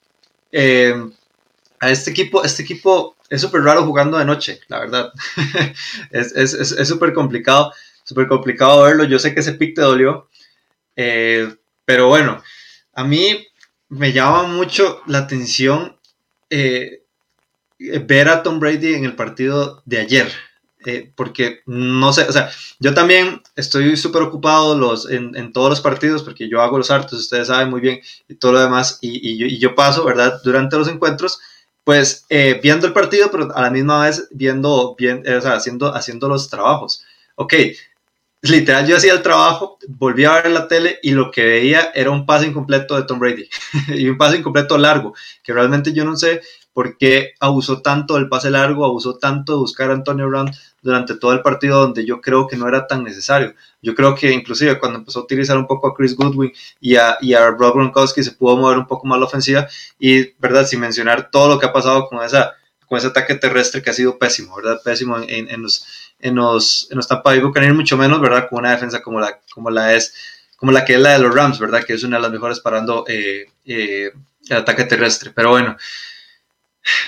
Eh, 0.51 0.95
a 1.81 1.91
este 1.91 2.13
equipo, 2.13 2.45
este 2.45 2.63
equipo 2.63 3.17
es 3.29 3.41
súper 3.41 3.63
raro 3.63 3.85
jugando 3.85 4.17
de 4.17 4.25
noche, 4.25 4.61
la 4.69 4.79
verdad. 4.79 5.13
es 6.11 6.89
súper 6.89 7.11
es, 7.11 7.15
complicado 7.15 7.73
súper 8.13 8.29
complicado 8.29 8.83
verlo. 8.83 9.05
Yo 9.05 9.19
sé 9.19 9.33
que 9.33 9.41
ese 9.41 9.55
pick 9.55 9.75
te 9.75 9.81
dolió, 9.81 10.29
eh, 10.97 11.55
pero 11.85 12.09
bueno, 12.09 12.43
a 12.93 13.05
mí 13.05 13.47
me 13.89 14.13
llama 14.13 14.45
mucho 14.45 15.01
la 15.07 15.19
atención 15.19 15.97
eh, 16.51 17.05
ver 17.79 18.29
a 18.29 18.43
Tom 18.43 18.61
Brady 18.61 18.95
en 18.95 19.05
el 19.05 19.17
partido 19.17 19.83
de 19.87 20.01
ayer. 20.01 20.31
Eh, 20.85 21.13
porque 21.15 21.61
no 21.65 22.13
sé, 22.13 22.25
o 22.25 22.33
sea, 22.33 22.51
yo 22.81 22.93
también 22.93 23.41
estoy 23.55 23.97
súper 23.97 24.23
ocupado 24.23 24.77
los, 24.77 25.09
en, 25.09 25.53
todos 25.53 25.71
los 25.71 25.81
partidos 25.81 26.25
porque 26.25 26.49
yo 26.49 26.61
hago 26.61 26.77
los 26.77 26.91
hartos, 26.91 27.21
ustedes 27.21 27.47
saben 27.47 27.71
muy 27.71 27.81
bien, 27.81 28.01
y 28.29 28.35
todo 28.35 28.51
lo 28.51 28.61
demás, 28.61 28.99
y, 29.01 29.61
yo, 29.61 29.77
paso, 29.77 30.05
¿verdad? 30.05 30.41
Durante 30.43 30.77
los 30.77 30.89
encuentros, 30.89 31.39
pues 31.85 32.27
viendo 32.61 32.89
el 32.89 32.93
partido, 32.93 33.31
pero 33.31 33.55
a 33.55 33.63
la 33.63 33.71
misma 33.71 34.05
vez 34.05 34.27
viendo, 34.33 34.97
bien, 34.99 35.23
o 35.25 35.41
sea, 35.41 35.55
haciendo, 35.55 35.95
haciendo 35.95 36.29
los 36.29 36.51
trabajos. 36.51 37.05
Ok, 37.37 37.55
literal 38.43 38.87
yo 38.87 38.97
hacía 38.97 39.15
el 39.15 39.23
trabajo, 39.23 39.79
volvía 39.89 40.35
a 40.35 40.43
ver 40.43 40.51
la 40.51 40.69
tele 40.69 40.99
y 41.03 41.13
lo 41.13 41.31
que 41.31 41.45
veía 41.45 41.91
era 41.95 42.11
un 42.11 42.27
pase 42.27 42.47
incompleto 42.47 42.97
de 42.97 43.05
Tom 43.05 43.19
Brady 43.19 43.49
y 43.89 44.09
un 44.09 44.19
pase 44.19 44.39
incompleto 44.39 44.77
largo, 44.77 45.15
que 45.43 45.53
realmente 45.53 45.93
yo 45.93 46.05
no 46.05 46.17
sé 46.17 46.41
por 46.73 46.97
qué 46.97 47.35
abusó 47.39 47.83
tanto 47.83 48.15
del 48.15 48.29
pase 48.29 48.51
largo, 48.51 48.85
abusó 48.85 49.19
tanto 49.19 49.53
de 49.53 49.59
buscar 49.59 49.91
a 49.91 49.95
Antonio 49.95 50.27
Brown 50.29 50.51
durante 50.81 51.15
todo 51.15 51.33
el 51.33 51.43
partido 51.43 51.81
donde 51.81 52.05
yo 52.05 52.21
creo 52.21 52.47
que 52.47 52.57
no 52.57 52.67
era 52.67 52.87
tan 52.87 53.05
necesario. 53.05 53.55
Yo 53.83 53.95
creo 53.95 54.15
que 54.15 54.33
inclusive 54.33 54.79
cuando 54.79 54.99
empezó 54.99 55.21
a 55.21 55.23
utilizar 55.25 55.59
un 55.59 55.67
poco 55.67 55.89
a 55.89 55.95
Chris 55.95 56.17
Goodwin 56.17 56.53
y 56.81 56.97
a, 56.97 57.19
y 57.21 57.35
a 57.35 57.51
Rob 57.51 57.75
Gronkowski 57.75 58.23
se 58.23 58.33
pudo 58.33 58.57
mover 58.57 58.79
un 58.79 58.87
poco 58.87 59.07
más 59.07 59.19
la 59.19 59.27
ofensiva 59.27 59.69
y, 59.99 60.33
¿verdad? 60.39 60.67
Sin 60.67 60.81
mencionar 60.81 61.31
todo 61.31 61.49
lo 61.49 61.59
que 61.59 61.67
ha 61.67 61.73
pasado 61.73 62.09
con 62.09 62.25
esa 62.25 62.53
con 62.93 62.99
ese 62.99 63.07
ataque 63.07 63.37
terrestre 63.37 63.81
que 63.81 63.89
ha 63.89 63.95
sido 63.95 64.19
pésimo, 64.19 64.55
¿verdad? 64.55 64.83
Pésimo 64.85 65.17
en, 65.17 65.49
en 65.49 65.63
los, 65.63 65.87
en 66.19 66.35
los, 66.35 66.89
en 66.91 66.99
los 66.99 67.09
Tampa 67.09 67.31
Bay 67.31 67.41
Buccaneers, 67.41 67.75
mucho 67.75 67.97
menos, 67.97 68.21
¿verdad? 68.21 68.51
Con 68.51 68.59
una 68.59 68.73
defensa 68.73 69.01
como 69.01 69.19
la, 69.19 69.41
como 69.55 69.71
la 69.71 69.95
es, 69.95 70.13
como 70.57 70.73
la 70.73 70.85
que 70.85 70.97
es 70.97 71.01
la 71.01 71.13
de 71.13 71.21
los 71.21 71.35
Rams, 71.35 71.59
¿verdad? 71.59 71.85
Que 71.85 71.95
es 71.95 72.05
una 72.05 72.19
de 72.19 72.25
las 72.25 72.31
mejores 72.31 72.61
parando 72.61 73.07
eh, 73.09 73.47
eh, 73.65 74.13
el 74.47 74.57
ataque 74.59 74.85
terrestre. 74.85 75.33
Pero 75.35 75.49
bueno, 75.49 75.75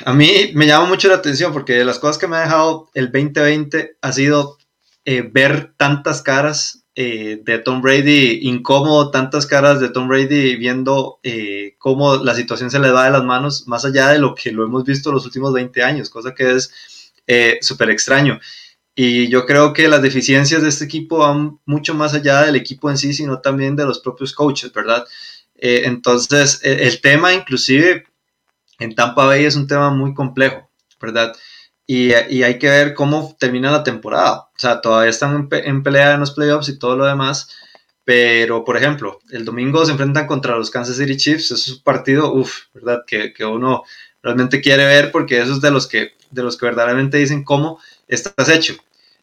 a 0.07 0.14
mí 0.14 0.53
me 0.55 0.66
llama 0.66 0.87
mucho 0.87 1.09
la 1.09 1.16
atención 1.16 1.53
porque 1.53 1.75
de 1.75 1.85
las 1.85 1.99
cosas 1.99 2.16
que 2.16 2.29
me 2.29 2.38
ha 2.38 2.44
dejado 2.44 2.88
el 2.94 3.12
2020 3.12 3.99
ha 4.01 4.12
sido 4.12 4.57
eh, 5.05 5.20
ver 5.20 5.75
tantas 5.77 6.23
caras 6.23 6.84
eh, 6.96 7.40
de 7.42 7.59
Tom 7.59 7.83
Brady 7.83 8.40
incómodo, 8.48 9.11
tantas 9.11 9.46
caras 9.46 9.80
de 9.80 9.88
Tom 9.88 10.09
Brady 10.09 10.57
viendo 10.57 11.18
eh, 11.22 11.74
cómo 11.78 12.16
la 12.16 12.35
situación 12.35 12.70
se 12.70 12.78
le 12.78 12.90
va 12.90 13.07
de 13.07 13.11
las 13.11 13.24
manos, 13.24 13.66
más 13.66 13.85
allá 13.85 14.09
de 14.09 14.18
lo 14.18 14.35
que 14.35 14.52
lo 14.52 14.64
hemos 14.64 14.85
visto 14.85 15.12
los 15.12 15.24
últimos 15.26 15.52
20 15.52 15.83
años, 15.83 16.11
cosa 16.11 16.35
que 16.35 16.52
es 16.52 16.72
súper 17.62 17.90
extraño. 17.90 18.38
Y 18.94 19.28
yo 19.28 19.46
creo 19.46 19.72
que 19.72 19.88
las 19.88 20.02
deficiencias 20.02 20.62
de 20.62 20.68
este 20.68 20.85
equipo 20.85 21.18
van 21.18 21.59
mucho 21.64 21.94
más 21.94 22.14
allá 22.14 22.42
del 22.42 22.54
equipo 22.57 22.90
en 22.90 22.98
sí, 22.98 23.12
sino 23.12 23.40
también 23.40 23.74
de 23.74 23.87
los 23.87 23.98
propios 23.98 24.33
coaches, 24.33 24.72
¿verdad? 24.72 25.04
entonces, 25.57 26.61
e, 26.62 26.87
el 26.87 27.00
tema 27.00 27.33
inclusive 27.33 28.04
en 28.78 28.94
Tampa 28.94 29.26
Bay 29.26 29.44
es 29.44 29.57
un 29.57 29.66
tema 29.66 29.90
muy 29.90 30.14
complejo, 30.14 30.68
¿verdad? 31.00 31.35
Y, 31.87 32.12
hay 32.12 32.59
que 32.59 32.68
ver 32.68 32.94
cómo 32.94 33.37
termina 33.38 33.70
la 33.70 33.85
temporada. 33.85 34.43
O 34.56 34.60
sea, 34.60 34.80
todavía 34.80 35.10
están 35.10 35.48
en, 35.50 35.82
pelea 35.82 36.14
en 36.14 36.20
los 36.20 36.32
playoffs 36.32 36.68
y 36.68 36.78
todo 36.78 36.96
lo 36.96 37.06
demás. 37.06 37.48
Pero, 38.04 38.64
por 38.64 38.76
ejemplo, 38.76 39.20
el 39.30 39.44
domingo 39.44 39.84
se 39.84 39.92
enfrentan 39.92 40.26
contra 40.26 40.56
los 40.56 40.70
Kansas 40.70 40.96
City 40.96 41.16
Chiefs. 41.16 41.50
Es 41.50 41.68
un 41.68 41.82
partido, 41.82 42.32
uff, 42.32 42.64
¿verdad? 42.74 43.04
Que, 43.06 43.32
que, 43.32 43.44
uno 43.44 43.82
realmente 44.22 44.60
quiere 44.60 44.84
ver 44.84 45.10
porque 45.10 45.40
eso 45.40 45.54
es 45.54 45.60
de 45.60 45.70
los 45.70 45.86
que, 45.86 46.12
de 46.30 46.42
los 46.42 46.56
que 46.56 46.66
verdaderamente 46.66 47.18
dicen 47.18 47.44
cómo 47.44 47.80
estás 48.06 48.48
hecho. 48.48 48.74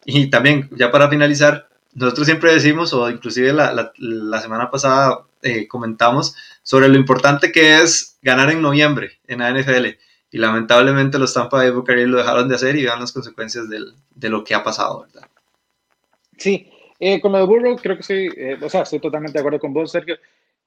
Y 0.03 0.29
también, 0.29 0.69
ya 0.71 0.91
para 0.91 1.09
finalizar, 1.09 1.69
nosotros 1.93 2.25
siempre 2.25 2.53
decimos, 2.53 2.93
o 2.93 3.09
inclusive 3.09 3.53
la, 3.53 3.91
la, 3.97 4.41
semana 4.41 4.71
pasada 4.71 5.25
eh, 5.43 5.67
comentamos, 5.67 6.35
sobre 6.63 6.89
lo 6.89 6.95
importante 6.95 7.51
que 7.51 7.81
es 7.81 8.17
ganar 8.21 8.49
en 8.49 8.61
noviembre 8.61 9.19
en 9.27 9.39
la 9.39 9.51
NFL 9.51 9.97
y 10.31 10.37
lamentablemente 10.37 11.19
los 11.19 11.33
Tampa 11.33 11.57
Bay 11.57 11.71
Buccaneers 11.71 12.09
lo 12.09 12.17
dejaron 12.17 12.47
de 12.47 12.55
hacer 12.55 12.75
y 12.77 12.83
vean 12.83 13.01
las 13.01 13.11
consecuencias 13.11 13.69
del, 13.69 13.93
de 14.15 14.29
lo 14.29 14.43
que 14.43 14.55
ha 14.55 14.63
pasado, 14.63 15.01
¿verdad? 15.01 15.27
Sí, 16.37 16.71
eh, 16.99 17.19
con 17.19 17.33
lo 17.33 17.39
de 17.39 17.45
Burrow 17.45 17.75
creo 17.75 17.97
que 17.97 18.03
sí, 18.03 18.29
eh, 18.35 18.57
o 18.61 18.69
sea, 18.69 18.83
estoy 18.83 18.99
totalmente 18.99 19.33
de 19.33 19.39
acuerdo 19.39 19.59
con 19.59 19.73
vos, 19.73 19.91
Sergio. 19.91 20.17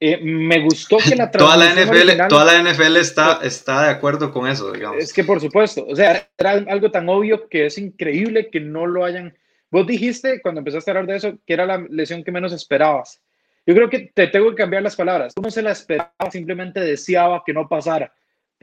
Eh, 0.01 0.21
me 0.23 0.61
gustó 0.61 0.99
que 0.99 1.15
la 1.15 1.31
toda 1.31 1.57
la 1.57 1.73
NFL 1.73 2.27
toda 2.29 2.45
la 2.45 2.63
NFL 2.63 2.97
está, 2.97 3.39
está 3.43 3.85
de 3.85 3.91
acuerdo 3.91 4.33
con 4.33 4.49
eso 4.49 4.73
digamos 4.73 4.99
es 4.99 5.13
que 5.13 5.23
por 5.23 5.41
supuesto 5.41 5.87
o 5.89 5.95
sea 5.95 6.29
era 6.37 6.51
algo 6.51 6.91
tan 6.91 7.09
obvio 7.09 7.49
que 7.49 7.67
es 7.67 7.79
increíble 7.79 8.51
que 8.51 8.59
no 8.59 8.87
lo 8.87 9.05
hayan 9.05 9.39
vos 9.71 9.87
dijiste 9.87 10.43
cuando 10.43 10.59
empezaste 10.59 10.91
a 10.91 10.93
hablar 10.93 11.07
de 11.07 11.17
eso 11.17 11.39
que 11.47 11.55
era 11.55 11.65
la 11.65 11.79
lesión 11.89 12.25
que 12.25 12.33
menos 12.33 12.53
esperabas 12.53 13.21
yo 13.65 13.73
creo 13.73 13.89
que 13.89 14.11
te 14.13 14.27
tengo 14.27 14.51
que 14.51 14.57
cambiar 14.57 14.83
las 14.83 14.97
palabras 14.97 15.33
uno 15.37 15.49
se 15.49 15.63
la 15.63 15.71
esperaba 15.71 16.13
simplemente 16.29 16.81
deseaba 16.81 17.45
que 17.47 17.53
no 17.53 17.69
pasara 17.69 18.13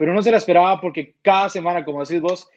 pero 0.02 0.14
no 0.14 0.22
se 0.24 0.32
la 0.32 0.38
esperaba 0.38 0.80
porque 0.80 1.14
cada 1.22 1.48
semana, 1.48 1.84
como 1.84 2.04
decís 2.04 2.20
vos, 2.20 2.48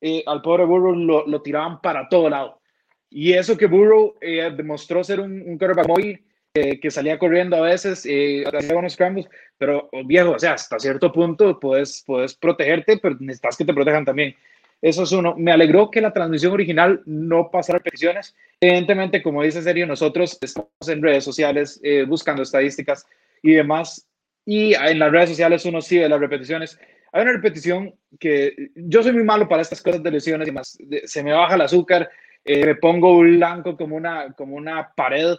eh, 0.00 0.22
al 0.24 0.40
pobre 0.40 0.64
Burrow 0.64 0.94
lo, 0.94 1.26
lo, 1.26 1.42
tiraban 1.42 1.82
para 1.82 2.08
todo 2.08 2.30
lado. 2.30 2.62
Y 3.10 3.34
eso 3.34 3.58
que 3.58 3.66
Burrow 3.66 4.14
eh, 4.22 4.50
demostró 4.56 5.04
ser 5.04 5.20
un, 5.20 5.42
un 5.42 5.58
quarterback 5.58 5.86
móvil, 5.86 6.24
eh, 6.54 6.80
que 6.80 6.90
salía 6.90 7.18
corriendo 7.18 7.56
a 7.56 7.60
veces, 7.60 7.98
hacía 7.98 8.72
buenos 8.72 8.96
cambios, 8.96 9.28
pero 9.58 9.90
oh, 9.92 10.02
viejo, 10.02 10.30
o 10.30 10.38
sea, 10.38 10.54
hasta 10.54 10.78
cierto 10.78 11.12
punto 11.12 11.60
puedes, 11.60 12.02
puedes 12.06 12.34
protegerte, 12.36 12.96
pero 12.96 13.18
necesitas 13.20 13.58
que 13.58 13.66
te 13.66 13.74
protejan 13.74 14.06
también. 14.06 14.34
Eso 14.80 15.02
es 15.02 15.12
uno. 15.12 15.34
Me 15.36 15.52
alegró 15.52 15.90
que 15.90 16.00
la 16.00 16.14
transmisión 16.14 16.54
original 16.54 17.02
no 17.04 17.50
pasara 17.50 17.80
repeticiones. 17.80 18.34
Evidentemente, 18.58 19.22
como 19.22 19.42
dice 19.42 19.60
Sergio, 19.60 19.86
nosotros 19.86 20.38
estamos 20.40 20.70
en 20.88 21.02
redes 21.02 21.22
sociales 21.22 21.82
buscando 22.08 22.42
estadísticas 22.42 23.06
y 23.42 23.52
demás 23.52 24.08
y 24.46 24.74
en 24.74 24.98
las 24.98 25.10
redes 25.10 25.30
sociales 25.30 25.64
uno 25.64 25.80
sigue 25.80 26.08
las 26.08 26.20
repeticiones. 26.20 26.78
Hay 27.14 27.22
una 27.22 27.32
repetición 27.32 27.94
que 28.18 28.72
yo 28.74 29.00
soy 29.00 29.12
muy 29.12 29.22
malo 29.22 29.48
para 29.48 29.62
estas 29.62 29.80
cosas 29.80 30.02
de 30.02 30.10
lesiones 30.10 30.48
y 30.48 30.50
más. 30.50 30.76
Se 31.04 31.22
me 31.22 31.32
baja 31.32 31.54
el 31.54 31.60
azúcar, 31.60 32.10
eh, 32.44 32.66
me 32.66 32.74
pongo 32.74 33.20
blanco 33.20 33.76
como 33.76 33.94
una, 33.94 34.32
como 34.32 34.56
una 34.56 34.92
pared. 34.96 35.36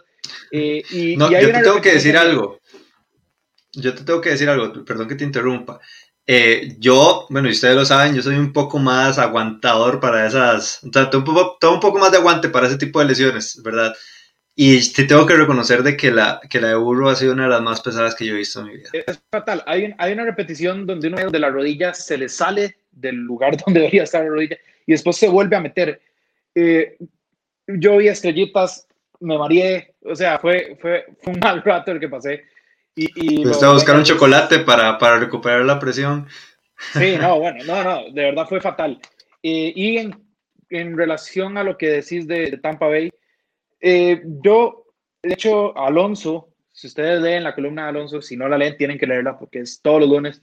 Eh, 0.50 0.82
y, 0.90 1.18
no, 1.18 1.30
yo 1.30 1.52
te 1.52 1.62
tengo 1.62 1.82
que 1.82 1.92
decir 1.92 2.16
algo. 2.16 2.60
Yo 3.74 3.94
te 3.94 4.04
tengo 4.04 4.22
que 4.22 4.30
decir 4.30 4.48
algo, 4.48 4.72
perdón 4.86 5.06
que 5.06 5.16
te 5.16 5.24
interrumpa. 5.24 5.78
Eh, 6.26 6.76
yo, 6.78 7.26
bueno, 7.28 7.46
y 7.48 7.52
ustedes 7.52 7.76
lo 7.76 7.84
saben, 7.84 8.14
yo 8.14 8.22
soy 8.22 8.36
un 8.36 8.54
poco 8.54 8.78
más 8.78 9.18
aguantador 9.18 10.00
para 10.00 10.26
esas, 10.26 10.82
o 10.82 10.90
sea, 10.90 11.10
tengo 11.10 11.30
un 11.30 11.80
poco 11.80 11.98
más 11.98 12.10
de 12.10 12.16
aguante 12.16 12.48
para 12.48 12.68
ese 12.68 12.78
tipo 12.78 13.00
de 13.00 13.04
lesiones, 13.04 13.62
¿verdad? 13.62 13.94
Y 14.58 14.90
te 14.94 15.04
tengo 15.04 15.26
que 15.26 15.36
reconocer 15.36 15.82
de 15.82 15.98
que 15.98 16.10
la, 16.10 16.40
que 16.48 16.62
la 16.62 16.68
de 16.68 16.76
burro 16.76 17.10
ha 17.10 17.14
sido 17.14 17.34
una 17.34 17.42
de 17.42 17.50
las 17.50 17.60
más 17.60 17.82
pesadas 17.82 18.14
que 18.14 18.24
yo 18.24 18.32
he 18.32 18.38
visto 18.38 18.60
en 18.60 18.66
mi 18.68 18.76
vida. 18.78 18.88
Es 18.92 19.22
fatal. 19.30 19.62
Hay, 19.66 19.94
hay 19.98 20.12
una 20.14 20.24
repetición 20.24 20.86
donde 20.86 21.08
uno 21.08 21.30
de 21.30 21.38
la 21.38 21.50
rodilla 21.50 21.92
se 21.92 22.16
le 22.16 22.30
sale 22.30 22.78
del 22.90 23.16
lugar 23.16 23.54
donde 23.64 23.80
debería 23.80 24.04
estar 24.04 24.24
la 24.24 24.30
rodilla 24.30 24.56
y 24.86 24.92
después 24.92 25.18
se 25.18 25.28
vuelve 25.28 25.56
a 25.56 25.60
meter. 25.60 26.00
Eh, 26.54 26.96
yo 27.66 27.98
vi 27.98 28.08
estrellitas, 28.08 28.86
me 29.20 29.36
mareé, 29.36 29.94
o 30.02 30.14
sea, 30.14 30.38
fue, 30.38 30.78
fue, 30.80 31.04
un 31.26 31.38
mal 31.42 31.62
rato 31.62 31.92
el 31.92 32.00
que 32.00 32.08
pasé. 32.08 32.44
Y, 32.94 33.10
y 33.14 33.42
pues 33.42 33.56
estaba 33.56 33.74
buscando 33.74 34.00
un 34.00 34.06
chocolate 34.06 34.60
para, 34.60 34.96
para, 34.96 35.18
recuperar 35.18 35.66
la 35.66 35.78
presión. 35.78 36.26
Sí, 36.94 37.16
no, 37.20 37.38
bueno, 37.40 37.62
no, 37.64 37.84
no, 37.84 38.04
de 38.10 38.22
verdad 38.22 38.48
fue 38.48 38.62
fatal. 38.62 38.98
Eh, 39.42 39.70
y 39.76 39.98
en, 39.98 40.18
en, 40.70 40.96
relación 40.96 41.58
a 41.58 41.62
lo 41.62 41.76
que 41.76 41.88
decís 41.88 42.26
de, 42.26 42.50
de 42.50 42.56
Tampa 42.56 42.86
Bay, 42.86 43.12
eh, 43.80 44.22
yo, 44.24 44.86
de 45.22 45.34
hecho, 45.34 45.76
Alonso, 45.76 46.54
si 46.72 46.86
ustedes 46.86 47.20
leen 47.20 47.44
la 47.44 47.54
columna 47.54 47.84
de 47.84 47.88
Alonso, 47.90 48.20
si 48.20 48.36
no 48.36 48.48
la 48.48 48.58
leen, 48.58 48.76
tienen 48.76 48.98
que 48.98 49.06
leerla 49.06 49.38
porque 49.38 49.60
es 49.60 49.80
todos 49.80 50.00
los 50.00 50.10
lunes, 50.10 50.42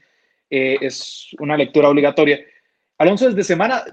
eh, 0.50 0.78
es 0.82 1.30
una 1.40 1.58
lectura 1.58 1.90
obligatoria. 1.90 2.40
Alonso 2.98 3.28
desde 3.28 3.44
semana, 3.44 3.84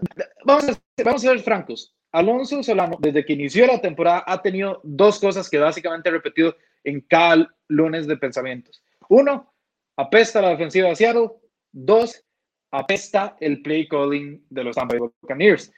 vamos 0.44 0.68
a, 0.68 1.02
vamos 1.02 1.24
a 1.24 1.28
ser 1.28 1.40
francos, 1.40 1.94
Alonso 2.12 2.62
Solano, 2.62 2.96
desde 3.00 3.24
que 3.24 3.34
inició 3.34 3.66
la 3.66 3.80
temporada, 3.80 4.24
ha 4.26 4.42
tenido 4.42 4.80
dos 4.82 5.20
cosas 5.20 5.48
que 5.48 5.58
básicamente 5.58 6.08
ha 6.08 6.12
repetido 6.12 6.56
en 6.82 7.00
cada 7.02 7.48
lunes 7.68 8.06
de 8.06 8.16
pensamientos. 8.16 8.82
Uno, 9.08 9.52
apesta 9.96 10.40
la 10.40 10.50
defensiva 10.50 10.88
de 10.88 10.96
Seattle. 10.96 11.30
Dos, 11.72 12.24
apesta 12.72 13.36
el 13.40 13.62
play 13.62 13.86
calling 13.86 14.44
de 14.50 14.64
los 14.64 14.74
Tampa 14.74 14.96
Bay 14.96 15.08
Buccaneers. 15.20 15.72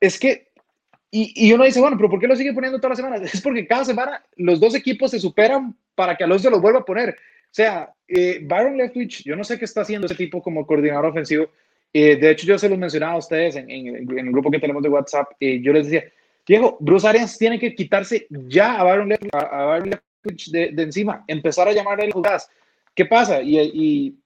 Es 0.00 0.18
que 0.18 0.45
y, 1.18 1.52
uno 1.52 1.64
dice, 1.64 1.80
bueno, 1.80 1.96
pero 1.96 2.10
¿por 2.10 2.20
qué 2.20 2.26
lo 2.26 2.36
sigue 2.36 2.52
poniendo 2.52 2.78
todas 2.78 2.98
las 2.98 2.98
semanas? 2.98 3.20
Es 3.34 3.40
porque 3.40 3.66
cada 3.66 3.84
semana 3.84 4.22
los 4.36 4.60
dos 4.60 4.74
equipos 4.74 5.10
se 5.10 5.18
superan 5.18 5.74
para 5.94 6.16
que 6.16 6.24
Alonso 6.24 6.50
lo 6.50 6.60
vuelva 6.60 6.80
a 6.80 6.84
poner. 6.84 7.10
O 7.10 7.54
sea, 7.56 7.90
eh, 8.06 8.40
Byron 8.42 8.76
Leftwich, 8.76 9.24
yo 9.24 9.34
no 9.34 9.42
sé 9.42 9.58
qué 9.58 9.64
está 9.64 9.80
haciendo 9.80 10.06
ese 10.06 10.14
tipo 10.14 10.42
como 10.42 10.66
coordinador 10.66 11.06
ofensivo. 11.06 11.48
Eh, 11.92 12.16
de 12.16 12.30
hecho, 12.30 12.46
yo 12.46 12.58
se 12.58 12.68
los 12.68 12.76
mencionaba 12.76 13.14
a 13.14 13.18
ustedes 13.18 13.56
en, 13.56 13.70
en, 13.70 14.18
el 14.18 14.30
grupo 14.30 14.50
que 14.50 14.58
tenemos 14.58 14.82
de 14.82 14.90
WhatsApp. 14.90 15.28
Eh, 15.40 15.60
yo 15.62 15.72
les 15.72 15.86
decía, 15.86 16.04
Diego, 16.46 16.76
Bruce 16.80 17.08
Arians 17.08 17.38
tiene 17.38 17.58
que 17.58 17.74
quitarse 17.74 18.26
ya 18.28 18.76
a 18.76 18.84
Byron 18.84 19.08
Leftwich, 19.08 20.50
de, 20.50 20.70
de, 20.72 20.82
encima, 20.82 21.24
empezar 21.28 21.66
a 21.66 21.72
llamarle 21.72 22.12
jugadas. 22.12 22.50
¿Qué 22.94 23.06
pasa? 23.06 23.40
Y, 23.40 23.58
y, 23.58 24.18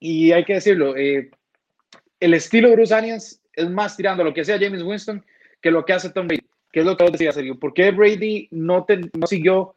y 0.00 0.32
hay 0.32 0.44
que 0.44 0.54
decirlo, 0.54 0.94
el 0.96 2.34
estilo 2.34 2.70
de 2.70 2.76
Bruce 2.76 2.94
Arians 2.94 3.42
es 3.52 3.68
más 3.68 3.96
tirando 3.96 4.22
a 4.22 4.26
lo 4.26 4.32
que 4.32 4.40
hacía 4.40 4.58
James 4.58 4.82
Winston 4.82 5.22
que 5.64 5.70
lo 5.70 5.86
que 5.86 5.94
hace 5.94 6.10
Tom 6.10 6.28
Brady. 6.28 6.44
¿Qué 6.70 6.80
es 6.80 6.86
lo 6.86 6.94
que 6.94 7.10
decía 7.10 7.32
Sergio? 7.32 7.58
¿Por 7.58 7.72
qué 7.72 7.90
Brady 7.90 8.48
no, 8.50 8.84
no 9.14 9.26
siguió 9.26 9.76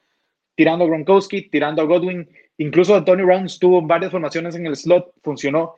tirando 0.53 0.83
a 0.83 0.87
Gronkowski, 0.87 1.43
tirando 1.43 1.81
a 1.81 1.85
Godwin? 1.85 2.29
Incluso 2.57 2.93
Antonio 2.93 3.25
Brown 3.25 3.45
estuvo 3.45 3.79
en 3.79 3.87
varias 3.87 4.11
formaciones 4.11 4.53
en 4.55 4.65
el 4.65 4.75
slot, 4.75 5.13
funcionó. 5.23 5.77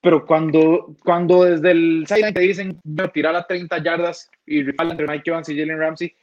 Pero 0.00 0.26
cuando, 0.26 0.96
cuando 1.04 1.44
desde 1.44 1.70
el 1.70 2.06
sideline 2.08 2.34
te 2.34 2.40
dicen 2.40 2.80
tirar 3.14 3.36
a 3.36 3.46
30 3.46 3.80
yardas 3.84 4.28
y 4.46 4.64
rifar 4.64 4.90
entre 4.90 5.06
Mike 5.06 5.30
Evans 5.30 5.48
y 5.48 5.56
Jalen 5.56 5.78
Ramsey, 5.78 6.16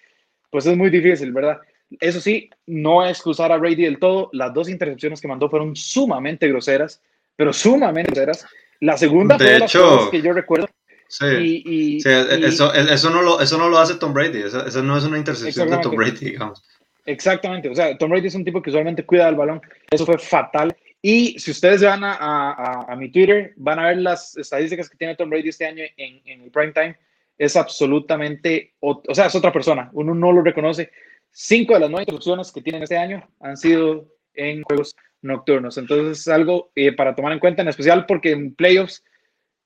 pues 0.49 0.65
es 0.65 0.75
muy 0.75 0.89
difícil, 0.89 1.31
¿verdad? 1.31 1.59
Eso 2.01 2.19
sí, 2.19 2.49
no 2.67 3.07
excusar 3.07 3.53
a 3.53 3.57
Brady 3.57 3.83
del 3.83 3.99
todo. 3.99 4.29
Las 4.33 4.53
dos 4.53 4.67
intercepciones 4.67 5.21
que 5.21 5.29
mandó 5.29 5.49
fueron 5.49 5.77
sumamente 5.77 6.49
groseras, 6.49 7.01
pero 7.37 7.53
sumamente 7.53 8.11
groseras. 8.11 8.45
La 8.81 8.97
segunda 8.97 9.37
de 9.37 9.45
fue 9.45 9.65
hecho, 9.65 10.11
que 10.11 10.21
yo 10.21 10.33
recuerdo 10.33 10.67
Sí, 11.13 11.61
y, 11.63 11.97
eso, 11.97 12.73
eso, 12.73 13.09
no 13.11 13.21
lo, 13.21 13.39
eso 13.39 13.55
no 13.59 13.69
lo 13.69 13.77
hace 13.77 13.93
Tom 13.95 14.15
Brady, 14.15 14.41
eso, 14.41 14.81
no 14.81 14.97
es 14.97 15.03
una 15.03 15.19
intercepción 15.19 15.69
de 15.69 15.77
Tom 15.77 15.95
Brady, 15.95 16.31
digamos. 16.31 16.63
Exactamente, 17.05 17.69
o 17.69 17.75
sea, 17.75 17.95
Tom 17.99 18.09
Brady 18.09 18.29
es 18.29 18.33
un 18.33 18.43
tipo 18.43 18.63
que 18.63 18.71
usualmente 18.71 19.05
cuida 19.05 19.27
del 19.27 19.35
balón, 19.35 19.61
eso 19.91 20.07
fue 20.07 20.17
fatal. 20.17 20.75
Y 21.03 21.37
si 21.37 21.51
ustedes 21.51 21.83
van 21.83 22.03
a, 22.03 22.13
a, 22.13 22.91
a 22.91 22.95
mi 22.95 23.11
Twitter, 23.11 23.53
van 23.57 23.77
a 23.77 23.89
ver 23.89 23.97
las 23.97 24.35
estadísticas 24.37 24.89
que 24.89 24.97
tiene 24.97 25.15
Tom 25.15 25.29
Brady 25.29 25.49
este 25.49 25.67
año 25.67 25.83
en, 25.97 26.21
en 26.25 26.41
el 26.41 26.49
prime 26.49 26.71
time, 26.71 26.97
es 27.37 27.55
absolutamente, 27.55 28.73
o, 28.79 29.03
sea, 29.13 29.27
es 29.27 29.35
otra 29.35 29.53
persona, 29.53 29.91
uno 29.93 30.15
no 30.15 30.31
lo 30.31 30.41
reconoce. 30.41 30.89
Cinco 31.29 31.75
de 31.75 31.81
las 31.81 31.91
nueve 31.91 32.05
intercepciones 32.05 32.51
que 32.51 32.61
tienen 32.61 32.81
este 32.81 32.97
año 32.97 33.23
han 33.39 33.55
sido 33.55 34.07
en 34.33 34.63
juegos 34.63 34.95
nocturnos, 35.21 35.77
entonces 35.77 36.21
es 36.21 36.27
algo 36.27 36.71
eh, 36.73 36.91
para 36.91 37.13
tomar 37.13 37.33
en 37.33 37.39
cuenta, 37.39 37.61
en 37.61 37.67
especial 37.67 38.07
porque 38.07 38.31
en 38.31 38.55
playoffs 38.55 39.03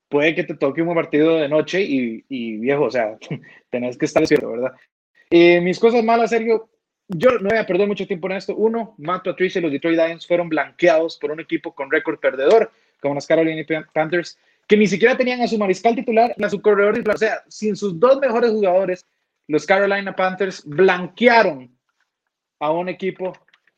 puede 0.08 0.34
que 0.34 0.44
te 0.44 0.54
toque 0.54 0.82
un 0.82 0.94
partido 0.94 1.36
de 1.36 1.48
noche 1.48 1.82
y, 1.82 2.24
y 2.28 2.56
viejo, 2.56 2.84
o 2.84 2.90
sea, 2.90 3.16
tenés 3.70 3.96
que 3.96 4.06
estar 4.06 4.22
despierto, 4.22 4.50
¿verdad? 4.50 4.72
Eh, 5.30 5.60
mis 5.60 5.78
cosas 5.78 6.02
malas, 6.02 6.30
Sergio, 6.30 6.68
yo 7.08 7.38
no 7.38 7.48
voy 7.48 7.58
a 7.58 7.66
perder 7.66 7.88
mucho 7.88 8.06
tiempo 8.06 8.28
en 8.28 8.36
esto. 8.36 8.54
Uno, 8.54 8.94
Matt 8.98 9.24
Patricia 9.24 9.58
y 9.58 9.62
los 9.62 9.72
Detroit 9.72 9.98
Lions 9.98 10.26
fueron 10.26 10.48
blanqueados 10.48 11.18
por 11.18 11.30
un 11.30 11.40
equipo 11.40 11.74
con 11.74 11.90
récord 11.90 12.18
perdedor, 12.18 12.70
como 13.00 13.14
las 13.14 13.26
Carolina 13.26 13.64
Panthers, 13.92 14.38
que 14.66 14.76
ni 14.76 14.86
siquiera 14.86 15.16
tenían 15.16 15.40
a 15.40 15.48
su 15.48 15.58
mariscal 15.58 15.94
titular 15.94 16.34
a 16.42 16.50
su 16.50 16.60
corredor. 16.60 17.02
O 17.08 17.16
sea, 17.16 17.42
sin 17.48 17.76
sus 17.76 17.98
dos 17.98 18.20
mejores 18.20 18.50
jugadores, 18.50 19.06
los 19.46 19.64
Carolina 19.64 20.14
Panthers 20.14 20.62
blanquearon 20.66 21.70
a 22.60 22.70
un 22.70 22.88
equipo 22.88 23.32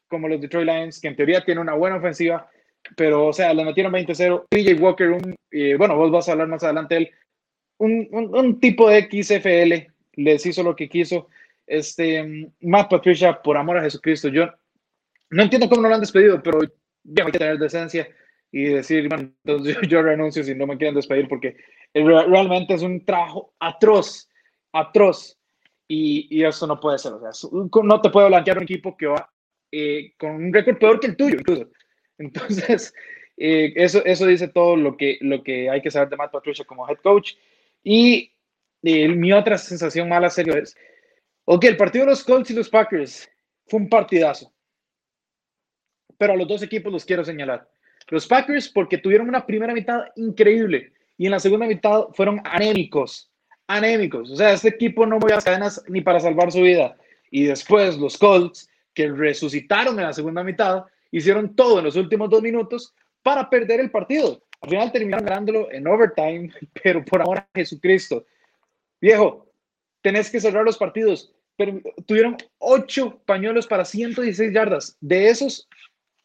como 0.08 0.28
los 0.28 0.40
Detroit 0.40 0.66
Lions, 0.66 1.00
que 1.00 1.08
en 1.08 1.16
teoría 1.16 1.44
tiene 1.44 1.60
una 1.60 1.74
buena 1.74 1.96
ofensiva, 1.96 2.50
pero, 2.96 3.26
o 3.26 3.32
sea, 3.32 3.52
le 3.54 3.64
metieron 3.64 3.92
20-0. 3.92 4.46
PJ 4.48 4.74
Walker, 4.74 5.10
un, 5.10 5.34
eh, 5.50 5.74
bueno, 5.76 5.96
vos 5.96 6.10
vas 6.10 6.28
a 6.28 6.32
hablar 6.32 6.48
más 6.48 6.62
adelante 6.62 6.96
él, 6.96 7.10
un, 7.78 8.08
un, 8.12 8.60
tipo 8.60 8.90
de 8.90 9.08
XFL, 9.10 9.92
les 10.14 10.46
hizo 10.46 10.62
lo 10.62 10.76
que 10.76 10.88
quiso. 10.88 11.28
Este, 11.66 12.52
Matt 12.60 12.90
Patricia, 12.90 13.40
por 13.40 13.56
amor 13.56 13.78
a 13.78 13.82
Jesucristo, 13.82 14.28
yo 14.28 14.50
no 15.30 15.42
entiendo 15.42 15.68
cómo 15.68 15.82
no 15.82 15.88
lo 15.88 15.94
han 15.94 16.00
despedido, 16.00 16.42
pero 16.42 16.60
ya 17.04 17.24
hay 17.24 17.32
que 17.32 17.38
tener 17.38 17.58
decencia 17.58 18.08
y 18.52 18.64
decir, 18.64 19.08
bueno, 19.08 19.32
entonces 19.44 19.76
yo, 19.88 20.02
renuncio 20.02 20.44
si 20.44 20.54
no 20.54 20.66
me 20.66 20.76
quieren 20.76 20.94
despedir, 20.94 21.28
porque 21.28 21.56
realmente 21.94 22.74
es 22.74 22.82
un 22.82 23.04
trabajo 23.04 23.54
atroz, 23.60 24.28
atroz. 24.72 25.36
Y, 25.88 26.28
y 26.30 26.44
eso 26.44 26.68
no 26.68 26.78
puede 26.78 26.98
ser. 26.98 27.14
O 27.14 27.20
sea, 27.20 27.50
no 27.82 28.00
te 28.00 28.10
puede 28.10 28.28
blanquear 28.28 28.58
un 28.58 28.62
equipo 28.62 28.96
que 28.96 29.06
va 29.06 29.28
eh, 29.72 30.12
con 30.18 30.30
un 30.32 30.52
récord 30.52 30.78
peor 30.78 31.00
que 31.00 31.08
el 31.08 31.16
tuyo, 31.16 31.36
incluso. 31.38 31.68
Entonces, 32.20 32.94
eh, 33.36 33.72
eso, 33.74 34.04
eso 34.04 34.26
dice 34.26 34.48
todo 34.48 34.76
lo 34.76 34.96
que, 34.96 35.18
lo 35.20 35.42
que 35.42 35.68
hay 35.68 35.82
que 35.82 35.90
saber 35.90 36.08
de 36.08 36.16
Matt 36.16 36.30
Patricia 36.30 36.64
como 36.64 36.88
head 36.88 36.98
coach. 37.02 37.32
Y 37.82 38.32
eh, 38.82 39.08
mi 39.08 39.32
otra 39.32 39.58
sensación 39.58 40.08
mala, 40.08 40.30
serio, 40.30 40.56
es, 40.56 40.76
ok, 41.46 41.64
el 41.64 41.76
partido 41.76 42.04
de 42.04 42.10
los 42.12 42.22
Colts 42.22 42.50
y 42.50 42.54
los 42.54 42.68
Packers 42.68 43.28
fue 43.66 43.80
un 43.80 43.88
partidazo. 43.88 44.52
Pero 46.18 46.34
a 46.34 46.36
los 46.36 46.46
dos 46.46 46.62
equipos 46.62 46.92
los 46.92 47.04
quiero 47.04 47.24
señalar. 47.24 47.68
Los 48.08 48.26
Packers 48.26 48.68
porque 48.68 48.98
tuvieron 48.98 49.28
una 49.28 49.46
primera 49.46 49.72
mitad 49.72 50.06
increíble 50.16 50.92
y 51.16 51.26
en 51.26 51.32
la 51.32 51.38
segunda 51.38 51.66
mitad 51.66 52.06
fueron 52.12 52.40
anémicos, 52.44 53.30
anémicos. 53.66 54.30
O 54.30 54.36
sea, 54.36 54.52
este 54.52 54.68
equipo 54.68 55.06
no 55.06 55.18
movía 55.18 55.36
las 55.36 55.44
cadenas 55.44 55.82
ni 55.88 56.00
para 56.00 56.20
salvar 56.20 56.50
su 56.52 56.60
vida. 56.60 56.96
Y 57.30 57.44
después 57.44 57.96
los 57.96 58.18
Colts, 58.18 58.68
que 58.92 59.08
resucitaron 59.08 59.98
en 59.98 60.06
la 60.06 60.12
segunda 60.12 60.42
mitad, 60.42 60.84
hicieron 61.10 61.54
todo 61.54 61.78
en 61.78 61.84
los 61.84 61.96
últimos 61.96 62.30
dos 62.30 62.42
minutos 62.42 62.94
para 63.22 63.48
perder 63.48 63.80
el 63.80 63.90
partido. 63.90 64.42
Al 64.62 64.70
final 64.70 64.92
terminaron 64.92 65.24
ganándolo 65.24 65.72
en 65.72 65.86
overtime, 65.86 66.50
pero 66.82 67.04
por 67.04 67.22
amor 67.22 67.38
a 67.38 67.48
Jesucristo. 67.54 68.24
Viejo, 69.00 69.50
tenés 70.02 70.30
que 70.30 70.40
cerrar 70.40 70.64
los 70.64 70.78
partidos. 70.78 71.32
Pero 71.56 71.80
tuvieron 72.06 72.36
ocho 72.58 73.20
pañuelos 73.26 73.66
para 73.66 73.84
116 73.84 74.52
yardas. 74.52 74.96
De 75.00 75.28
esos, 75.28 75.68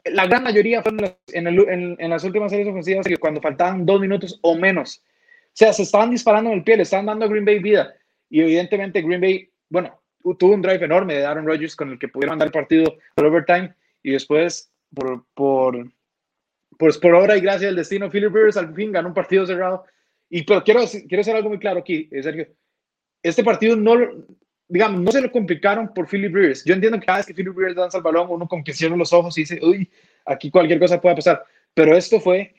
la 0.04 0.26
gran 0.26 0.44
mayoría 0.44 0.82
fueron 0.82 1.14
en, 1.28 2.10
las 2.10 2.24
últimas 2.24 2.50
series 2.50 2.68
ofensivas 2.68 3.06
cuando 3.20 3.40
faltaban 3.40 3.84
dos 3.84 4.00
minutos 4.00 4.38
o 4.42 4.56
menos. 4.56 5.02
O 5.04 5.58
sea, 5.58 5.72
se 5.72 5.82
estaban 5.82 6.10
disparando 6.10 6.50
en 6.50 6.58
el 6.58 6.64
pie, 6.64 6.76
le 6.76 6.84
estaban 6.84 7.06
dando 7.06 7.26
a 7.26 7.28
Green 7.28 7.44
Bay 7.44 7.58
vida. 7.58 7.94
Y 8.30 8.40
evidentemente 8.40 9.02
Green 9.02 9.20
Bay, 9.20 9.50
bueno, 9.68 10.00
tuvo 10.38 10.54
un 10.54 10.62
drive 10.62 10.84
enorme 10.84 11.14
de 11.14 11.24
Aaron 11.24 11.46
Rodgers 11.46 11.76
con 11.76 11.90
el 11.92 11.98
que 11.98 12.08
pudieron 12.08 12.32
mandar 12.32 12.48
el 12.48 12.52
partido 12.52 12.96
por 13.14 13.26
overtime 13.26 13.74
y 14.02 14.12
después 14.12 14.70
por, 14.96 15.26
por, 15.34 15.92
pues 16.78 16.96
por 16.96 17.14
obra 17.14 17.36
y 17.36 17.42
gracia 17.42 17.66
del 17.66 17.76
destino, 17.76 18.10
Philip 18.10 18.34
Rivers 18.34 18.56
al 18.56 18.74
fin 18.74 18.90
ganó 18.90 19.08
un 19.08 19.14
partido 19.14 19.46
cerrado. 19.46 19.84
Y 20.30 20.42
pero 20.42 20.64
quiero, 20.64 20.80
quiero 21.06 21.20
hacer 21.20 21.36
algo 21.36 21.50
muy 21.50 21.58
claro 21.58 21.80
aquí, 21.80 22.08
Sergio. 22.22 22.48
Este 23.22 23.44
partido 23.44 23.76
no, 23.76 23.94
digamos, 24.66 25.02
no 25.02 25.12
se 25.12 25.20
lo 25.20 25.30
complicaron 25.30 25.92
por 25.92 26.08
Philip 26.08 26.34
Rivers. 26.34 26.64
Yo 26.64 26.72
entiendo 26.72 26.98
que 26.98 27.06
cada 27.06 27.18
vez 27.18 27.26
que 27.26 27.34
Philip 27.34 27.56
Rivers 27.56 27.76
danza 27.76 27.98
el 27.98 28.04
balón, 28.04 28.28
uno 28.30 28.48
con 28.48 28.64
que 28.64 28.72
cierra 28.72 28.96
los 28.96 29.12
ojos 29.12 29.36
y 29.36 29.42
dice, 29.42 29.60
uy, 29.62 29.88
aquí 30.24 30.50
cualquier 30.50 30.80
cosa 30.80 31.00
puede 31.00 31.16
pasar. 31.16 31.44
Pero 31.74 31.94
esto 31.94 32.18
fue, 32.18 32.54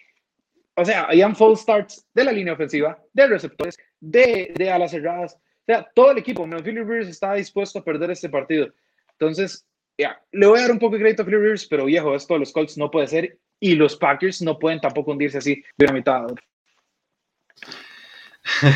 o 0.75 0.85
sea, 0.85 1.05
habían 1.05 1.35
false 1.35 1.63
starts 1.63 2.07
de 2.13 2.23
la 2.23 2.31
línea 2.31 2.53
ofensiva, 2.53 3.03
de 3.13 3.27
receptores, 3.27 3.77
de, 3.99 4.53
de 4.55 4.71
alas 4.71 4.91
cerradas. 4.91 5.33
O 5.33 5.65
sea, 5.65 5.89
todo 5.95 6.11
el 6.11 6.19
equipo, 6.19 6.47
Philip 6.47 6.88
Rivers 6.88 7.09
estaba 7.09 7.33
dispuesto 7.33 7.79
a 7.79 7.83
perder 7.83 8.11
este 8.11 8.29
partido. 8.29 8.71
Entonces, 9.13 9.66
ya, 9.97 10.21
le 10.31 10.45
voy 10.45 10.59
a 10.59 10.63
dar 10.63 10.71
un 10.71 10.79
poco 10.79 10.95
de 10.95 11.01
crédito 11.01 11.23
a 11.23 11.25
Philip 11.25 11.41
Rivers, 11.41 11.65
pero 11.65 11.85
viejo, 11.85 12.15
esto 12.15 12.35
de 12.35 12.41
los 12.41 12.51
Colts 12.51 12.77
no 12.77 12.91
puede 12.91 13.07
ser. 13.07 13.39
Y 13.59 13.73
los 13.73 13.95
Packers 13.95 14.43
no 14.43 14.59
pueden 14.59 14.79
tampoco 14.79 15.11
hundirse 15.11 15.39
así 15.39 15.63
de 15.77 15.85
una 15.85 15.93
mitad. 15.93 16.27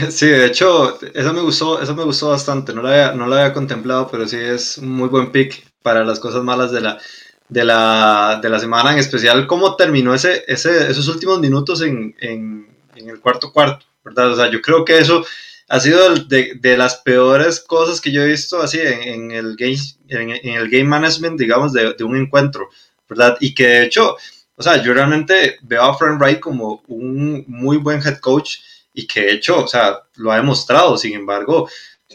Sí, 0.10 0.28
de 0.28 0.48
hecho, 0.48 1.00
eso 1.14 1.34
me 1.34 1.42
gustó, 1.42 1.82
eso 1.82 1.96
me 1.96 2.04
gustó 2.04 2.30
bastante. 2.30 2.74
No 2.74 2.82
lo, 2.82 2.90
había, 2.90 3.14
no 3.14 3.26
lo 3.26 3.36
había 3.36 3.54
contemplado, 3.54 4.10
pero 4.12 4.28
sí 4.28 4.36
es 4.36 4.78
un 4.78 4.90
muy 4.90 5.08
buen 5.08 5.32
pick 5.32 5.64
para 5.82 6.04
las 6.04 6.20
cosas 6.20 6.44
malas 6.44 6.74
de 6.74 6.82
la, 6.82 7.00
de 7.48 7.64
la, 7.64 8.40
de 8.42 8.50
la 8.50 8.60
semana, 8.60 8.92
en 8.92 9.00
especial 9.00 9.48
cómo 9.48 9.76
terminó 9.76 10.14
ese, 10.14 10.44
ese, 10.48 10.92
esos 10.92 11.08
últimos 11.08 11.40
minutos 11.40 11.82
en, 11.82 12.16
en, 12.20 12.68
en, 12.96 13.10
el 13.10 13.20
cuarto 13.20 13.52
cuarto, 13.52 13.86
¿verdad? 14.04 14.32
O 14.32 14.36
sea, 14.36 14.52
yo 14.52 14.62
creo 14.62 14.86
que 14.86 14.98
eso 14.98 15.26
ha 15.72 15.80
sido 15.80 16.16
de, 16.16 16.56
de 16.60 16.76
las 16.76 16.98
peores 16.98 17.62
cosas 17.62 18.02
que 18.02 18.12
yo 18.12 18.22
he 18.22 18.28
visto 18.28 18.62
así 18.62 18.78
en, 18.82 19.04
en 19.04 19.32
el, 19.32 19.56
game, 19.56 19.78
en, 20.10 20.30
el 20.30 20.70
game 20.70 20.84
management, 20.84 21.40
digamos, 21.40 21.72
de, 21.72 21.94
de 21.94 22.04
un 22.04 22.18
encuentro, 22.18 22.68
¿verdad? 23.08 23.38
Y 23.40 23.54
que 23.54 23.68
de 23.68 23.84
hecho, 23.84 24.18
o 24.58 24.62
sea, 24.62 24.84
yo 24.84 24.94
realmente 24.94 25.60
veo 25.62 25.84
a 25.84 25.98
Frank 25.98 26.20
Wright 26.20 26.42
como 26.42 26.84
un 26.88 27.46
muy 27.48 27.78
buen 27.78 28.06
head 28.06 28.18
coach 28.18 28.58
y 28.94 29.08
que 29.08 29.22
de 29.22 29.32
hecho, 29.32 29.64
o 29.64 29.68
sea, 29.68 30.02
lo 30.16 30.34
ha 30.34 30.36
demostrado, 30.36 30.98
sin 30.98 31.14
embargo, 31.14 31.70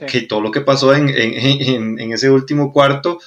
que 0.07 0.21
todo 0.21 0.43
lo 0.43 0.51
que 0.51 0.61
pasó 0.61 0.95
en, 0.95 1.09
en, 1.09 1.99
en 1.99 2.13
ese 2.13 2.29
último 2.29 2.71
cuarto, 2.71 3.21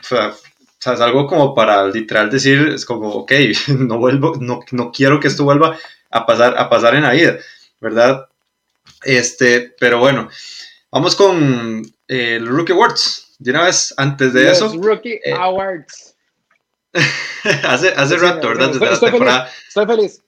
o 0.00 0.02
sea, 0.04 0.32
es 0.78 1.00
algo 1.00 1.26
como 1.26 1.56
para 1.56 1.88
literal 1.88 2.30
decir, 2.30 2.68
es 2.68 2.84
como, 2.84 3.08
ok, 3.08 3.32
no 3.76 3.98
vuelvo, 3.98 4.36
no, 4.40 4.60
no 4.70 4.92
quiero 4.92 5.18
que 5.18 5.26
esto 5.26 5.42
vuelva 5.42 5.76
a 6.08 6.24
pasar, 6.24 6.56
a 6.56 6.70
pasar 6.70 6.94
en 6.94 7.02
la 7.02 7.10
vida, 7.10 7.38
¿verdad? 7.80 8.29
Este, 9.02 9.74
pero 9.78 9.98
bueno, 9.98 10.28
vamos 10.90 11.16
con 11.16 11.82
eh, 12.08 12.36
el 12.36 12.46
Rookie 12.46 12.72
Awards. 12.72 13.36
De 13.38 13.52
una 13.52 13.64
vez, 13.64 13.94
antes 13.96 14.32
de 14.34 14.50
eso. 14.50 14.72
Rookie 14.76 15.20
eh, 15.24 15.32
Awards. 15.32 16.14
hace 17.64 17.88
hace 17.90 18.16
rato, 18.18 18.48
¿verdad? 18.48 18.68
Desde 18.72 18.92
estoy, 18.92 19.10
feliz, 19.12 19.34
estoy 19.68 19.86
feliz. 19.86 20.22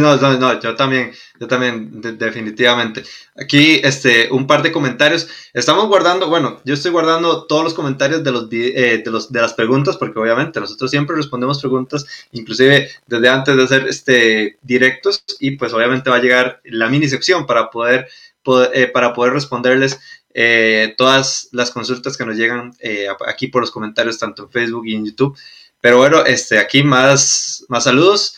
No, 0.00 0.16
no, 0.16 0.38
no, 0.38 0.60
yo 0.60 0.74
también, 0.74 1.12
yo 1.40 1.46
también, 1.46 2.00
definitivamente. 2.18 3.02
Aquí, 3.36 3.80
este, 3.82 4.30
un 4.30 4.46
par 4.46 4.62
de 4.62 4.72
comentarios. 4.72 5.28
Estamos 5.52 5.86
guardando, 5.88 6.28
bueno, 6.28 6.60
yo 6.64 6.74
estoy 6.74 6.90
guardando 6.90 7.46
todos 7.46 7.64
los 7.64 7.74
comentarios 7.74 8.22
de 8.22 8.30
los, 8.30 8.48
eh, 8.52 9.02
de 9.04 9.10
los, 9.10 9.32
de 9.32 9.40
las 9.40 9.54
preguntas, 9.54 9.96
porque 9.96 10.18
obviamente 10.18 10.60
nosotros 10.60 10.90
siempre 10.90 11.16
respondemos 11.16 11.60
preguntas, 11.60 12.06
inclusive 12.32 12.90
desde 13.06 13.28
antes 13.28 13.56
de 13.56 13.62
hacer 13.62 13.88
este 13.88 14.58
directos, 14.62 15.24
y 15.40 15.52
pues 15.52 15.72
obviamente 15.72 16.10
va 16.10 16.16
a 16.16 16.22
llegar 16.22 16.60
la 16.64 16.88
mini 16.88 17.08
sección 17.08 17.46
para 17.46 17.70
poder, 17.70 18.08
eh, 18.72 18.86
para 18.86 19.12
poder 19.12 19.32
responderles 19.32 19.98
eh, 20.34 20.94
todas 20.96 21.48
las 21.52 21.70
consultas 21.70 22.16
que 22.16 22.24
nos 22.24 22.36
llegan 22.36 22.72
aquí 23.26 23.48
por 23.48 23.62
los 23.62 23.70
comentarios, 23.70 24.18
tanto 24.18 24.44
en 24.44 24.50
Facebook 24.50 24.86
y 24.86 24.94
en 24.94 25.06
YouTube. 25.06 25.36
Pero 25.80 25.98
bueno, 25.98 26.24
este, 26.24 26.58
aquí 26.58 26.82
más, 26.82 27.64
más 27.68 27.84
saludos 27.84 28.36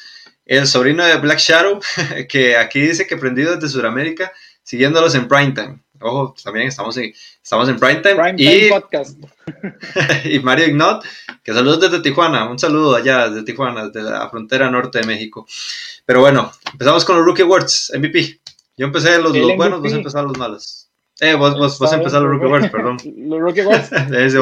el 0.59 0.66
sobrino 0.66 1.05
de 1.05 1.16
Black 1.16 1.38
Shadow, 1.38 1.80
que 2.28 2.57
aquí 2.57 2.80
dice 2.80 3.07
que 3.07 3.16
prendido 3.16 3.55
desde 3.55 3.68
Sudamérica, 3.68 4.32
siguiéndolos 4.64 5.14
en 5.14 5.28
primetime. 5.28 5.78
Ojo, 6.01 6.34
también 6.42 6.66
estamos 6.66 6.96
en, 6.96 7.12
estamos 7.40 7.68
en 7.68 7.78
primetime. 7.78 8.16
Prime 8.16 8.34
y, 8.36 8.68
podcast. 8.68 9.16
y 10.24 10.40
Mario 10.40 10.66
Ignot, 10.66 11.05
que 11.44 11.53
saludos 11.53 11.80
desde 11.80 12.01
Tijuana. 12.01 12.51
Un 12.51 12.59
saludo 12.59 12.96
allá 12.96 13.28
desde 13.28 13.44
Tijuana, 13.44 13.90
desde 13.90 14.11
la 14.11 14.28
frontera 14.28 14.68
norte 14.68 14.98
de 14.98 15.07
México. 15.07 15.46
Pero 16.05 16.20
bueno, 16.20 16.51
empezamos 16.72 17.05
con 17.05 17.16
los 17.16 17.24
Rookie 17.24 17.42
Awards, 17.42 17.92
MVP. 17.96 18.40
Yo 18.76 18.86
empecé 18.86 19.20
los, 19.20 19.36
los 19.36 19.57
buenos, 19.57 19.80
vos 19.80 19.92
empezaron 19.92 20.28
los 20.28 20.38
malos. 20.38 20.88
Eh, 21.20 21.34
vos, 21.34 21.57
vos, 21.57 21.78
vos 21.78 21.92
empezaste 21.92 22.26
los 22.26 22.30
Rookie 22.30 22.46
Awards, 22.46 22.70
perdón. 22.72 22.96
los 23.05 23.40
Rookie 23.40 23.61
Awards. 23.61 23.92
les, 24.11 24.32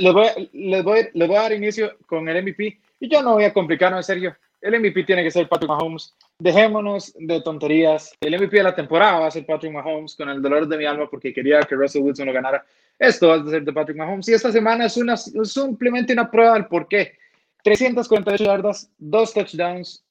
les, 0.00 0.12
voy, 0.14 0.48
les, 0.54 0.82
voy, 0.82 1.08
les 1.12 1.28
voy 1.28 1.36
a 1.36 1.42
dar 1.42 1.52
inicio 1.52 1.94
con 2.06 2.26
el 2.26 2.42
MVP. 2.42 2.80
Y 3.00 3.10
yo 3.10 3.22
no 3.22 3.34
voy 3.34 3.44
a 3.44 3.52
complicarme, 3.52 3.98
en 3.98 4.04
serio 4.04 4.34
el 4.60 4.80
MVP 4.80 5.04
tiene 5.04 5.22
que 5.22 5.30
ser 5.30 5.48
Patrick 5.48 5.68
Mahomes. 5.68 6.14
Dejémonos 6.38 7.14
de 7.18 7.40
tonterías. 7.42 8.12
El 8.20 8.36
MVP 8.36 8.56
de 8.56 8.62
la 8.62 8.74
temporada 8.74 9.20
va 9.20 9.26
a 9.26 9.30
ser 9.30 9.46
Patrick 9.46 9.72
Mahomes 9.72 10.14
con 10.16 10.28
el 10.28 10.42
dolor 10.42 10.66
de 10.66 10.76
mi 10.76 10.84
alma 10.84 11.08
porque 11.08 11.32
quería 11.32 11.60
que 11.60 11.74
Russell 11.74 12.02
Wilson 12.02 12.26
lo 12.26 12.32
ganara. 12.32 12.64
Esto 12.98 13.28
va 13.28 13.34
a 13.36 13.46
ser 13.46 13.62
de 13.62 13.72
Patrick 13.72 13.96
Mahomes. 13.96 14.28
Y 14.28 14.34
esta 14.34 14.50
semana 14.50 14.86
es, 14.86 14.96
una, 14.96 15.16
simplemente 15.16 16.12
una 16.12 16.30
prueba 16.30 16.54
del 16.54 16.66
por 16.66 16.88
qué. 16.88 17.16
348 17.62 18.44
yardas, 18.44 18.90
dos 18.98 19.32
touchdowns, 19.32 20.04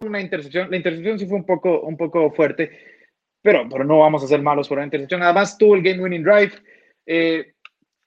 una 0.00 0.20
intercepción. 0.20 0.70
La 0.70 0.76
intercepción 0.76 1.18
sí 1.18 1.26
fue 1.26 1.36
un 1.36 1.46
poco, 1.46 1.80
un 1.80 1.96
poco 1.96 2.30
fuerte, 2.32 2.70
pero, 3.42 3.66
pero 3.70 3.84
no 3.84 4.00
vamos 4.00 4.22
a 4.22 4.26
ser 4.26 4.42
malos 4.42 4.68
por 4.68 4.78
la 4.78 4.84
intercepción. 4.84 5.22
Además, 5.22 5.56
tuvo 5.56 5.74
el 5.76 5.82
game 5.82 6.02
winning 6.02 6.22
drive. 6.22 6.52
Eh, 7.06 7.52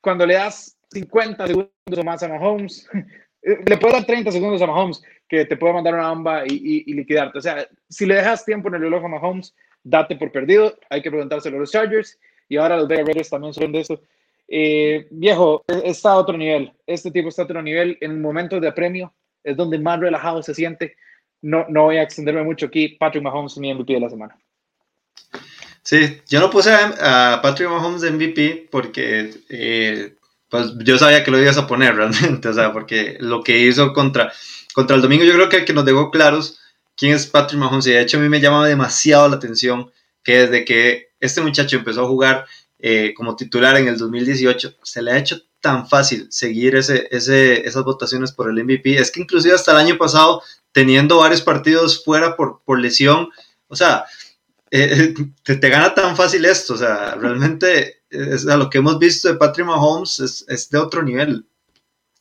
cuando 0.02 0.26
le 0.26 0.36
das 0.36 0.78
50 0.92 1.48
segundos 1.48 1.72
o 1.98 2.04
más 2.04 2.22
a 2.24 2.28
Mahomes, 2.28 2.88
le 3.42 3.78
puedo 3.78 3.94
dar 3.94 4.06
30 4.06 4.32
segundos 4.32 4.62
a 4.62 4.68
Mahomes 4.68 5.02
que 5.28 5.46
te 5.46 5.58
puede 5.58 5.74
mandar 5.74 5.94
una 5.94 6.10
bomba 6.10 6.44
y, 6.46 6.92
liquidarte. 6.94 7.38
O 7.38 7.42
sea, 7.42 7.68
si 7.90 8.06
le 8.06 8.16
dejas 8.16 8.46
tiempo 8.46 8.70
en 8.70 8.76
el 8.76 8.82
reloj 8.82 9.06
a 9.06 9.08
Mahomes, 9.08 9.54
date 9.84 10.16
por 10.16 10.32
perdido. 10.32 10.78
Hay 10.90 11.02
que 11.02 11.12
preguntárselo 11.12 11.58
a 11.58 11.60
los 11.62 11.72
Chargers 11.72 12.18
y 12.50 12.58
ahora 12.58 12.78
los 12.78 12.88
Vegas 12.88 13.06
Raiders 13.06 13.30
también 13.30 13.54
son 13.54 13.72
de 13.72 13.80
eso. 13.80 14.02
Eh, 14.48 15.08
viejo, 15.12 15.64
está 15.84 16.12
a 16.12 16.18
otro 16.18 16.38
nivel. 16.38 16.72
Este 16.86 17.12
tipo 17.12 17.30
está 17.30 17.42
a 17.42 17.46
otro 17.46 17.62
nivel. 17.62 17.98
En 18.02 18.22
momentos 18.22 18.62
de 18.62 18.72
premio 18.72 19.14
es 19.44 19.58
donde 19.58 19.80
más 19.80 20.00
relajado 20.00 20.42
se 20.42 20.54
siente. 20.54 20.96
No, 21.42 21.66
no 21.70 21.84
voy 21.84 21.98
a 21.98 22.04
extenderme 22.04 22.44
mucho 22.44 22.68
aquí. 22.68 22.90
Patrick 22.90 23.24
Mahomes, 23.24 23.58
mi 23.58 23.74
MVP 23.74 23.94
de 23.94 24.00
la 24.00 24.10
semana. 24.10 24.38
Sí, 25.84 26.22
yo 26.28 26.42
no 26.42 26.50
puse 26.50 26.72
a, 26.74 27.40
Patrick 27.42 27.70
Mahomes 27.70 28.04
MVP 28.04 28.68
porque 28.70 29.32
eh, 29.48 30.16
pues 30.50 30.74
yo 30.80 30.98
sabía 30.98 31.24
que 31.24 31.32
lo 31.32 31.42
ibas 31.42 31.58
a 31.58 31.66
poner 31.68 31.96
realmente, 31.96 32.50
o 32.50 32.54
sea, 32.54 32.74
porque 32.74 33.18
lo 33.20 33.42
que 33.42 33.60
hizo 33.60 33.94
contra, 33.94 34.34
contra 34.78 34.96
el 34.96 35.02
domingo, 35.02 35.24
yo 35.24 35.34
creo 35.34 35.50
que 35.50 35.58
el 35.58 35.66
que 35.66 35.74
nos 35.74 35.86
dejó 35.86 36.12
claros 36.12 36.60
quién 36.96 37.16
es 37.16 37.26
Patrick 37.26 37.60
Mahomes, 37.60 37.88
y 37.88 37.94
de 37.94 38.02
hecho 38.02 38.18
a 38.18 38.20
mí 38.20 38.30
me 38.30 38.40
llamaba 38.40 38.68
demasiado 38.68 39.28
la 39.28 39.38
atención 39.38 39.92
que 40.24 40.46
desde 40.46 40.66
que 40.66 41.08
este 41.20 41.42
muchacho 41.42 41.78
empezó 41.78 42.04
a 42.04 42.08
jugar 42.08 42.46
eh, 42.78 43.16
como 43.18 43.36
titular 43.36 43.76
en 43.78 43.88
el 43.88 43.98
2018, 43.98 44.76
se 44.84 45.02
le 45.02 45.14
ha 45.14 45.18
hecho 45.18 45.42
tan 45.62 45.90
fácil 45.90 46.28
seguir 46.30 46.76
ese, 46.76 47.08
ese, 47.10 47.68
esas 47.68 47.84
votaciones 47.86 48.32
por 48.32 48.52
el 48.52 48.64
MVP. 48.64 49.00
Es 49.00 49.10
que 49.10 49.22
inclusive 49.22 49.56
hasta 49.56 49.72
el 49.72 49.78
año 49.78 49.98
pasado, 49.98 50.44
teniendo 50.72 51.18
varios 51.18 51.42
partidos 51.42 52.04
fuera 52.06 52.36
por, 52.36 52.62
por 52.64 52.80
lesión, 52.80 53.30
o 53.70 53.76
sea, 53.76 54.06
eh, 54.70 55.16
te, 55.44 55.56
te, 55.56 55.70
gana 55.70 55.96
tan 55.96 56.16
fácil 56.16 56.46
esto. 56.46 56.76
O 56.76 56.78
sea, 56.78 57.16
realmente 57.16 58.04
es, 58.12 58.46
a 58.46 58.58
lo 58.58 58.70
que 58.70 58.78
hemos 58.78 59.00
visto 59.00 59.28
de 59.28 59.40
Patrick 59.40 59.66
Mahomes 59.66 60.20
es, 60.20 60.46
es 60.48 60.70
de 60.70 60.78
otro 60.78 61.02
nivel. 61.02 61.48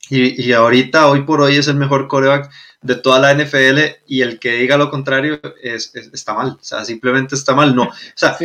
Y, 0.09 0.41
y, 0.41 0.53
ahorita, 0.53 1.07
hoy 1.07 1.23
por 1.23 1.41
hoy, 1.41 1.57
es 1.57 1.67
el 1.67 1.75
mejor 1.75 2.07
coreback 2.07 2.49
de 2.81 2.95
toda 2.95 3.19
la 3.19 3.33
NFL 3.33 3.79
y 4.07 4.21
el 4.21 4.39
que 4.39 4.53
diga 4.53 4.77
lo 4.77 4.91
contrario 4.91 5.39
es, 5.61 5.93
está 5.95 6.33
mal, 6.33 6.57
o 6.59 6.63
sea, 6.63 6.85
simplemente 6.85 7.35
está 7.35 7.55
mal, 7.55 7.75
no, 7.75 7.83
o 7.83 7.91
sea, 8.15 8.37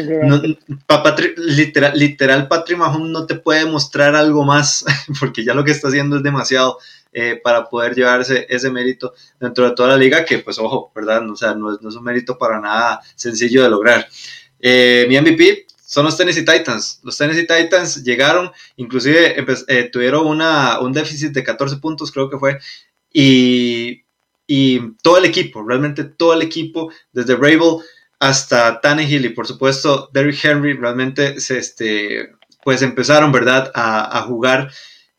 literal, 1.36 1.92
literal 1.98 2.48
Patrick 2.48 2.78
Mahomes 2.78 3.10
no 3.10 3.26
te 3.26 3.34
puede 3.34 3.66
mostrar 3.66 4.14
algo 4.14 4.44
más 4.44 4.84
porque 5.20 5.44
ya 5.44 5.54
lo 5.54 5.64
que 5.64 5.72
está 5.72 5.88
haciendo 5.88 6.16
es 6.16 6.22
demasiado 6.22 6.78
eh, 7.12 7.40
para 7.42 7.68
poder 7.68 7.94
llevarse 7.94 8.46
ese 8.48 8.70
mérito 8.70 9.12
dentro 9.38 9.68
de 9.68 9.74
toda 9.74 9.90
la 9.90 9.96
liga 9.98 10.24
que 10.24 10.38
pues 10.38 10.58
ojo, 10.58 10.90
¿verdad? 10.94 11.28
O 11.28 11.36
sea, 11.36 11.54
no 11.54 11.74
es, 11.74 11.82
no 11.82 11.90
es 11.90 11.94
un 11.94 12.04
mérito 12.04 12.38
para 12.38 12.58
nada 12.58 13.00
sencillo 13.14 13.62
de 13.62 13.68
lograr. 13.68 14.08
Eh, 14.58 15.04
mi 15.08 15.20
MVP 15.20 15.66
son 15.92 16.06
los 16.06 16.16
Tennessee 16.16 16.44
Titans. 16.44 17.00
Los 17.02 17.18
Tennessee 17.18 17.46
Titans 17.46 18.02
llegaron, 18.02 18.50
inclusive 18.76 19.36
eh, 19.68 19.90
tuvieron 19.92 20.26
una, 20.26 20.80
un 20.80 20.92
déficit 20.92 21.32
de 21.32 21.44
14 21.44 21.76
puntos, 21.76 22.10
creo 22.10 22.30
que 22.30 22.38
fue, 22.38 22.58
y 23.12 24.02
y 24.46 24.96
todo 25.02 25.18
el 25.18 25.24
equipo, 25.24 25.64
realmente 25.66 26.04
todo 26.04 26.34
el 26.34 26.42
equipo, 26.42 26.92
desde 27.12 27.36
Rabel 27.36 27.78
hasta 28.18 28.80
Tannehill 28.80 29.24
y 29.24 29.30
por 29.30 29.46
supuesto 29.46 30.10
Derrick 30.12 30.44
Henry, 30.44 30.74
realmente 30.74 31.40
se, 31.40 31.58
este, 31.58 32.32
pues 32.62 32.82
empezaron, 32.82 33.32
¿verdad?, 33.32 33.72
a, 33.74 34.20
jugar, 34.22 34.70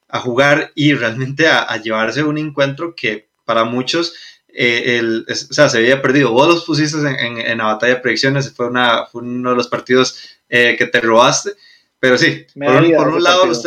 a 0.07 0.19
jugar 0.19 0.71
y 0.75 0.93
realmente 0.93 1.47
a, 1.47 1.75
llevarse 1.77 2.23
un 2.23 2.37
encuentro 2.37 2.95
que 2.95 3.29
para 3.43 3.63
muchos 3.63 4.13
eh, 4.49 4.99
el, 4.99 5.25
o 5.27 5.33
sea, 5.33 5.67
se 5.67 5.79
había 5.79 6.01
perdido. 6.01 6.31
Vos 6.31 6.47
los 6.47 6.63
pusiste 6.63 6.97
en, 6.99 7.39
en, 7.39 7.57
la 7.57 7.65
batalla 7.65 7.95
de 7.95 8.01
predicciones, 8.01 8.53
fue, 8.53 8.67
una, 8.67 9.07
fue 9.07 9.23
uno 9.23 9.49
de 9.49 9.55
los 9.55 9.67
partidos 9.67 10.37
eh, 10.55 10.75
que 10.77 10.85
te 10.85 11.01
robaste, 11.01 11.53
pero 11.99 12.15
sí, 12.15 12.45
por 12.53 13.07
un, 13.07 13.23
lado 13.23 13.47
los, 13.47 13.63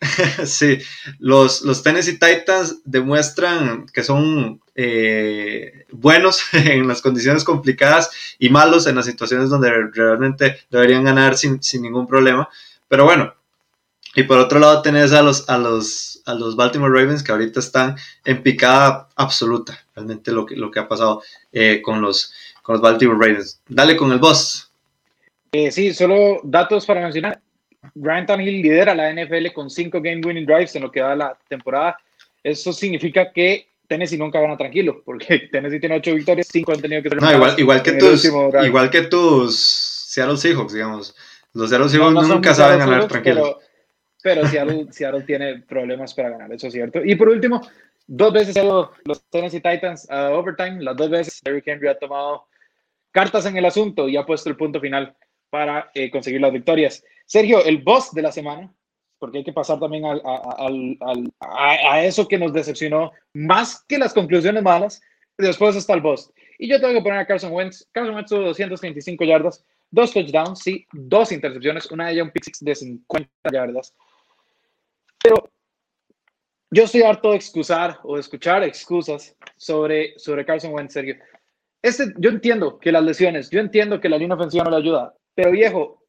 sí, 0.44 0.78
los, 1.18 1.62
los 1.62 1.82
Tennessee 1.82 2.16
Titans 2.16 2.76
demuestran 2.84 3.86
que 3.86 4.04
son 4.04 4.60
eh, 4.76 5.86
buenos 5.90 6.44
en 6.52 6.86
las 6.86 7.02
condiciones 7.02 7.42
complicadas 7.42 8.08
y 8.38 8.50
malos 8.50 8.86
en 8.86 8.94
las 8.94 9.06
situaciones 9.06 9.50
donde 9.50 9.68
realmente 9.92 10.58
deberían 10.70 11.02
ganar 11.02 11.36
sin, 11.36 11.58
ningún 11.80 12.06
problema. 12.06 12.48
Pero 12.86 13.04
bueno, 13.04 13.34
y 14.14 14.22
por 14.22 14.38
otro 14.38 14.60
lado 14.60 14.82
tenés 14.82 15.12
a 15.12 15.22
los, 15.22 15.48
a 15.48 15.58
los, 15.58 16.22
a 16.26 16.34
los 16.34 16.54
Baltimore 16.54 16.96
Ravens 16.96 17.24
que 17.24 17.32
ahorita 17.32 17.58
están 17.58 17.96
en 18.24 18.44
picada 18.44 19.08
absoluta, 19.16 19.84
realmente 19.96 20.30
lo 20.30 20.46
que, 20.46 20.54
lo 20.54 20.70
que 20.70 20.78
ha 20.78 20.86
pasado 20.86 21.20
eh, 21.50 21.82
con, 21.82 22.00
los, 22.00 22.32
con 22.62 22.74
los 22.74 22.80
Baltimore 22.80 23.18
Ravens. 23.18 23.60
Dale 23.68 23.96
con 23.96 24.12
el 24.12 24.20
boss. 24.20 24.69
Eh, 25.52 25.70
sí, 25.70 25.92
solo 25.92 26.40
datos 26.44 26.86
para 26.86 27.02
mencionar. 27.02 27.40
Ryan 27.94 28.26
Tannehill 28.26 28.62
lidera 28.62 28.94
la 28.94 29.12
NFL 29.12 29.52
con 29.54 29.70
cinco 29.70 30.00
game 30.00 30.20
winning 30.24 30.46
drives 30.46 30.76
en 30.76 30.82
lo 30.82 30.92
que 30.92 31.00
va 31.00 31.16
la 31.16 31.38
temporada. 31.48 31.96
Eso 32.42 32.72
significa 32.72 33.32
que 33.32 33.68
Tennessee 33.88 34.16
nunca 34.16 34.40
gana 34.40 34.56
tranquilo, 34.56 35.02
porque 35.04 35.48
Tennessee 35.52 35.80
tiene 35.80 35.96
ocho 35.96 36.14
victorias, 36.14 36.48
cinco 36.50 36.72
han 36.72 36.80
tenido 36.80 37.02
que 37.02 37.10
No, 37.10 37.32
igual, 37.32 37.54
igual, 37.58 37.82
que 37.82 37.92
tus, 37.92 38.24
igual 38.24 38.90
que 38.90 39.02
tus 39.02 39.58
Seattle 39.58 40.36
Seahawks, 40.36 40.72
digamos. 40.72 41.16
Los 41.52 41.70
Seattle 41.70 41.88
Seahawks 41.88 42.28
nunca 42.28 42.54
saben 42.54 42.78
ganar 42.78 43.08
tranquilo. 43.08 43.58
Pero, 44.22 44.46
Seattle, 44.46 44.86
Seattle, 44.90 45.22
tiene 45.22 45.60
problemas 45.60 46.14
para 46.14 46.30
ganar, 46.30 46.52
eso 46.52 46.68
es 46.68 46.72
cierto. 46.72 47.04
Y 47.04 47.16
por 47.16 47.28
último, 47.28 47.66
dos 48.06 48.32
veces 48.32 48.56
los 48.62 49.28
Tennessee 49.30 49.60
Titans 49.60 50.08
a 50.10 50.30
overtime, 50.30 50.82
las 50.82 50.96
dos 50.96 51.10
veces 51.10 51.40
Derrick 51.42 51.66
Henry 51.66 51.88
ha 51.88 51.98
tomado 51.98 52.46
cartas 53.10 53.46
en 53.46 53.56
el 53.56 53.64
asunto 53.64 54.08
y 54.08 54.16
ha 54.16 54.24
puesto 54.24 54.48
el 54.48 54.56
punto 54.56 54.80
final 54.80 55.16
para 55.50 55.90
eh, 55.94 56.10
conseguir 56.10 56.40
las 56.40 56.52
victorias. 56.52 57.04
Sergio, 57.26 57.64
el 57.64 57.78
boss 57.82 58.12
de 58.12 58.22
la 58.22 58.32
semana, 58.32 58.72
porque 59.18 59.38
hay 59.38 59.44
que 59.44 59.52
pasar 59.52 59.78
también 59.78 60.04
al, 60.06 60.22
al, 60.24 60.96
al, 61.00 61.32
a, 61.40 62.02
eso 62.02 62.26
que 62.26 62.38
nos 62.38 62.52
decepcionó 62.52 63.12
más 63.34 63.84
que 63.86 63.98
las 63.98 64.14
conclusiones 64.14 64.62
malas. 64.62 65.02
Después 65.36 65.76
está 65.76 65.94
el 65.94 66.00
boss. 66.00 66.32
Y 66.58 66.68
yo 66.68 66.80
tengo 66.80 66.94
que 66.94 67.02
poner 67.02 67.18
a 67.18 67.26
Carson 67.26 67.52
Wentz. 67.52 67.86
Carson 67.92 68.14
Wentz 68.14 68.30
tuvo 68.30 68.40
235 68.42 69.24
yardas, 69.24 69.64
dos 69.90 70.12
touchdowns, 70.12 70.60
sí, 70.60 70.86
dos 70.92 71.32
intercepciones, 71.32 71.90
una 71.90 72.06
de 72.06 72.12
ellas 72.12 72.24
un 72.24 72.30
pick 72.30 72.44
six 72.44 72.58
de 72.60 72.74
50 72.74 73.30
yardas. 73.52 73.94
Pero 75.22 75.50
yo 76.70 76.84
estoy 76.84 77.02
harto 77.02 77.30
de 77.30 77.36
excusar 77.36 77.98
o 78.04 78.14
de 78.14 78.20
escuchar 78.20 78.62
excusas 78.62 79.36
sobre, 79.56 80.18
sobre 80.18 80.44
Carson 80.44 80.72
Wentz, 80.72 80.94
Sergio. 80.94 81.16
Este, 81.82 82.12
yo 82.18 82.30
entiendo 82.30 82.78
que 82.78 82.92
las 82.92 83.02
lesiones, 83.02 83.50
yo 83.50 83.60
entiendo 83.60 84.00
que 84.00 84.08
la 84.08 84.18
línea 84.18 84.36
ofensiva 84.36 84.64
no 84.64 84.70
le 84.70 84.76
ayuda, 84.76 85.14
pero 85.40 85.52
viejo, 85.52 86.06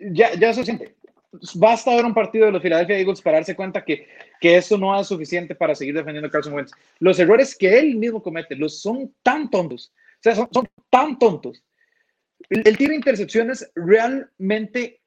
ya, 0.00 0.34
ya 0.34 0.50
es 0.50 0.56
suficiente. 0.56 0.96
Basta 1.54 1.94
ver 1.94 2.04
un 2.04 2.12
partido 2.12 2.46
de 2.46 2.52
los 2.52 2.62
Philadelphia 2.62 2.98
Eagles 2.98 3.22
para 3.22 3.36
darse 3.36 3.54
cuenta 3.54 3.84
que, 3.84 4.08
que 4.40 4.56
esto 4.56 4.76
no 4.76 4.98
es 4.98 5.06
suficiente 5.06 5.54
para 5.54 5.76
seguir 5.76 5.94
defendiendo 5.94 6.26
a 6.26 6.30
Carson 6.30 6.54
Wentz. 6.54 6.72
Los 6.98 7.20
errores 7.20 7.56
que 7.56 7.78
él 7.78 7.94
mismo 7.94 8.20
comete 8.20 8.56
los 8.56 8.80
son 8.80 9.14
tan 9.22 9.48
tontos. 9.48 9.92
O 9.94 10.22
sea, 10.22 10.34
son, 10.34 10.48
son 10.52 10.68
tan 10.90 11.20
tontos. 11.20 11.62
Él, 12.50 12.76
tiene 12.76 12.96
intercepciones 12.96 13.70
realmente 13.76 15.00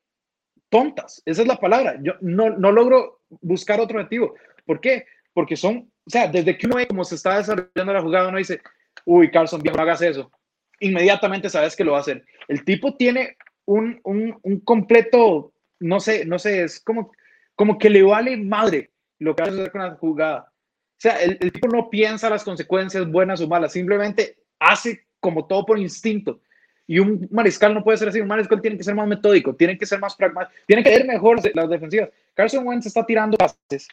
tontas. 0.69 1.21
Esa 1.25 1.41
es 1.41 1.47
la 1.47 1.57
palabra. 1.57 1.99
Yo 2.01 2.13
no, 2.21 2.51
no 2.51 2.71
logro 2.71 3.19
buscar 3.41 3.81
otro 3.81 3.97
objetivo. 3.97 4.35
¿Por 4.65 4.79
qué? 4.79 5.05
Porque 5.33 5.57
son, 5.57 5.91
o 6.05 6.09
sea, 6.09 6.29
desde 6.29 6.57
que 6.57 6.67
uno 6.67 6.77
ve 6.77 6.87
cómo 6.87 7.03
se 7.03 7.15
está 7.15 7.37
desarrollando 7.37 7.91
la 7.91 8.01
jugada, 8.01 8.29
uno 8.29 8.37
dice, 8.37 8.61
uy, 9.03 9.29
Carson, 9.29 9.61
bien, 9.61 9.75
no 9.75 9.81
hagas 9.81 10.01
eso. 10.01 10.31
Inmediatamente 10.79 11.49
sabes 11.49 11.75
que 11.75 11.83
lo 11.83 11.91
va 11.91 11.97
a 11.97 12.01
hacer. 12.01 12.23
El 12.47 12.63
tipo 12.63 12.95
tiene 12.95 13.35
un, 13.67 13.99
un, 14.03 14.59
completo, 14.61 15.53
no 15.79 15.99
sé, 15.99 16.25
no 16.25 16.39
sé, 16.39 16.63
es 16.63 16.79
como, 16.79 17.11
como 17.55 17.77
que 17.77 17.89
le 17.89 18.01
vale 18.01 18.37
madre 18.37 18.91
lo 19.19 19.35
que 19.35 19.43
hace 19.43 19.69
con 19.69 19.81
la 19.81 19.95
jugada. 19.95 20.51
O 20.51 20.99
sea, 20.99 21.21
el, 21.21 21.37
el, 21.39 21.51
tipo 21.51 21.67
no 21.67 21.89
piensa 21.89 22.29
las 22.29 22.43
consecuencias 22.43 23.09
buenas 23.09 23.41
o 23.41 23.47
malas, 23.47 23.73
simplemente 23.73 24.37
hace 24.59 25.05
como 25.19 25.45
todo 25.45 25.65
por 25.65 25.77
instinto. 25.77 26.41
Y 26.87 26.99
un 26.99 27.27
mariscal 27.31 27.73
no 27.73 27.83
puede 27.83 27.97
ser 27.97 28.07
así, 28.07 28.21
un 28.21 28.27
mariscal 28.27 28.61
tiene 28.61 28.77
que 28.77 28.83
ser 28.83 28.95
más 28.95 29.07
metódico, 29.07 29.53
tiene 29.53 29.77
que 29.77 29.85
ser 29.85 29.99
más 29.99 30.15
pragmático, 30.15 30.57
tiene 30.65 30.83
que 30.83 30.89
ver 30.89 31.05
mejor 31.05 31.39
las 31.53 31.69
defensivas. 31.69 32.09
Carson 32.33 32.65
Wentz 32.65 32.85
está 32.85 33.05
tirando 33.05 33.37
pases 33.37 33.89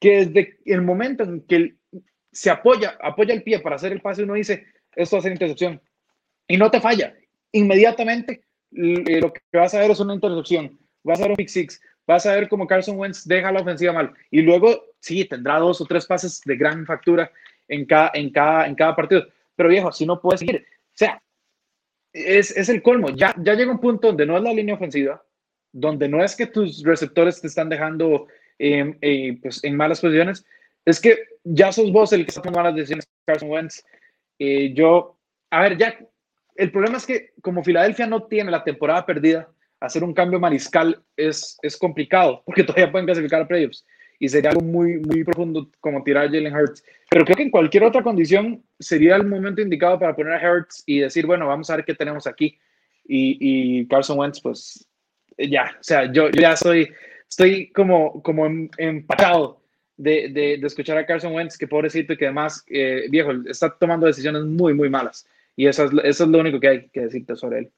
que 0.00 0.24
desde 0.24 0.58
el 0.64 0.80
momento 0.80 1.24
en 1.24 1.42
que 1.42 1.74
se 2.32 2.48
apoya, 2.50 2.96
apoya 3.02 3.34
el 3.34 3.42
pie 3.42 3.60
para 3.60 3.76
hacer 3.76 3.92
el 3.92 4.00
pase, 4.00 4.22
uno 4.22 4.34
dice, 4.34 4.66
esto 4.96 5.18
va 5.18 5.28
a 5.28 5.30
intercepción. 5.30 5.82
Y 6.46 6.56
no 6.56 6.70
te 6.70 6.80
falla. 6.80 7.14
Inmediatamente 7.52 8.42
lo 8.70 9.32
que 9.32 9.40
vas 9.52 9.74
a 9.74 9.80
ver 9.80 9.90
es 9.90 10.00
una 10.00 10.14
intercepción, 10.14 10.78
vas 11.02 11.18
a 11.18 11.22
ver 11.22 11.30
un 11.32 11.36
pick 11.36 11.48
six, 11.48 11.80
vas 12.06 12.26
a 12.26 12.34
ver 12.34 12.48
cómo 12.48 12.66
Carson 12.66 12.98
Wentz 12.98 13.26
deja 13.26 13.52
la 13.52 13.60
ofensiva 13.60 13.92
mal 13.92 14.12
y 14.30 14.42
luego 14.42 14.84
sí 15.00 15.24
tendrá 15.24 15.58
dos 15.58 15.80
o 15.80 15.84
tres 15.84 16.06
pases 16.06 16.40
de 16.44 16.56
gran 16.56 16.84
factura 16.86 17.30
en 17.68 17.84
cada, 17.84 18.10
en 18.14 18.30
cada, 18.30 18.66
en 18.66 18.74
cada 18.74 18.96
partido. 18.96 19.26
Pero 19.56 19.68
viejo, 19.68 19.88
así 19.88 20.06
no 20.06 20.20
puedes 20.20 20.40
seguir. 20.40 20.64
O 20.66 20.94
sea, 20.94 21.22
es, 22.12 22.56
es 22.56 22.68
el 22.68 22.82
colmo. 22.82 23.10
Ya, 23.10 23.34
ya 23.38 23.54
llega 23.54 23.72
un 23.72 23.80
punto 23.80 24.08
donde 24.08 24.26
no 24.26 24.36
es 24.36 24.42
la 24.42 24.52
línea 24.52 24.74
ofensiva, 24.74 25.22
donde 25.72 26.08
no 26.08 26.22
es 26.22 26.34
que 26.34 26.46
tus 26.46 26.82
receptores 26.82 27.40
te 27.40 27.46
están 27.46 27.68
dejando 27.68 28.26
eh, 28.58 29.38
pues, 29.42 29.62
en 29.64 29.76
malas 29.76 30.00
posiciones, 30.00 30.44
es 30.84 31.00
que 31.00 31.18
ya 31.44 31.70
sos 31.72 31.92
vos 31.92 32.12
el 32.12 32.24
que 32.24 32.30
está 32.30 32.40
tomando 32.40 32.60
malas 32.60 32.76
decisiones, 32.76 33.08
Carson 33.26 33.50
Wentz. 33.50 33.84
Eh, 34.38 34.72
yo, 34.74 35.18
a 35.50 35.62
ver, 35.62 35.76
ya 35.76 35.98
el 36.58 36.72
problema 36.72 36.96
es 36.96 37.06
que 37.06 37.30
como 37.40 37.62
Filadelfia 37.62 38.06
no 38.06 38.24
tiene 38.24 38.50
la 38.50 38.64
temporada 38.64 39.06
perdida, 39.06 39.48
hacer 39.78 40.02
un 40.02 40.12
cambio 40.12 40.40
mariscal 40.40 41.00
es, 41.16 41.56
es 41.62 41.76
complicado, 41.76 42.42
porque 42.44 42.64
todavía 42.64 42.90
pueden 42.90 43.06
clasificar 43.06 43.42
a 43.42 43.48
playoffs. 43.48 43.86
Y 44.18 44.28
sería 44.28 44.50
algo 44.50 44.62
muy, 44.62 44.98
muy 44.98 45.22
profundo 45.22 45.70
como 45.78 46.02
tirar 46.02 46.24
a 46.24 46.28
Jalen 46.28 46.52
Hurts. 46.52 46.82
Pero 47.08 47.24
creo 47.24 47.36
que 47.36 47.44
en 47.44 47.50
cualquier 47.50 47.84
otra 47.84 48.02
condición 48.02 48.64
sería 48.76 49.14
el 49.14 49.24
momento 49.24 49.62
indicado 49.62 49.96
para 50.00 50.16
poner 50.16 50.32
a 50.32 50.52
Hurts 50.52 50.82
y 50.84 50.98
decir, 50.98 51.24
bueno, 51.24 51.46
vamos 51.46 51.70
a 51.70 51.76
ver 51.76 51.84
qué 51.84 51.94
tenemos 51.94 52.26
aquí. 52.26 52.58
Y, 53.06 53.86
Carson 53.86 54.18
Wentz, 54.18 54.40
pues 54.42 54.84
ya, 55.38 55.76
o 55.80 55.82
sea, 55.82 56.12
yo, 56.12 56.28
ya 56.30 56.56
soy, 56.56 56.92
estoy 57.28 57.70
como, 57.70 58.20
como 58.22 58.44
em, 58.44 58.68
empachado 58.76 59.62
de, 59.96 60.28
de, 60.30 60.58
de, 60.58 60.66
escuchar 60.66 60.98
a 60.98 61.06
Carson 61.06 61.32
Wentz, 61.32 61.56
que 61.56 61.68
pobrecito 61.68 62.12
y 62.12 62.16
que 62.16 62.26
además, 62.26 62.64
eh, 62.68 63.06
viejo, 63.08 63.30
está 63.46 63.70
tomando 63.70 64.06
decisiones 64.06 64.42
muy, 64.42 64.74
muy 64.74 64.90
malas. 64.90 65.26
Y 65.58 65.66
eso 65.66 65.84
es, 65.86 65.90
eso 66.04 66.24
es 66.24 66.30
lo 66.30 66.38
único 66.38 66.60
que 66.60 66.68
hay 66.68 66.88
que 66.88 67.00
decirte 67.00 67.34
sobre 67.34 67.58
él. 67.58 67.72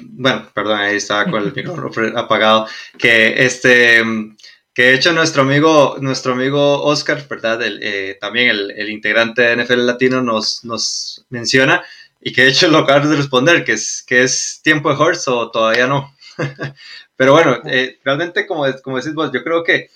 bueno, 0.00 0.48
perdón, 0.54 0.78
ahí 0.78 0.96
estaba 0.96 1.28
con 1.28 1.42
el 1.42 1.52
micrófono 1.56 2.16
apagado, 2.18 2.68
que 2.96 3.44
este, 3.44 4.00
que 4.72 4.82
de 4.82 4.94
hecho 4.94 5.12
nuestro 5.12 5.42
amigo, 5.42 5.96
nuestro 6.00 6.34
amigo 6.34 6.84
Oscar, 6.84 7.26
¿verdad? 7.28 7.60
Eh, 7.64 8.16
también 8.20 8.48
el, 8.48 8.88
integrante 8.88 9.42
de 9.42 9.56
NFL 9.56 9.86
Latino 9.86 10.22
nos, 10.22 10.64
nos 10.64 11.26
menciona 11.30 11.84
y 12.20 12.32
que 12.32 12.42
de 12.42 12.50
hecho 12.50 12.68
lo 12.68 12.78
acabas 12.78 13.10
de 13.10 13.16
responder, 13.16 13.64
que 13.64 13.72
es, 13.72 14.04
que 14.06 14.22
es 14.22 14.60
tiempo 14.62 14.88
de 14.88 15.02
horse 15.02 15.30
o 15.30 15.50
todavía 15.50 15.88
no. 15.88 16.14
Pero 17.16 17.32
bueno, 17.32 17.60
eh, 17.66 17.98
realmente 18.04 18.46
como, 18.46 18.64
como 18.82 18.98
decís 18.98 19.14
vos, 19.14 19.32
yo 19.32 19.42
creo 19.42 19.64
que 19.64 19.90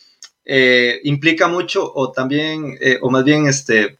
eh, 0.44 1.00
implica 1.04 1.48
mucho 1.48 1.90
o 1.92 2.12
también, 2.12 2.78
o 3.02 3.10
más 3.10 3.24
bien 3.24 3.46
este, 3.46 3.98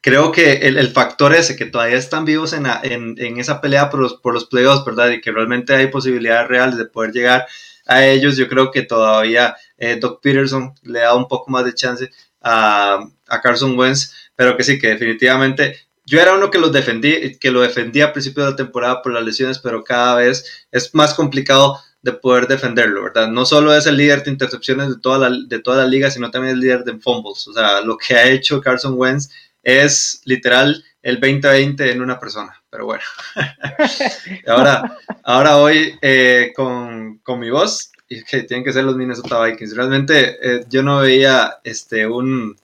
creo 0.00 0.32
que 0.32 0.52
el, 0.52 0.88
factor 0.88 1.34
ese, 1.34 1.56
que 1.56 1.66
todavía 1.66 1.96
están 1.96 2.24
vivos 2.24 2.52
en, 2.52 2.66
en, 2.82 3.38
esa 3.38 3.60
pelea 3.60 3.90
por 3.90 4.00
los, 4.00 4.14
por 4.14 4.34
los 4.34 4.46
playoffs, 4.46 4.84
¿verdad? 4.84 5.10
Y 5.10 5.20
que 5.20 5.32
realmente 5.32 5.74
hay 5.74 5.88
posibilidades 5.88 6.48
reales 6.48 6.78
de 6.78 6.86
poder 6.86 7.12
llegar 7.12 7.46
a 7.86 8.06
ellos, 8.06 8.36
yo 8.36 8.48
creo 8.48 8.70
que 8.70 8.82
todavía 8.82 9.56
eh, 9.76 9.96
Doc 10.00 10.20
Peterson 10.22 10.74
le 10.82 11.00
da 11.00 11.14
un 11.14 11.26
poco 11.26 11.50
más 11.50 11.64
de 11.64 11.74
chance 11.74 12.10
a, 12.40 13.04
a, 13.28 13.40
Carson 13.40 13.76
Wentz, 13.76 14.30
pero 14.36 14.56
que 14.56 14.64
sí, 14.64 14.78
que 14.78 14.88
definitivamente 14.88 15.76
yo 16.06 16.20
era 16.20 16.34
uno 16.34 16.50
que, 16.50 16.58
los 16.58 16.72
defendí, 16.72 17.36
que 17.38 17.50
lo 17.50 17.60
defendía 17.60 18.06
a 18.06 18.12
principio 18.12 18.44
de 18.44 18.50
la 18.50 18.56
temporada 18.56 19.02
por 19.02 19.12
las 19.12 19.24
lesiones, 19.24 19.58
pero 19.58 19.84
cada 19.84 20.16
vez 20.16 20.66
es 20.70 20.94
más 20.94 21.14
complicado 21.14 21.78
de 22.02 22.12
poder 22.12 22.46
defenderlo, 22.46 23.04
¿verdad? 23.04 23.28
No 23.28 23.44
solo 23.44 23.74
es 23.74 23.86
el 23.86 23.96
líder 23.96 24.22
de 24.24 24.30
intercepciones 24.30 24.88
de 24.88 24.98
toda 24.98 25.28
la, 25.28 25.36
de 25.46 25.58
toda 25.58 25.78
la 25.78 25.86
liga, 25.86 26.10
sino 26.10 26.30
también 26.30 26.54
el 26.54 26.60
líder 26.60 26.84
de 26.84 26.98
fumbles. 26.98 27.46
O 27.48 27.52
sea, 27.52 27.82
lo 27.82 27.96
que 27.98 28.14
ha 28.14 28.28
hecho 28.28 28.60
Carson 28.60 28.94
Wentz 28.96 29.30
es 29.62 30.22
literal 30.24 30.82
el 31.02 31.20
2020 31.20 31.92
en 31.92 32.02
una 32.02 32.18
persona, 32.18 32.62
pero 32.70 32.86
bueno. 32.86 33.02
ahora, 34.46 34.98
ahora 35.24 35.58
hoy 35.58 35.98
eh, 36.00 36.52
con, 36.54 37.18
con, 37.18 37.38
mi 37.38 37.50
voz, 37.50 37.90
y 38.08 38.22
que 38.24 38.42
tienen 38.44 38.64
que 38.64 38.72
ser 38.72 38.84
los 38.84 38.96
Minnesota 38.96 39.42
Vikings. 39.44 39.76
Realmente 39.76 40.36
eh, 40.42 40.64
yo 40.68 40.82
no 40.82 41.00
veía 41.00 41.58
este, 41.64 42.06
un, 42.06 42.56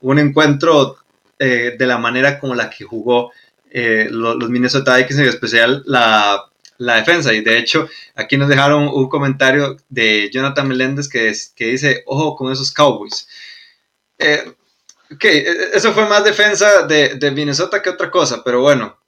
un 0.00 0.18
encuentro 0.18 0.96
eh, 1.38 1.76
de 1.78 1.86
la 1.86 1.98
manera 1.98 2.38
como 2.38 2.54
la 2.54 2.68
que 2.68 2.84
jugó 2.84 3.32
los, 3.74 4.36
los, 4.36 4.50
Minnesota 4.50 4.96
Vikings, 4.96 5.20
en 5.20 5.28
especial 5.28 5.82
la, 5.86 6.51
la, 6.84 6.96
defensa. 6.96 7.32
Y 7.32 7.40
de 7.42 7.58
hecho, 7.58 7.88
aquí 8.14 8.36
nos 8.36 8.48
dejaron 8.48 8.88
un 8.88 9.08
comentario 9.08 9.76
de 9.88 10.30
Jonathan 10.32 10.68
Meléndez 10.68 11.08
que, 11.08 11.32
que 11.54 11.66
dice, 11.66 12.02
ojo 12.06 12.36
con 12.36 12.52
esos 12.52 12.72
Cowboys. 12.72 13.28
Ok, 15.14 15.24
e, 15.24 15.38
e, 15.38 15.70
eso 15.74 15.92
fue 15.92 16.08
más 16.08 16.24
defensa 16.24 16.86
de, 16.86 17.30
Minnesota 17.32 17.82
que 17.82 17.90
otra 17.90 18.10
cosa, 18.10 18.42
pero 18.44 18.60
bueno. 18.60 18.98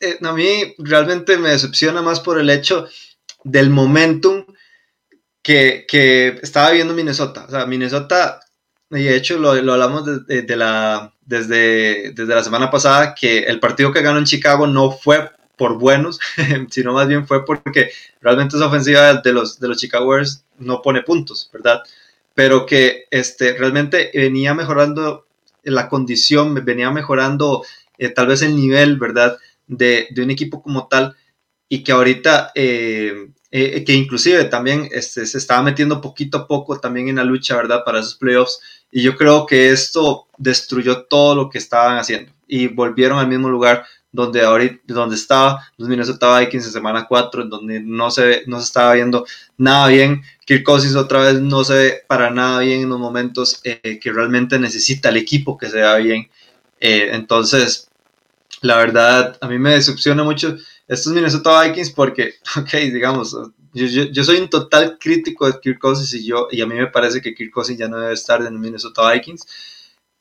Eh, 0.00 0.18
a 0.22 0.32
mí 0.32 0.74
realmente 0.78 1.36
me 1.38 1.50
decepciona 1.50 2.02
más 2.02 2.20
por 2.20 2.38
el 2.38 2.48
hecho 2.50 2.86
del 3.42 3.70
momentum 3.70 4.46
que, 5.42 5.86
estaba 6.42 6.70
viendo 6.70 6.94
Minnesota. 6.94 7.46
O 7.48 7.50
sea, 7.50 7.66
Minnesota, 7.66 8.40
y 8.90 9.02
de 9.02 9.16
hecho 9.16 9.38
lo, 9.38 9.50
hablamos 9.50 10.26
de, 10.26 10.56
la, 10.56 11.12
desde, 11.22 12.12
desde 12.12 12.34
la 12.34 12.44
semana 12.44 12.70
pasada, 12.70 13.14
que 13.14 13.40
el 13.40 13.60
partido 13.60 13.92
que 13.92 14.02
ganó 14.02 14.18
en 14.18 14.24
Chicago 14.24 14.66
no 14.66 14.90
fue 14.90 15.30
por 15.58 15.78
buenos, 15.78 16.18
sino 16.70 16.94
más 16.94 17.06
bien 17.06 17.26
fue 17.26 17.44
porque 17.44 17.90
realmente 18.22 18.56
esa 18.56 18.68
ofensiva 18.68 19.14
de 19.14 19.32
los, 19.34 19.60
de 19.60 19.68
los 19.68 19.76
Chicago 19.76 20.14
no 20.58 20.80
pone 20.80 21.02
puntos, 21.02 21.50
¿verdad? 21.52 21.82
pero 22.38 22.66
que 22.66 23.06
este, 23.10 23.54
realmente 23.54 24.12
venía 24.14 24.54
mejorando 24.54 25.26
la 25.64 25.88
condición, 25.88 26.54
venía 26.64 26.88
mejorando 26.92 27.64
eh, 27.98 28.10
tal 28.10 28.28
vez 28.28 28.42
el 28.42 28.54
nivel, 28.54 28.96
¿verdad? 28.96 29.36
De, 29.66 30.06
un 30.16 30.30
equipo 30.30 30.62
como 30.62 30.86
tal 30.86 31.16
y 31.68 31.82
que 31.82 31.90
ahorita, 31.90 32.52
eh, 32.54 33.30
eh, 33.50 33.82
que 33.82 33.92
inclusive 33.92 34.44
también 34.44 34.88
este, 34.92 35.26
se 35.26 35.36
estaba 35.36 35.64
metiendo 35.64 36.00
poquito 36.00 36.38
a 36.38 36.46
poco 36.46 36.78
también 36.78 37.08
en 37.08 37.16
la 37.16 37.24
lucha, 37.24 37.56
¿verdad? 37.56 37.82
Para 37.84 37.98
esos 37.98 38.14
playoffs. 38.14 38.60
Y 38.92 39.02
yo 39.02 39.16
creo 39.16 39.44
que 39.44 39.70
esto 39.70 40.28
destruyó 40.36 41.06
todo 41.06 41.34
lo 41.34 41.50
que 41.50 41.58
estaban 41.58 41.98
haciendo 41.98 42.30
y 42.46 42.68
volvieron 42.68 43.18
al 43.18 43.26
mismo 43.26 43.48
lugar 43.48 43.84
donde 44.12 44.42
ahorita, 44.42 44.80
donde 44.86 45.16
estaba 45.16 45.66
los 45.76 45.88
Minnesota 45.88 46.38
Vikings 46.38 46.66
en 46.66 46.72
semana 46.72 47.06
4, 47.06 47.42
en 47.42 47.50
donde 47.50 47.80
no 47.80 48.10
se, 48.10 48.42
no 48.46 48.58
se 48.58 48.64
estaba 48.64 48.94
viendo 48.94 49.26
nada 49.56 49.88
bien. 49.88 50.22
Kirk 50.46 50.64
Cousins 50.64 50.96
otra 50.96 51.20
vez 51.20 51.40
no 51.40 51.64
se 51.64 51.74
ve 51.74 52.02
para 52.06 52.30
nada 52.30 52.60
bien 52.60 52.82
en 52.82 52.88
los 52.88 52.98
momentos 52.98 53.60
eh, 53.64 53.98
que 54.00 54.12
realmente 54.12 54.58
necesita 54.58 55.10
el 55.10 55.18
equipo 55.18 55.58
que 55.58 55.68
se 55.68 55.76
vea 55.76 55.96
bien. 55.96 56.28
Eh, 56.80 57.10
entonces, 57.12 57.88
la 58.62 58.76
verdad, 58.76 59.36
a 59.40 59.48
mí 59.48 59.58
me 59.58 59.72
decepciona 59.72 60.24
mucho 60.24 60.56
estos 60.86 61.12
Minnesota 61.12 61.62
Vikings 61.62 61.90
porque, 61.90 62.34
ok, 62.56 62.72
digamos, 62.92 63.36
yo, 63.74 63.86
yo, 63.86 64.24
soy 64.24 64.38
un 64.38 64.48
total 64.48 64.98
crítico 64.98 65.46
de 65.46 65.60
Kirk 65.60 65.78
Cousins 65.78 66.14
y, 66.14 66.26
yo, 66.26 66.48
y 66.50 66.62
a 66.62 66.66
mí 66.66 66.74
me 66.74 66.86
parece 66.86 67.20
que 67.20 67.34
Kirk 67.34 67.52
Cousins 67.52 67.78
ya 67.78 67.88
no 67.88 67.98
debe 67.98 68.14
estar 68.14 68.40
en 68.40 68.54
los 68.54 68.60
Minnesota 68.60 69.12
Vikings 69.12 69.46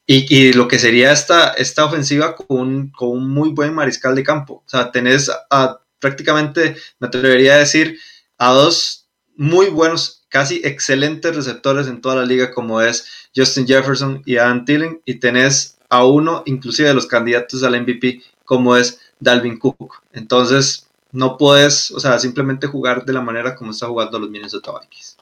y, 0.09 0.53
lo 0.53 0.69
que 0.69 0.79
sería 0.79 1.11
esta, 1.11 1.49
esta 1.49 1.83
ofensiva 1.83 2.35
con 2.35 2.59
un, 2.59 2.91
con 2.91 3.09
un, 3.09 3.29
muy 3.29 3.49
buen 3.49 3.73
mariscal 3.73 4.15
de 4.15 4.23
campo. 4.23 4.63
O 4.65 4.69
sea, 4.69 4.91
tenés 4.91 5.29
a, 5.49 5.81
prácticamente, 5.99 6.77
me 6.99 7.07
atrevería 7.07 7.55
a 7.55 7.59
decir, 7.59 7.99
a 8.37 8.51
dos 8.53 9.07
muy 9.35 9.67
buenos, 9.67 10.23
casi 10.29 10.61
excelentes 10.63 11.35
receptores 11.35 11.87
en 11.87 11.99
toda 11.99 12.15
la 12.15 12.25
liga, 12.25 12.51
como 12.51 12.81
es 12.81 13.27
Justin 13.35 13.67
Jefferson 13.67 14.23
y 14.25 14.37
Adam 14.37 14.63
Thielen, 14.63 15.01
y 15.05 15.15
tenés 15.15 15.77
a 15.89 16.05
uno, 16.05 16.41
inclusive 16.45 16.87
de 16.87 16.95
los 16.95 17.05
candidatos 17.05 17.63
al 17.63 17.79
MVP, 17.81 18.21
como 18.45 18.77
es 18.77 19.01
Dalvin 19.19 19.59
Cook. 19.59 20.01
Entonces, 20.13 20.87
no 21.11 21.37
puedes, 21.37 21.91
o 21.91 21.99
sea, 21.99 22.17
simplemente 22.17 22.67
jugar 22.67 23.03
de 23.05 23.13
la 23.13 23.21
manera 23.21 23.55
como 23.55 23.71
está 23.71 23.87
jugando 23.87 24.19
los 24.19 24.29
Minnesota 24.29 24.71
Vikings 24.79 25.17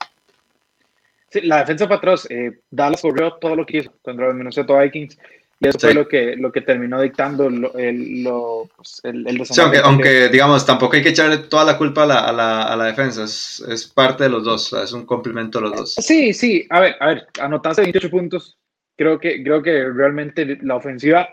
la 1.44 1.60
defensa 1.60 1.86
para 1.86 1.98
atrás, 1.98 2.28
eh, 2.30 2.60
Dallas 2.70 3.02
corrió 3.02 3.34
todo 3.34 3.56
lo 3.56 3.66
que 3.66 3.80
hizo 3.80 3.92
contra 4.02 4.28
los 4.28 4.36
Minnesota 4.36 4.80
Vikings 4.80 5.18
y 5.60 5.68
eso 5.70 5.80
fue 5.80 5.94
lo 5.94 6.08
que, 6.08 6.36
lo 6.36 6.52
que 6.52 6.62
terminó 6.62 7.02
dictando 7.02 7.48
el, 7.48 8.24
lo, 8.24 8.70
pues, 8.76 9.00
el, 9.04 9.46
sí, 9.46 9.62
aunque, 9.84 10.28
digamos, 10.28 10.66
tampoco 10.66 10.96
hay 10.96 11.02
que 11.02 11.10
echarle 11.10 11.38
toda 11.38 11.64
la 11.64 11.78
culpa 11.78 12.04
a 12.04 12.06
la, 12.06 12.20
a 12.26 12.34
la, 12.34 12.64
a 12.64 12.76
la 12.76 12.86
defensa, 12.86 13.24
es, 13.24 13.64
es, 13.70 13.88
parte 13.88 14.26
de 14.26 14.30
los 14.30 14.44
dos, 14.44 14.74
es 14.74 14.92
un 14.92 15.06
complemento 15.06 15.60
de 15.60 15.70
los 15.70 15.76
dos. 15.76 15.94
Sí, 15.94 16.34
sí, 16.34 16.68
a 16.70 16.82
ver, 16.82 16.96
a 17.00 17.08
ver, 17.08 17.28
anotaste 17.40 17.84
28 17.84 18.10
puntos, 18.10 18.58
creo 18.98 19.18
que, 19.18 19.42
creo 19.44 19.64
que 19.64 19.90
realmente 19.94 20.58
la 20.62 20.76
ofensiva 20.76 21.30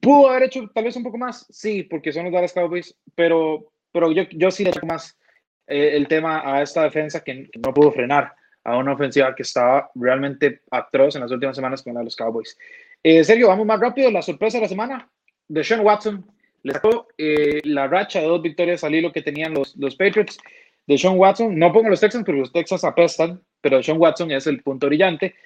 pudo 0.00 0.30
haber 0.30 0.44
hecho 0.44 0.70
tal 0.72 0.84
vez 0.84 0.94
un 0.94 1.02
poco 1.02 1.18
más, 1.18 1.46
sí, 1.50 1.82
porque 1.82 2.12
son 2.12 2.24
los 2.24 2.32
Dallas 2.32 2.52
Cowboys, 2.52 2.94
pero, 3.16 3.72
pero 3.90 4.12
yo, 4.12 4.22
yo 4.30 4.52
sí 4.52 4.62
le 4.62 4.70
echo 4.70 4.86
más 4.86 5.18
eh, 5.66 5.96
el 5.96 6.06
tema 6.06 6.42
a 6.44 6.62
esta 6.62 6.84
defensa 6.84 7.24
que 7.24 7.50
no 7.58 7.74
pudo 7.74 7.90
frenar 7.90 8.32
a 8.66 8.76
una 8.76 8.94
ofensiva 8.94 9.32
que 9.32 9.44
estaba 9.44 9.90
realmente 9.94 10.60
atroz 10.72 11.14
en 11.14 11.22
las 11.22 11.30
últimas 11.30 11.54
semanas 11.54 11.82
con 11.82 11.94
la 11.94 12.00
de 12.00 12.04
los 12.06 12.16
Cowboys. 12.16 12.58
Eh, 13.00 13.22
Sergio, 13.22 13.46
vamos 13.46 13.64
más 13.64 13.78
rápido. 13.78 14.10
La 14.10 14.22
sorpresa 14.22 14.58
de 14.58 14.62
la 14.62 14.68
semana, 14.68 15.08
de 15.46 15.62
Sean 15.62 15.80
Watson, 15.80 16.26
le 16.64 16.72
sacó 16.72 17.06
eh, 17.16 17.60
la 17.62 17.86
racha 17.86 18.20
de 18.20 18.26
dos 18.26 18.42
victorias 18.42 18.82
al 18.82 18.96
hilo 18.96 19.12
que 19.12 19.22
tenían 19.22 19.54
los, 19.54 19.76
los 19.76 19.94
Patriots. 19.94 20.38
De 20.84 20.98
Sean 20.98 21.16
Watson, 21.16 21.56
no 21.56 21.72
pongo 21.72 21.90
los 21.90 22.00
Texans 22.00 22.24
porque 22.24 22.40
los 22.40 22.52
Texans 22.52 22.82
apestan, 22.82 23.40
pero 23.60 23.80
Sean 23.84 24.00
Watson 24.00 24.32
es 24.32 24.48
el 24.48 24.60
punto 24.62 24.88
brillante. 24.88 25.36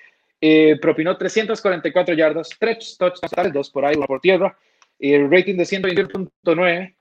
Eh, 0.41 0.79
propinó 0.81 1.19
344 1.19 2.15
yardas, 2.15 2.49
tres 2.59 2.97
touchdowns, 2.99 3.53
dos 3.53 3.69
por 3.69 3.85
ahí, 3.85 3.97
uno 3.97 4.07
por 4.07 4.23
tierra, 4.23 4.57
el 4.99 5.31
rating 5.31 5.57
de 5.57 5.65
121.9 5.65 6.95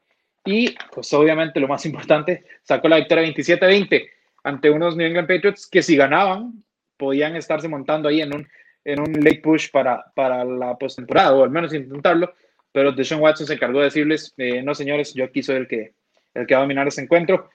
y, 0.43 0.75
pues 0.93 1.13
obviamente 1.13 1.61
lo 1.61 1.69
más 1.69 1.85
importante, 1.85 2.43
sacó 2.63 2.89
la 2.89 2.97
victoria 2.97 3.23
27-20 3.23 4.18
ante 4.49 4.69
unos 4.69 4.95
New 4.95 5.07
England 5.07 5.27
Patriots 5.27 5.67
que 5.67 5.81
si 5.81 5.95
ganaban 5.95 6.63
podían 6.97 7.35
estarse 7.35 7.67
montando 7.67 8.09
ahí 8.09 8.21
en 8.21 8.35
un, 8.35 8.47
en 8.83 8.99
un 8.99 9.13
late 9.23 9.41
push 9.41 9.71
para, 9.71 10.11
para 10.15 10.43
la 10.43 10.77
postemporada 10.77 11.33
o 11.33 11.43
al 11.43 11.49
menos 11.49 11.73
intentarlo, 11.73 12.33
pero 12.71 12.91
Deshaun 12.91 13.21
Watson 13.21 13.47
se 13.47 13.53
encargó 13.53 13.79
de 13.79 13.85
decirles, 13.85 14.33
eh, 14.37 14.61
no 14.61 14.75
señores, 14.75 15.13
yo 15.13 15.23
aquí 15.23 15.41
soy 15.41 15.57
el 15.57 15.67
que, 15.67 15.93
el 16.33 16.45
que 16.45 16.53
va 16.53 16.61
a 16.61 16.63
dominar 16.63 16.87
este 16.87 17.01
encuentro. 17.01 17.49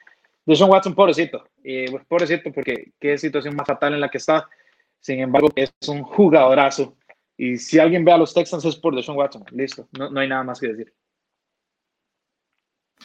Deshaun 0.46 0.70
Watson, 0.70 0.94
pobrecito, 0.94 1.44
eh, 1.62 1.86
pobrecito 2.08 2.52
porque 2.52 2.92
qué 2.98 3.18
situación 3.18 3.54
más 3.54 3.66
fatal 3.66 3.94
en 3.94 4.00
la 4.00 4.10
que 4.10 4.18
está, 4.18 4.48
sin 5.00 5.20
embargo 5.20 5.48
es 5.54 5.72
un 5.88 6.02
jugadorazo 6.02 6.96
y 7.36 7.58
si 7.58 7.78
alguien 7.78 8.04
ve 8.04 8.12
a 8.12 8.18
los 8.18 8.32
Texans 8.32 8.64
es 8.64 8.76
por 8.76 8.94
Deshaun 8.94 9.18
Watson, 9.18 9.44
listo, 9.50 9.88
no, 9.98 10.10
no 10.10 10.20
hay 10.20 10.28
nada 10.28 10.44
más 10.44 10.60
que 10.60 10.68
decir. 10.68 10.92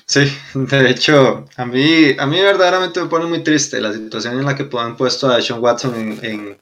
Sí, 0.06 0.32
de 0.54 0.90
hecho, 0.90 1.46
a 1.56 1.66
mí, 1.66 2.16
a 2.18 2.26
mí 2.26 2.42
verdaderamente 2.42 3.02
me 3.02 3.08
pone 3.08 3.26
muy 3.26 3.44
triste 3.44 3.80
la 3.80 3.94
situación 3.94 4.40
en 4.40 4.46
la 4.46 4.56
que 4.56 4.68
han 4.78 4.98
puesto 4.98 5.30
a 5.30 5.42
Sean 5.42 5.60
Watson 5.60 6.18
en, 6.22 6.58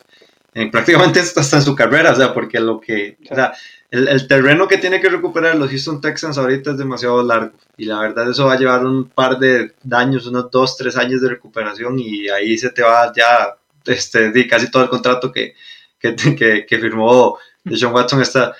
en, 0.53 0.71
prácticamente 0.71 1.19
hasta 1.35 1.57
en 1.57 1.63
su 1.63 1.75
carrera, 1.75 2.11
o 2.11 2.15
sea, 2.15 2.33
porque 2.33 2.59
lo 2.59 2.79
que, 2.79 3.17
o 3.29 3.35
sea, 3.35 3.53
el, 3.89 4.07
el, 4.07 4.27
terreno 4.27 4.67
que 4.67 4.77
tiene 4.77 4.99
que 4.99 5.09
recuperar 5.09 5.55
los 5.55 5.69
Houston 5.69 6.01
Texans 6.01 6.37
ahorita 6.37 6.71
es 6.71 6.77
demasiado 6.77 7.23
largo 7.23 7.53
y 7.77 7.85
la 7.85 7.99
verdad 7.99 8.29
eso 8.29 8.47
va 8.47 8.53
a 8.53 8.59
llevar 8.59 8.85
un 8.85 9.07
par 9.09 9.39
de 9.39 9.73
años, 9.91 10.27
unos 10.27 10.51
dos, 10.51 10.75
tres 10.75 10.97
años 10.97 11.21
de 11.21 11.29
recuperación 11.29 11.97
y 11.99 12.27
ahí 12.27 12.57
se 12.57 12.69
te 12.71 12.81
va 12.81 13.13
ya 13.15 13.55
este, 13.85 14.47
casi 14.47 14.69
todo 14.69 14.83
el 14.83 14.89
contrato 14.89 15.31
que, 15.31 15.55
que, 15.99 16.15
que, 16.35 16.65
que 16.65 16.79
firmó 16.79 17.37
Sean 17.75 17.93
Watson 17.93 18.21
esta, 18.21 18.53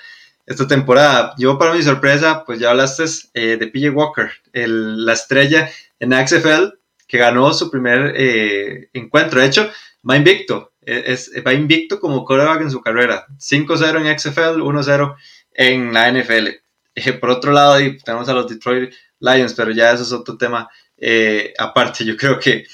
esta 0.48 0.66
temporada. 0.66 1.34
Yo, 1.36 1.58
para 1.58 1.74
mi 1.74 1.82
sorpresa, 1.82 2.42
pues 2.44 2.58
ya 2.58 2.70
hablaste 2.70 3.04
eh, 3.34 3.58
de 3.58 3.66
PJ 3.68 3.90
Walker, 3.90 4.30
el, 4.52 5.04
la 5.04 5.12
estrella 5.12 5.70
en 6.00 6.12
XFL, 6.12 6.74
que 7.06 7.18
ganó 7.18 7.52
su 7.52 7.70
primer 7.70 8.14
eh, 8.16 8.88
encuentro. 8.94 9.40
De 9.40 9.46
hecho, 9.46 9.70
va 10.08 10.16
invicto. 10.16 10.72
E, 10.80 11.04
es, 11.12 11.30
va 11.46 11.52
invicto 11.52 12.00
como 12.00 12.24
quarterback 12.24 12.62
en 12.62 12.70
su 12.70 12.80
carrera. 12.80 13.26
5-0 13.38 14.06
en 14.06 14.18
XFL, 14.18 14.62
1-0 14.62 15.16
en 15.52 15.92
la 15.92 16.10
NFL. 16.10 16.48
Eh, 16.94 17.12
por 17.12 17.30
otro 17.30 17.52
lado, 17.52 17.76
tenemos 18.02 18.28
a 18.28 18.32
los 18.32 18.48
Detroit 18.48 18.92
Lions, 19.20 19.52
pero 19.52 19.70
ya 19.70 19.92
eso 19.92 20.02
es 20.02 20.12
otro 20.12 20.38
tema 20.38 20.68
aparte. 21.58 22.04
Yo 22.06 22.16
creo 22.16 22.40
que, 22.40 22.64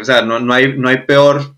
o 0.00 0.04
sea, 0.04 0.22
no, 0.22 0.40
no, 0.40 0.52
hay, 0.52 0.76
no 0.76 0.88
hay 0.88 1.06
peor 1.06 1.54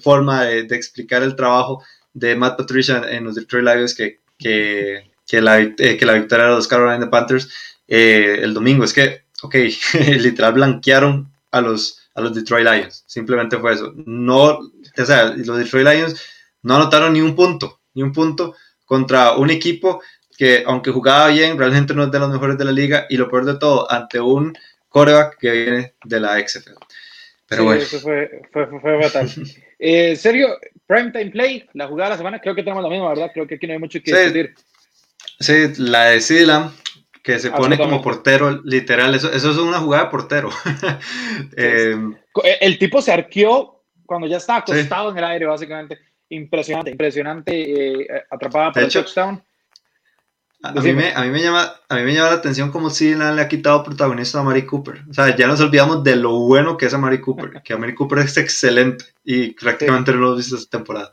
forma 0.00 0.44
de 0.44 0.74
explicar 0.74 1.22
el 1.22 1.36
trabajo 1.36 1.82
de 2.14 2.34
Matt 2.34 2.56
Patricia 2.56 3.02
en 3.10 3.24
los 3.24 3.34
Detroit 3.34 3.64
Lions 3.64 3.94
que, 3.94 4.20
que, 4.38 5.10
que, 5.26 5.40
la, 5.40 5.60
eh, 5.60 5.96
que 5.98 6.06
la 6.06 6.14
victoria 6.14 6.46
de 6.46 6.52
los 6.52 6.68
Carolina 6.68 7.10
Panthers 7.10 7.48
eh, 7.88 8.38
el 8.42 8.54
domingo. 8.54 8.84
Es 8.84 8.92
que, 8.92 9.24
ok, 9.42 9.54
literal 10.18 10.54
blanquearon 10.54 11.32
a 11.50 11.60
los, 11.60 12.08
a 12.14 12.20
los 12.20 12.34
Detroit 12.34 12.66
Lions. 12.66 13.04
Simplemente 13.06 13.58
fue 13.58 13.74
eso. 13.74 13.92
No, 14.06 14.58
o 14.58 15.04
sea, 15.04 15.34
los 15.36 15.58
Detroit 15.58 15.86
Lions 15.86 16.20
no 16.62 16.76
anotaron 16.76 17.12
ni 17.12 17.20
un 17.20 17.34
punto, 17.34 17.80
ni 17.94 18.02
un 18.02 18.12
punto 18.12 18.54
contra 18.84 19.36
un 19.36 19.50
equipo 19.50 20.02
que, 20.36 20.64
aunque 20.66 20.90
jugaba 20.90 21.28
bien, 21.28 21.58
realmente 21.58 21.94
no 21.94 22.04
es 22.04 22.10
de 22.10 22.18
los 22.18 22.30
mejores 22.30 22.58
de 22.58 22.64
la 22.64 22.72
liga. 22.72 23.06
Y 23.08 23.16
lo 23.16 23.28
peor 23.28 23.44
de 23.44 23.58
todo, 23.58 23.90
ante 23.90 24.20
un 24.20 24.56
coreback 24.88 25.38
que 25.38 25.50
viene 25.50 25.94
de 26.04 26.20
la 26.20 26.38
XFL. 26.46 26.72
Pero 27.48 27.64
bueno. 27.64 27.82
Eso 27.82 28.00
fue, 28.00 28.42
fue, 28.52 28.66
fue 28.80 29.02
fatal. 29.02 29.30
eh, 29.78 30.16
Sergio, 30.16 30.58
Primetime 30.86 31.30
Play, 31.30 31.68
la 31.72 31.88
jugada 31.88 32.10
de 32.10 32.14
la 32.14 32.18
semana, 32.18 32.40
creo 32.40 32.54
que 32.54 32.62
tenemos 32.62 32.82
la 32.82 32.90
misma, 32.90 33.08
¿verdad? 33.08 33.30
Creo 33.32 33.46
que 33.46 33.56
aquí 33.56 33.66
no 33.66 33.72
hay 33.72 33.78
mucho 33.78 34.00
que 34.02 34.12
sí, 34.32 34.48
Sí, 35.38 35.54
la 35.78 36.06
de 36.06 36.20
Silam, 36.20 36.72
que 37.22 37.38
se 37.38 37.50
pone 37.50 37.76
como 37.76 38.00
portero, 38.00 38.62
literal, 38.64 39.14
eso, 39.14 39.30
eso 39.32 39.50
es 39.50 39.56
una 39.58 39.80
jugada 39.80 40.04
de 40.04 40.10
portero. 40.10 40.50
Eh, 41.56 41.96
eh, 42.44 42.58
el 42.60 42.78
tipo 42.78 43.02
se 43.02 43.12
arqueó 43.12 43.82
cuando 44.06 44.26
ya 44.26 44.38
estaba 44.38 44.60
acostado 44.60 45.10
en 45.10 45.18
el 45.18 45.24
aire, 45.24 45.46
básicamente. 45.46 45.98
Impresionante, 46.28 46.90
impresionante, 46.90 48.02
eh, 48.02 48.24
atrapada 48.30 48.72
por 48.72 48.82
el 48.82 48.90
touchdown. 48.90 49.42
A, 50.62 50.72
mí 50.72 50.92
me, 50.92 51.12
a, 51.12 51.22
mí 51.22 51.30
me 51.30 51.42
llama, 51.42 51.70
a 51.88 51.96
mí 51.96 52.02
me 52.02 52.14
llama 52.14 52.30
la 52.30 52.36
atención 52.36 52.70
como 52.70 52.90
si 52.90 53.14
le 53.14 53.24
ha 53.24 53.48
quitado 53.48 53.84
protagonista 53.84 54.40
a 54.40 54.42
Mary 54.42 54.64
Cooper. 54.64 55.02
O 55.08 55.14
sea, 55.14 55.36
ya 55.36 55.46
nos 55.46 55.60
olvidamos 55.60 56.02
de 56.02 56.16
lo 56.16 56.32
bueno 56.40 56.76
que 56.76 56.86
es 56.86 56.94
a 56.94 56.98
Mary 56.98 57.20
Cooper, 57.20 57.62
que 57.62 57.74
a 57.74 57.76
Mary 57.76 57.94
Cooper 57.94 58.20
es 58.20 58.36
excelente 58.36 59.04
y 59.22 59.52
prácticamente 59.52 60.12
no 60.12 60.18
lo 60.18 60.26
hemos 60.26 60.38
visto 60.38 60.56
esta 60.56 60.78
temporada. 60.78 61.12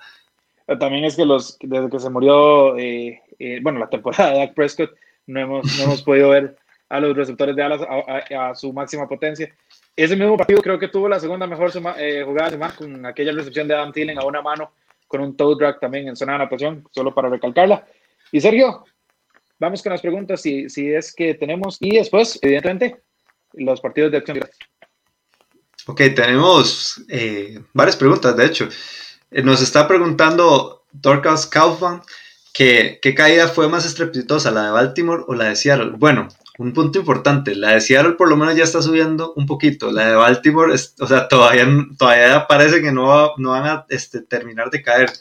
Eh, 0.68 0.78
también 0.78 1.04
es 1.06 1.16
que 1.16 1.26
los, 1.26 1.58
desde 1.62 1.90
que 1.90 2.00
se 2.00 2.10
murió, 2.10 2.78
eh, 2.78 3.22
eh, 3.40 3.60
bueno, 3.62 3.80
la 3.80 3.90
temporada 3.90 4.32
de 4.32 4.38
Dak 4.40 4.54
Prescott, 4.54 4.92
no 5.28 5.40
hemos, 5.40 5.78
no 5.78 5.84
hemos 5.84 6.02
podido 6.02 6.30
ver 6.30 6.56
a 6.90 7.00
los 7.00 7.16
receptores 7.16 7.56
de 7.56 7.64
alas 7.64 7.82
a, 7.82 8.56
su 8.56 8.72
máxima 8.72 9.08
potencia. 9.08 9.54
Ese 9.96 10.16
mismo 10.16 10.38
partido 10.38 10.62
creo 10.62 10.80
que 10.80 10.88
tuvo 10.88 11.08
la 11.08 11.20
segunda 11.20 11.48
mejor 11.48 11.72
jugada 11.72 11.98
de 11.98 12.52
semana 12.52 12.76
con 12.76 13.06
aquella 13.06 13.32
recepción 13.32 13.68
de 13.68 13.74
Adam 13.74 13.92
Thielen 13.92 14.20
a 14.20 14.26
una 14.26 14.42
mano 14.42 14.72
con 15.08 15.22
un 15.22 15.38
toe 15.38 15.56
drag 15.56 15.80
también 15.80 16.08
en 16.08 16.16
zona 16.16 16.34
de 16.34 16.40
natación, 16.40 16.88
solo 16.92 17.14
para 17.14 17.30
recalcarla. 17.30 17.86
Y 18.32 18.42
Sergio, 18.42 18.84
vamos 19.60 19.82
con 19.82 19.92
las 19.92 20.02
preguntas, 20.02 20.42
si, 20.42 20.70
si 20.70 20.90
es 20.90 21.14
que 21.14 21.34
tenemos, 21.36 21.78
y 21.80 21.98
después, 21.98 22.40
evidentemente, 22.42 23.02
los 23.54 23.82
partidos 23.82 24.12
de 24.12 24.18
acción 24.18 24.40
Ok, 25.86 26.02
tenemos 26.16 27.04
eh, 27.10 27.60
varias 27.74 27.98
preguntas, 27.98 28.36
de 28.38 28.46
hecho. 28.46 28.70
Eh, 29.32 29.42
nos 29.42 29.62
está 29.62 29.88
preguntando 29.88 30.86
Dorcas 30.92 31.46
Kaufman 31.46 32.02
que 32.54 33.00
qué 33.02 33.16
caída 33.16 33.48
fue 33.48 33.68
más 33.68 33.86
estrepitosa, 33.86 34.52
la 34.52 34.66
de 34.66 34.72
Baltimore 34.72 35.24
o 35.28 35.34
la 35.34 35.46
de 35.46 35.56
Seattle. 35.56 35.94
Bueno, 35.98 36.30
un 36.60 36.72
punto 36.72 37.00
importante, 37.00 37.56
la 37.56 37.72
de 37.72 37.82
Seattle 37.82 38.14
por 38.14 38.30
lo 38.30 38.38
menos 38.38 38.56
ya 38.56 38.64
está 38.64 38.82
subiendo 38.82 39.34
un 39.36 39.46
poquito, 39.46 39.92
la 39.92 40.10
de 40.10 40.16
Baltimore, 40.16 40.72
o 40.74 41.08
sea, 41.08 41.28
todavía, 41.28 41.68
todavía 41.98 42.46
parece 42.48 42.82
que 42.82 42.92
no, 42.92 43.34
no 43.38 43.50
van 43.50 43.66
a 43.66 43.86
este, 43.90 44.22
terminar 44.22 44.70
de 44.70 44.84
caer. 44.84 45.12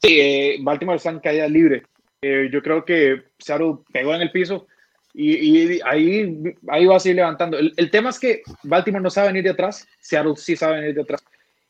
Sí, 0.00 0.20
eh, 0.20 0.58
Baltimore 0.60 0.96
está 0.96 1.10
en 1.10 1.18
caída 1.18 1.48
libre. 1.48 1.82
Eh, 2.22 2.48
yo 2.52 2.62
creo 2.62 2.84
que 2.84 3.22
Seattle 3.38 3.76
pegó 3.92 4.14
en 4.14 4.22
el 4.22 4.32
piso 4.32 4.66
y, 5.14 5.80
ahí, 5.82 6.54
ahí 6.68 6.86
va 6.86 6.96
a 6.96 7.00
seguir 7.00 7.16
levantando. 7.16 7.58
El, 7.58 7.90
tema 7.90 8.10
es 8.10 8.18
que 8.18 8.42
Baltimore 8.62 9.02
no 9.02 9.10
sabe 9.10 9.28
venir 9.28 9.44
de 9.44 9.50
atrás, 9.50 9.86
Seattle 10.00 10.36
sí 10.36 10.56
sabe 10.56 10.80
venir 10.80 10.94
de 10.94 11.02
atrás. 11.02 11.24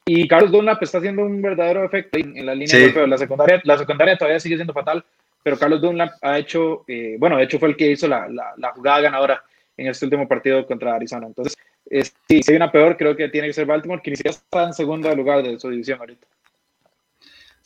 Y 0.06 0.26
Carlos 0.26 0.50
Dunlap 0.50 0.82
está 0.82 0.98
haciendo 0.98 1.22
un 1.22 1.42
verdadero 1.42 1.84
efecto 1.84 2.18
en, 2.18 2.46
la 2.46 2.54
línea 2.54 2.78
de 2.78 3.06
La 3.06 3.18
secundaria, 3.18 3.60
la 3.64 3.78
secundaria 3.78 4.16
todavía 4.16 4.40
sigue 4.40 4.56
siendo 4.56 4.72
fatal, 4.72 5.04
pero 5.42 5.58
Carlos 5.58 5.82
Dunlap 5.82 6.12
ha 6.22 6.38
hecho, 6.38 6.84
eh, 6.88 7.16
bueno, 7.18 7.36
de 7.36 7.44
hecho 7.44 7.58
fue 7.58 7.68
el 7.68 7.76
que 7.76 7.90
hizo 7.90 8.08
la, 8.08 8.26
la, 8.28 8.72
jugada 8.72 9.02
ganadora 9.02 9.44
en 9.76 9.86
este 9.86 10.06
último 10.06 10.26
partido 10.26 10.66
contra 10.66 10.94
Arizona. 10.94 11.26
Entonces, 11.26 11.56
si 12.28 12.40
hay 12.48 12.56
una 12.56 12.72
peor, 12.72 12.96
creo 12.96 13.14
que 13.14 13.28
tiene 13.28 13.48
que 13.48 13.52
ser 13.54 13.66
Baltimore, 13.66 14.00
que 14.02 14.10
ni 14.10 14.16
siquiera 14.16 14.36
está 14.36 14.64
en 14.64 14.72
segundo 14.72 15.14
lugar 15.14 15.42
de 15.42 15.58
su 15.58 15.68
división 15.68 16.00
ahorita. 16.00 16.26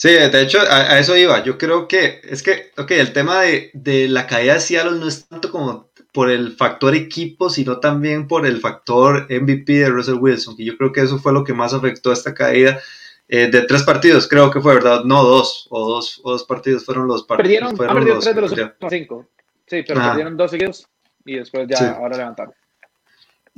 Sí, 0.02 0.08
de 0.08 0.42
hecho, 0.42 0.58
a, 0.68 0.98
eso 0.98 1.16
iba. 1.16 1.44
Yo 1.44 1.56
creo 1.56 1.86
que 1.86 2.20
es 2.24 2.42
que, 2.42 2.72
ok, 2.76 2.90
el 2.90 3.12
tema 3.12 3.42
de, 3.42 3.70
de, 3.72 4.08
la 4.08 4.26
caída 4.26 4.54
de 4.54 4.60
Seattle 4.60 4.98
no 4.98 5.06
es 5.06 5.28
tanto 5.28 5.52
como 5.52 5.90
por 6.10 6.28
el 6.28 6.56
factor 6.56 6.96
equipo, 6.96 7.48
sino 7.48 7.78
también 7.78 8.26
por 8.26 8.44
el 8.44 8.58
factor 8.58 9.28
MVP 9.30 9.72
de 9.74 9.90
Russell 9.90 10.18
Wilson, 10.18 10.56
y 10.58 10.64
yo 10.64 10.76
creo 10.76 10.90
que 10.90 11.02
eso 11.02 11.20
fue 11.20 11.32
lo 11.32 11.44
que 11.44 11.54
más 11.54 11.72
afectó 11.72 12.10
a 12.10 12.14
esta 12.14 12.34
caída. 12.34 12.80
Eh, 13.28 13.46
de 13.48 13.62
tres 13.62 13.84
partidos, 13.84 14.26
creo 14.26 14.50
que 14.50 14.60
fue, 14.60 14.74
¿verdad? 14.74 15.04
No, 15.04 15.22
dos, 15.22 15.68
o 15.70 15.88
dos, 15.88 16.20
o 16.24 16.32
dos 16.32 16.42
partidos 16.42 16.84
fueron 16.84 17.06
los 17.06 17.22
partidos. 17.22 17.44
Perdieron, 17.44 17.76
fueron 17.76 18.04
los, 18.04 18.24
tres 18.24 18.34
de 18.34 18.40
los 18.80 18.90
cinco. 18.90 19.28
Sí, 19.68 19.84
pero 19.86 20.00
perdieron 20.00 20.36
dos 20.36 20.50
seguidos 20.50 20.84
y 21.24 21.36
después 21.36 21.68
ya 21.68 21.92
ahora 21.92 22.16
levantaron. 22.16 22.54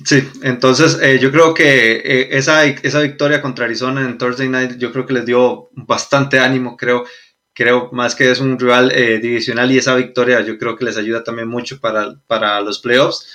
Sí, 0.02 0.28
entonces 0.42 0.98
eh, 1.00 1.18
yo 1.20 1.30
creo 1.30 1.54
que 1.54 1.92
eh, 1.96 2.28
esa, 2.32 2.64
esa 2.66 3.00
victoria 3.00 3.40
contra 3.40 3.64
Arizona 3.64 4.00
en 4.00 4.18
Thursday 4.18 4.48
Night, 4.48 4.76
yo 4.76 4.92
creo 4.92 5.06
que 5.06 5.12
les 5.12 5.24
dio 5.24 5.70
bastante 5.72 6.40
ánimo, 6.40 6.76
creo, 6.76 7.04
creo 7.52 7.90
más 7.92 8.16
que 8.16 8.30
es 8.30 8.40
un 8.40 8.58
rival 8.58 8.90
eh, 8.92 9.18
divisional 9.20 9.70
y 9.70 9.78
esa 9.78 9.94
victoria 9.94 10.40
yo 10.40 10.58
creo 10.58 10.76
que 10.76 10.84
les 10.84 10.96
ayuda 10.96 11.22
también 11.22 11.48
mucho 11.48 11.78
para, 11.80 12.16
para 12.26 12.60
los 12.60 12.80
playoffs. 12.80 13.26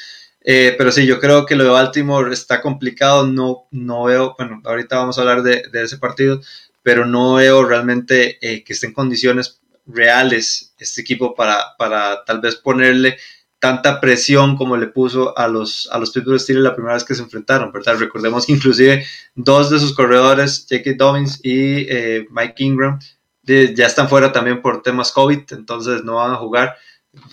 pero 0.43 0.91
sí, 0.91 1.05
yo 1.05 1.19
creo 1.19 1.45
que 1.45 1.55
lo 1.55 1.63
de 1.63 1.69
Baltimore 1.69 2.33
está 2.33 2.61
complicado, 2.61 3.25
no, 3.25 3.67
no 3.71 4.03
veo, 4.05 4.35
bueno, 4.37 4.61
ahorita 4.65 4.97
vamos 4.97 5.17
a 5.17 5.21
hablar 5.21 5.43
de, 5.43 5.63
de 5.71 5.83
ese 5.83 5.97
partido, 5.97 6.41
pero 6.83 7.05
no 7.05 7.35
veo 7.35 7.63
realmente 7.63 8.37
que 8.39 8.73
esté 8.73 8.87
en 8.87 8.93
condiciones 8.93 9.61
reales 9.85 10.73
este 10.77 11.01
equipo 11.01 11.35
para, 11.35 11.75
para 11.77 12.23
tal 12.25 12.41
vez 12.41 12.55
ponerle 12.55 13.17
tanta 13.59 13.99
presión 13.99 14.55
como 14.55 14.77
le 14.77 14.87
puso 14.87 15.37
a 15.37 15.47
los, 15.47 15.87
a 15.91 15.99
los 15.99 16.11
Pittsburgh 16.11 16.39
Steelers 16.39 16.63
la 16.63 16.75
primera 16.75 16.95
vez 16.95 17.03
que 17.03 17.13
se 17.13 17.21
enfrentaron, 17.21 17.71
¿verdad? 17.71 17.97
Recordemos 17.97 18.45
que 18.45 18.53
inclusive 18.53 19.05
dos 19.35 19.69
de 19.69 19.79
sus 19.79 19.93
corredores, 19.93 20.65
J.K. 20.69 20.91
Dobbins 20.97 21.39
y 21.43 21.85
eh, 21.89 22.25
Mike 22.31 22.63
Ingram, 22.63 22.99
ya 23.43 23.87
están 23.87 24.07
fuera 24.07 24.31
también 24.31 24.61
por 24.61 24.81
temas 24.81 25.11
COVID, 25.11 25.41
entonces 25.51 26.03
no 26.03 26.15
van 26.15 26.31
a 26.31 26.37
jugar. 26.37 26.75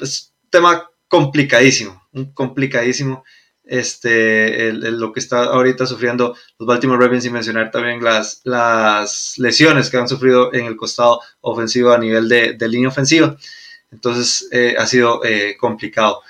Es 0.01 0.33
un 0.45 0.51
tema 0.51 0.91
complicadísimo, 1.09 2.03
complicadísimo 2.35 3.23
este, 3.65 4.73
lo 4.73 5.13
que 5.13 5.21
está 5.21 5.45
ahorita 5.45 5.87
sufriendo 5.87 6.37
los 6.59 6.67
Baltimore 6.67 7.05
Ravens 7.05 7.27
y 7.27 7.31
mencionar 7.31 7.71
también 7.71 8.03
las, 8.03 9.35
lesiones 9.37 9.91
que 9.91 9.97
han 9.99 10.09
sufrido 10.09 10.55
en 10.55 10.67
el 10.67 10.77
costado 10.77 11.21
ofensivo 11.41 11.93
a 11.93 11.99
nivel 11.99 12.29
de 12.29 12.69
línea 12.69 12.89
ofensiva. 12.89 13.37
Entonces 13.93 14.49
eh, 14.53 14.75
ha 14.79 14.87
sido 14.87 15.25
eh, 15.25 15.57
complicado. 15.59 16.23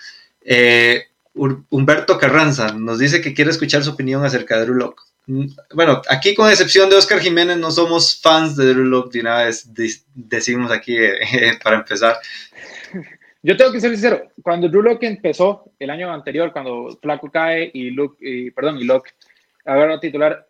Eh, 0.42 1.04
Humberto 1.34 2.18
Carranza 2.18 2.72
nos 2.72 2.98
dice 2.98 3.20
que 3.20 3.34
quiere 3.34 3.50
escuchar 3.50 3.84
su 3.84 3.90
opinión 3.90 4.24
acerca 4.24 4.58
de 4.58 4.66
Drew. 4.66 4.94
Mm, 5.26 5.46
bueno, 5.74 6.00
aquí 6.08 6.34
con 6.34 6.48
excepción 6.48 6.88
de 6.88 6.96
Oscar 6.96 7.20
Jiménez 7.20 7.58
no 7.58 7.70
somos 7.70 8.20
fans 8.20 8.56
de 8.56 8.72
Drew 8.72 8.84
Locke 8.84 9.12
de 9.12 9.20
una 9.20 9.44
vez 9.44 9.68
decimos 10.14 10.70
aquí 10.70 10.96
para 11.62 11.76
empezar. 11.76 12.16
Yo 13.42 13.56
tengo 13.56 13.70
que 13.70 13.80
ser 13.80 13.90
sincero, 13.90 14.32
cuando 14.42 14.68
Drew 14.68 14.82
Locke 14.82 15.04
empezó 15.04 15.70
el 15.78 15.90
año 15.90 16.12
anterior, 16.12 16.52
cuando 16.52 16.98
Flaco 17.00 17.30
cae 17.30 17.70
y 17.72 17.90
Luke, 17.90 18.16
y, 18.20 18.50
perdón, 18.50 18.78
y 18.78 18.84
Locke 18.84 19.14
agarra 19.64 20.00
titular, 20.00 20.48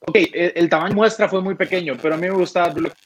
ok, 0.00 0.16
el, 0.32 0.52
el, 0.54 0.68
tamaño 0.68 0.94
muestra 0.94 1.28
fue 1.28 1.40
muy 1.40 1.54
pequeño, 1.54 1.96
pero 2.00 2.14
a 2.14 2.18
mí 2.18 2.28
me 2.28 2.34
gustaba 2.34 2.68
Drew 2.68 2.84
Locke 2.84 2.96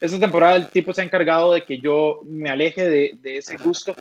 esta 0.00 0.18
temporada 0.18 0.56
el 0.56 0.68
tipo 0.68 0.92
se 0.92 1.00
ha 1.00 1.04
encargado 1.04 1.52
de 1.52 1.64
que 1.64 1.78
yo 1.78 2.20
me 2.24 2.50
aleje 2.50 2.88
de, 2.88 3.12
de 3.20 3.38
ese 3.38 3.56
gusto. 3.56 3.94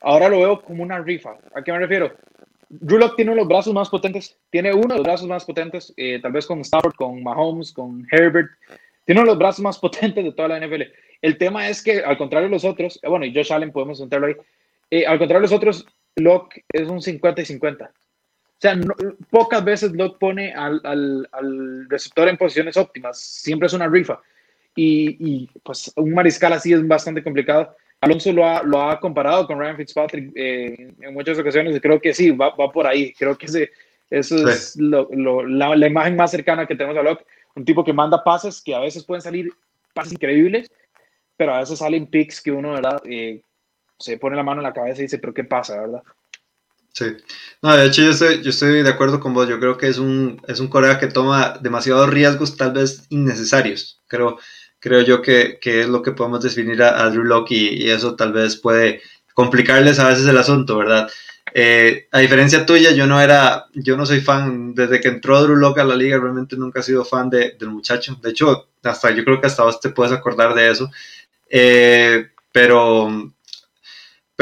Ahora 0.00 0.28
lo 0.28 0.38
veo 0.38 0.62
como 0.62 0.82
una 0.82 0.98
rifa. 0.98 1.36
¿A 1.54 1.62
qué 1.62 1.72
me 1.72 1.78
refiero? 1.78 2.12
Drew 2.74 3.14
tiene 3.16 3.34
los 3.34 3.46
brazos 3.46 3.74
más 3.74 3.90
potentes, 3.90 4.38
tiene 4.48 4.72
uno 4.72 4.88
de 4.88 4.94
los 4.94 5.02
brazos 5.02 5.28
más 5.28 5.44
potentes, 5.44 5.92
eh, 5.98 6.18
tal 6.22 6.32
vez 6.32 6.46
con 6.46 6.60
Stafford, 6.60 6.94
con 6.94 7.22
Mahomes, 7.22 7.70
con 7.70 8.06
Herbert, 8.10 8.50
tiene 9.04 9.20
uno 9.20 9.28
de 9.28 9.34
los 9.34 9.38
brazos 9.38 9.60
más 9.60 9.78
potentes 9.80 10.24
de 10.24 10.32
toda 10.32 10.48
la 10.48 10.66
NFL. 10.66 10.84
El 11.20 11.36
tema 11.36 11.68
es 11.68 11.82
que, 11.82 12.02
al 12.02 12.16
contrario 12.16 12.48
de 12.48 12.54
los 12.54 12.64
otros, 12.64 12.98
eh, 13.02 13.08
bueno, 13.08 13.26
y 13.26 13.34
Josh 13.34 13.52
Allen 13.52 13.72
podemos 13.72 14.00
entrarlo 14.00 14.28
ahí, 14.28 14.36
eh, 14.90 15.06
al 15.06 15.18
contrario 15.18 15.46
de 15.46 15.52
los 15.52 15.56
otros, 15.56 15.86
Locke 16.16 16.64
es 16.72 16.88
un 16.88 17.02
50 17.02 17.42
y 17.42 17.44
50. 17.44 17.84
O 17.84 17.90
sea, 18.58 18.80
pocas 19.28 19.62
veces 19.62 19.92
Locke 19.92 20.18
pone 20.18 20.54
al, 20.54 20.80
al, 20.84 21.28
al 21.30 21.90
receptor 21.90 22.28
en 22.28 22.38
posiciones 22.38 22.78
óptimas, 22.78 23.20
siempre 23.20 23.66
es 23.66 23.74
una 23.74 23.88
rifa 23.88 24.18
y, 24.74 25.48
pues 25.62 25.92
un 25.96 26.12
mariscal 26.14 26.52
así 26.52 26.72
es 26.72 26.86
bastante 26.86 27.22
complicado. 27.22 27.74
Alonso 28.00 28.32
lo 28.32 28.44
ha, 28.44 28.62
lo 28.62 28.82
ha 28.82 28.98
comparado 28.98 29.46
con 29.46 29.58
Ryan 29.58 29.76
Fitzpatrick 29.76 30.32
eh, 30.34 30.92
en 31.00 31.14
muchas 31.14 31.38
ocasiones 31.38 31.76
y 31.76 31.80
creo 31.80 32.00
que 32.00 32.12
sí, 32.12 32.30
va, 32.30 32.50
va 32.56 32.70
por 32.70 32.86
ahí. 32.86 33.12
Creo 33.12 33.38
que 33.38 33.46
ese, 33.46 33.70
eso 34.10 34.48
es 34.48 34.76
lo, 34.76 35.08
la, 35.46 35.74
la, 35.76 35.86
imagen 35.86 36.16
más 36.16 36.30
cercana 36.30 36.66
que 36.66 36.74
tenemos 36.74 36.98
a 36.98 37.02
Locke. 37.02 37.24
Un 37.54 37.64
tipo 37.64 37.84
que 37.84 37.92
manda 37.92 38.24
pases 38.24 38.60
que 38.60 38.74
a 38.74 38.80
veces 38.80 39.04
pueden 39.04 39.22
salir 39.22 39.52
pases 39.94 40.12
increíbles, 40.14 40.70
pero 41.36 41.54
a 41.54 41.60
veces 41.60 41.78
salen 41.78 42.06
picks 42.06 42.40
que 42.40 42.50
uno, 42.50 42.72
¿verdad? 42.72 43.00
Eh, 43.04 43.42
se 43.98 44.18
pone 44.18 44.36
la 44.36 44.42
mano 44.42 44.60
en 44.60 44.64
la 44.64 44.72
cabeza 44.72 45.00
y 45.00 45.04
dice, 45.04 45.18
pero 45.18 45.32
¿qué 45.32 45.44
pasa, 45.44 45.80
verdad? 45.80 46.02
Sí. 46.92 47.06
No, 47.62 47.74
de 47.74 47.86
hecho 47.86 48.02
yo 48.02 48.10
estoy, 48.10 48.42
yo 48.42 48.50
estoy 48.50 48.82
de 48.82 48.90
acuerdo 48.90 49.18
con 49.18 49.32
vos. 49.32 49.48
Yo 49.48 49.58
creo 49.58 49.78
que 49.78 49.88
es 49.88 49.98
un, 49.98 50.40
es 50.46 50.60
un 50.60 50.68
corea 50.68 50.98
que 50.98 51.06
toma 51.06 51.58
demasiados 51.60 52.10
riesgos, 52.10 52.56
tal 52.56 52.72
vez 52.72 53.06
innecesarios. 53.08 54.02
Creo, 54.08 54.38
creo 54.82 55.00
yo 55.02 55.22
que, 55.22 55.58
que 55.60 55.80
es 55.80 55.88
lo 55.88 56.02
que 56.02 56.10
podemos 56.10 56.42
definir 56.42 56.82
a, 56.82 57.08
Drew 57.08 57.22
Locke 57.22 57.52
y, 57.52 57.88
eso 57.88 58.16
tal 58.16 58.32
vez 58.32 58.56
puede 58.56 59.00
complicarles 59.32 60.00
a 60.00 60.08
veces 60.08 60.26
el 60.26 60.36
asunto, 60.36 60.76
¿verdad? 60.76 61.08
Eh, 61.54 62.08
a 62.10 62.18
diferencia 62.18 62.66
tuya, 62.66 62.90
yo 62.90 63.06
no 63.06 63.20
era, 63.20 63.66
yo 63.74 63.96
no 63.96 64.04
soy 64.04 64.20
fan, 64.20 64.74
desde 64.74 65.00
que 65.00 65.08
entró 65.08 65.42
Drew 65.42 65.56
Locke 65.56 65.80
a 65.80 65.84
la 65.84 65.94
liga, 65.94 66.18
realmente 66.18 66.56
nunca 66.56 66.80
he 66.80 66.82
sido 66.82 67.04
fan 67.04 67.30
de, 67.30 67.52
del 67.58 67.70
muchacho. 67.70 68.18
De 68.20 68.30
hecho, 68.30 68.68
hasta 68.82 69.10
yo 69.12 69.24
creo 69.24 69.40
que 69.40 69.46
hasta 69.46 69.62
vos 69.62 69.78
te 69.78 69.90
puedes 69.90 70.12
acordar 70.12 70.52
de 70.54 70.70
eso. 70.70 70.90
Eh, 71.48 72.26
pero 72.50 73.32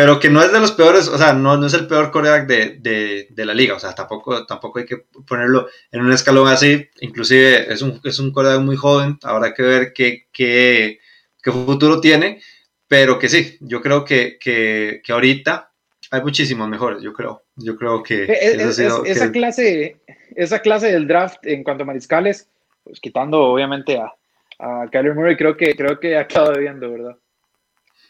pero 0.01 0.19
que 0.19 0.31
no 0.31 0.43
es 0.43 0.51
de 0.51 0.61
los 0.61 0.73
peores, 0.73 1.09
o 1.09 1.19
sea, 1.19 1.35
no, 1.35 1.59
no 1.59 1.67
es 1.67 1.75
el 1.75 1.87
peor 1.87 2.11
coreback 2.11 2.47
de, 2.47 2.79
de, 2.79 3.27
de, 3.29 3.45
la 3.45 3.53
liga, 3.53 3.75
o 3.75 3.79
sea, 3.79 3.95
tampoco, 3.95 4.47
tampoco 4.47 4.79
hay 4.79 4.87
que 4.87 4.97
ponerlo 5.29 5.69
en 5.93 6.01
un 6.01 6.11
escalón 6.11 6.49
así, 6.49 6.89
inclusive 7.03 7.71
es 7.71 7.83
un, 7.83 8.01
es 8.03 8.19
un 8.19 8.33
coreback 8.33 8.63
muy 8.63 8.77
joven, 8.77 9.19
habrá 9.23 9.53
que 9.53 9.63
ver 9.63 9.93
qué, 9.93 10.27
qué, 10.33 11.01
qué 11.43 11.53
futuro 11.53 12.01
tiene, 12.01 12.41
pero 12.89 13.19
que 13.19 13.29
sí, 13.29 13.59
yo 13.61 13.83
creo 13.83 14.03
que, 14.03 14.39
que, 14.41 15.03
que 15.05 15.13
ahorita 15.13 15.71
hay 16.11 16.23
muchísimos 16.23 16.67
mejores, 16.67 17.03
yo 17.03 17.13
creo, 17.13 17.43
yo 17.57 17.77
creo 17.77 18.03
que... 18.03 18.25
esa, 18.25 19.31
Clase, 19.31 19.99
esa 20.35 20.61
clase 20.61 20.93
del 20.93 21.09
draft 21.09 21.45
en 21.47 21.63
cuanto 21.63 21.83
a 21.83 21.87
mariscales, 21.87 22.49
pues 22.85 23.01
quitando 23.01 23.43
obviamente 23.43 23.99
a, 23.99 24.15
a 24.61 24.89
Kyler 24.91 25.15
Murray, 25.15 25.37
creo 25.37 25.59
que, 25.59 25.77
creo 25.77 26.01
que 26.01 26.17
ha 26.17 26.27
quedado 26.27 26.53
debiendo, 26.53 26.91
¿verdad? 26.91 27.17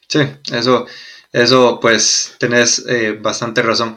Sí, 0.07 0.21
eso 0.53 0.87
eso, 1.33 1.79
pues, 1.81 2.35
tenés 2.39 2.85
eh, 2.89 3.19
bastante 3.21 3.63
razón. 3.63 3.97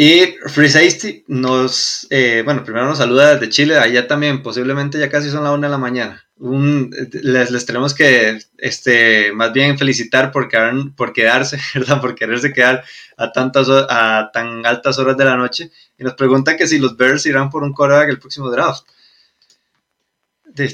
Y 0.00 0.36
Free 0.46 0.68
Safety 0.68 1.24
nos, 1.26 2.06
eh, 2.10 2.42
bueno, 2.44 2.62
primero 2.62 2.86
nos 2.86 2.98
saluda 2.98 3.34
desde 3.34 3.48
Chile, 3.48 3.78
allá 3.78 4.06
también, 4.06 4.44
posiblemente 4.44 4.96
ya 4.96 5.10
casi 5.10 5.28
son 5.28 5.42
la 5.42 5.50
una 5.50 5.66
de 5.66 5.72
la 5.72 5.78
mañana. 5.78 6.24
Les, 6.40 7.50
les, 7.50 7.66
tenemos 7.66 7.94
que, 7.94 8.38
este, 8.58 9.32
más 9.32 9.52
bien 9.52 9.76
felicitar 9.76 10.30
por, 10.30 10.46
quedarse, 10.48 11.58
¿verdad? 11.74 12.00
Por 12.00 12.14
quererse 12.14 12.52
quedar 12.52 12.84
a, 13.16 13.32
tantas, 13.32 13.68
a 13.68 14.30
tan 14.32 14.64
altas 14.64 15.00
horas 15.00 15.16
de 15.16 15.24
la 15.24 15.36
noche. 15.36 15.72
Y 15.98 16.04
nos 16.04 16.14
pregunta 16.14 16.56
que 16.56 16.68
si 16.68 16.78
los 16.78 16.96
Bears 16.96 17.26
irán 17.26 17.50
por 17.50 17.64
un 17.64 17.72
coreback 17.72 18.08
el 18.10 18.20
próximo 18.20 18.50
draft. 18.50 18.86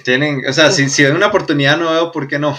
Tienen, 0.05 0.43
o 0.47 0.53
sea, 0.53 0.71
si, 0.71 0.91
si 0.91 1.03
hay 1.03 1.13
una 1.13 1.29
oportunidad, 1.29 1.79
no 1.79 1.91
veo 1.91 2.13
por 2.13 2.29
qué 2.29 2.39
no. 2.39 2.59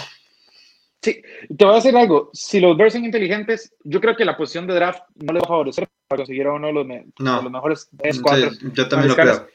Sí, 1.02 1.22
te 1.56 1.64
voy 1.64 1.72
a 1.72 1.76
decir 1.76 1.96
algo. 1.96 2.30
Si 2.32 2.60
los 2.60 2.76
Bears 2.76 2.94
son 2.94 3.04
inteligentes, 3.04 3.74
yo 3.84 4.00
creo 4.00 4.16
que 4.16 4.24
la 4.24 4.36
posición 4.36 4.66
de 4.66 4.74
draft 4.74 5.02
no 5.14 5.32
le 5.32 5.40
va 5.40 5.44
a 5.44 5.48
favorecer 5.48 5.88
para 6.08 6.18
conseguir 6.18 6.46
a 6.46 6.52
uno 6.52 6.68
de 6.68 6.72
los, 6.72 6.86
los 7.18 7.52
mejores 7.52 7.88
3, 7.96 8.20
4. 8.20 8.50
yo 8.72 8.88
también 8.88 9.08
lo 9.08 9.14
creo. 9.14 9.46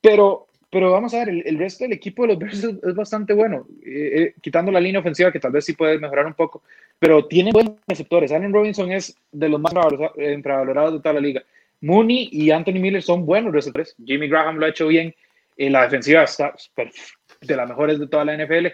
Pero, 0.00 0.46
pero 0.70 0.92
vamos 0.92 1.14
a 1.14 1.24
ver, 1.24 1.30
el, 1.46 1.58
resto 1.58 1.84
del 1.84 1.94
equipo 1.94 2.22
de 2.22 2.28
los 2.28 2.38
Bears 2.38 2.64
es, 2.64 2.94
bastante 2.94 3.32
bueno. 3.32 3.66
Eh, 3.84 4.10
eh, 4.14 4.34
quitando 4.40 4.70
la 4.70 4.80
línea 4.80 5.00
ofensiva, 5.00 5.32
que 5.32 5.40
tal 5.40 5.52
vez 5.52 5.64
sí 5.64 5.72
puede 5.72 5.98
mejorar 5.98 6.26
un 6.26 6.34
poco, 6.34 6.62
pero 6.98 7.26
tiene 7.26 7.52
buenos 7.52 7.76
receptores. 7.86 8.32
Allen 8.32 8.52
Robinson 8.52 8.92
es 8.92 9.16
de 9.32 9.48
los 9.48 9.60
más 9.60 9.72
infravalorados 10.16 10.94
de 10.94 11.00
toda 11.00 11.14
la 11.14 11.20
liga. 11.20 11.42
Mooney 11.80 12.28
y 12.32 12.50
Anthony 12.50 12.80
Miller 12.80 13.02
son 13.02 13.26
buenos 13.26 13.52
receptores. 13.52 13.94
Jimmy 14.04 14.28
Graham 14.28 14.56
lo 14.56 14.66
ha 14.66 14.70
hecho 14.70 14.88
bien. 14.88 15.14
Eh, 15.56 15.70
la 15.70 15.82
defensiva 15.82 16.24
está 16.24 16.54
de 17.40 17.56
las 17.56 17.68
mejores 17.68 17.98
de 17.98 18.06
toda 18.06 18.24
la 18.24 18.36
NFL. 18.36 18.66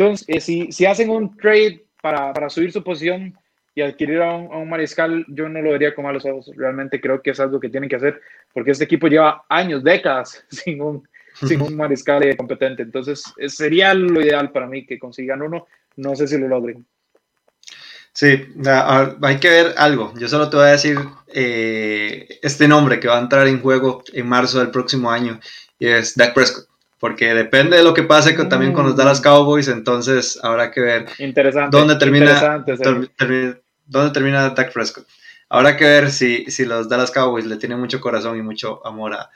Entonces, 0.00 0.26
eh, 0.28 0.40
si, 0.40 0.72
si, 0.72 0.86
hacen 0.86 1.10
un 1.10 1.36
trade 1.36 1.84
para, 2.00 2.32
para, 2.32 2.48
subir 2.48 2.72
su 2.72 2.82
posición 2.82 3.36
y 3.74 3.82
adquirir 3.82 4.22
a 4.22 4.34
un, 4.34 4.66
mariscal, 4.66 5.26
yo 5.28 5.46
no 5.46 5.60
lo 5.60 5.72
vería 5.72 5.94
con 5.94 6.06
malos 6.06 6.24
ojos. 6.24 6.50
Realmente 6.56 7.02
creo 7.02 7.20
que 7.20 7.32
es 7.32 7.40
algo 7.40 7.60
que 7.60 7.68
tienen 7.68 7.90
que 7.90 7.96
hacer 7.96 8.18
porque 8.54 8.70
este 8.70 8.84
equipo 8.84 9.08
lleva 9.08 9.44
años, 9.50 9.84
décadas 9.84 10.42
sin 10.50 10.80
un, 10.80 11.06
sin 11.46 11.60
un 11.60 11.76
mariscal 11.76 12.22
eh, 12.22 12.34
competente. 12.34 12.82
Entonces, 12.82 13.22
eh, 13.36 13.50
sería 13.50 13.92
lo 13.92 14.22
ideal 14.22 14.50
para 14.52 14.66
mí 14.66 14.86
que 14.86 14.98
consigan 14.98 15.42
uno. 15.42 15.66
No 15.96 16.16
sé 16.16 16.26
si 16.26 16.38
lo 16.38 16.48
logren. 16.48 16.86
Sí, 18.14 18.42
hay 19.22 19.38
que 19.38 19.50
ver 19.50 19.74
algo. 19.76 20.14
Yo 20.18 20.28
solo 20.28 20.48
te 20.48 20.56
voy 20.56 20.66
a 20.66 20.72
decir 20.72 20.98
este 21.28 22.66
nombre 22.66 22.98
que 22.98 23.06
va 23.06 23.18
a 23.18 23.20
entrar 23.20 23.46
en 23.46 23.60
juego 23.60 24.02
en 24.14 24.26
marzo 24.26 24.60
del 24.60 24.70
próximo 24.70 25.10
año 25.10 25.38
y 25.78 25.88
es 25.88 26.16
Dak 26.16 26.34
Prescott 26.34 26.69
porque 27.00 27.32
depende 27.34 27.78
de 27.78 27.82
lo 27.82 27.94
que 27.94 28.02
pase 28.02 28.34
también 28.44 28.74
con 28.74 28.84
los 28.84 28.94
Dallas 28.94 29.20
mm. 29.20 29.24
Cowboys, 29.24 29.68
entonces 29.68 30.38
habrá 30.42 30.70
que 30.70 30.80
ver 30.82 31.06
dónde 31.70 31.96
termina, 31.96 32.64
dónde 33.86 34.10
termina 34.12 34.50
Dak 34.50 34.72
Prescott. 34.72 35.08
Habrá 35.48 35.76
que 35.76 35.84
ver 35.84 36.12
si, 36.12 36.44
si 36.50 36.66
los 36.66 36.88
Dallas 36.88 37.10
Cowboys 37.10 37.46
le 37.46 37.56
tienen 37.56 37.80
mucho 37.80 38.00
corazón 38.00 38.38
y 38.38 38.42
mucho 38.42 38.86
amor 38.86 39.14
a, 39.14 39.30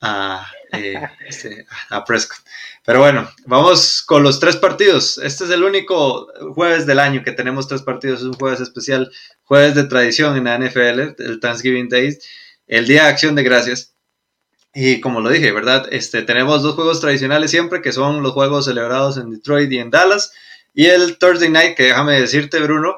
a, 0.00 0.46
eh, 0.72 1.02
este, 1.28 1.66
a 1.90 2.04
Prescott. 2.04 2.38
Pero 2.86 3.00
bueno, 3.00 3.28
vamos 3.46 4.00
con 4.02 4.22
los 4.22 4.38
tres 4.38 4.56
partidos. 4.56 5.18
Este 5.18 5.44
es 5.44 5.50
el 5.50 5.64
único 5.64 6.28
jueves 6.54 6.86
del 6.86 7.00
año 7.00 7.24
que 7.24 7.32
tenemos 7.32 7.66
tres 7.66 7.82
partidos. 7.82 8.20
Es 8.20 8.26
un 8.26 8.34
jueves 8.34 8.60
especial, 8.60 9.10
jueves 9.42 9.74
de 9.74 9.84
tradición 9.84 10.36
en 10.36 10.44
la 10.44 10.56
NFL, 10.56 11.20
el 11.20 11.40
Thanksgiving 11.40 11.88
Days, 11.88 12.26
el 12.68 12.86
Día 12.86 13.02
de 13.02 13.08
Acción 13.08 13.34
de 13.34 13.42
Gracias. 13.42 13.97
Y 14.74 15.00
como 15.00 15.20
lo 15.20 15.30
dije, 15.30 15.50
¿verdad? 15.52 15.88
Este, 15.90 16.22
tenemos 16.22 16.62
dos 16.62 16.74
juegos 16.74 17.00
tradicionales 17.00 17.50
siempre, 17.50 17.82
que 17.82 17.92
son 17.92 18.22
los 18.22 18.32
juegos 18.32 18.66
celebrados 18.66 19.16
en 19.16 19.30
Detroit 19.30 19.70
y 19.72 19.78
en 19.78 19.90
Dallas. 19.90 20.32
Y 20.74 20.86
el 20.86 21.18
Thursday 21.18 21.48
Night, 21.48 21.76
que 21.76 21.84
déjame 21.84 22.20
decirte, 22.20 22.60
Bruno, 22.60 22.96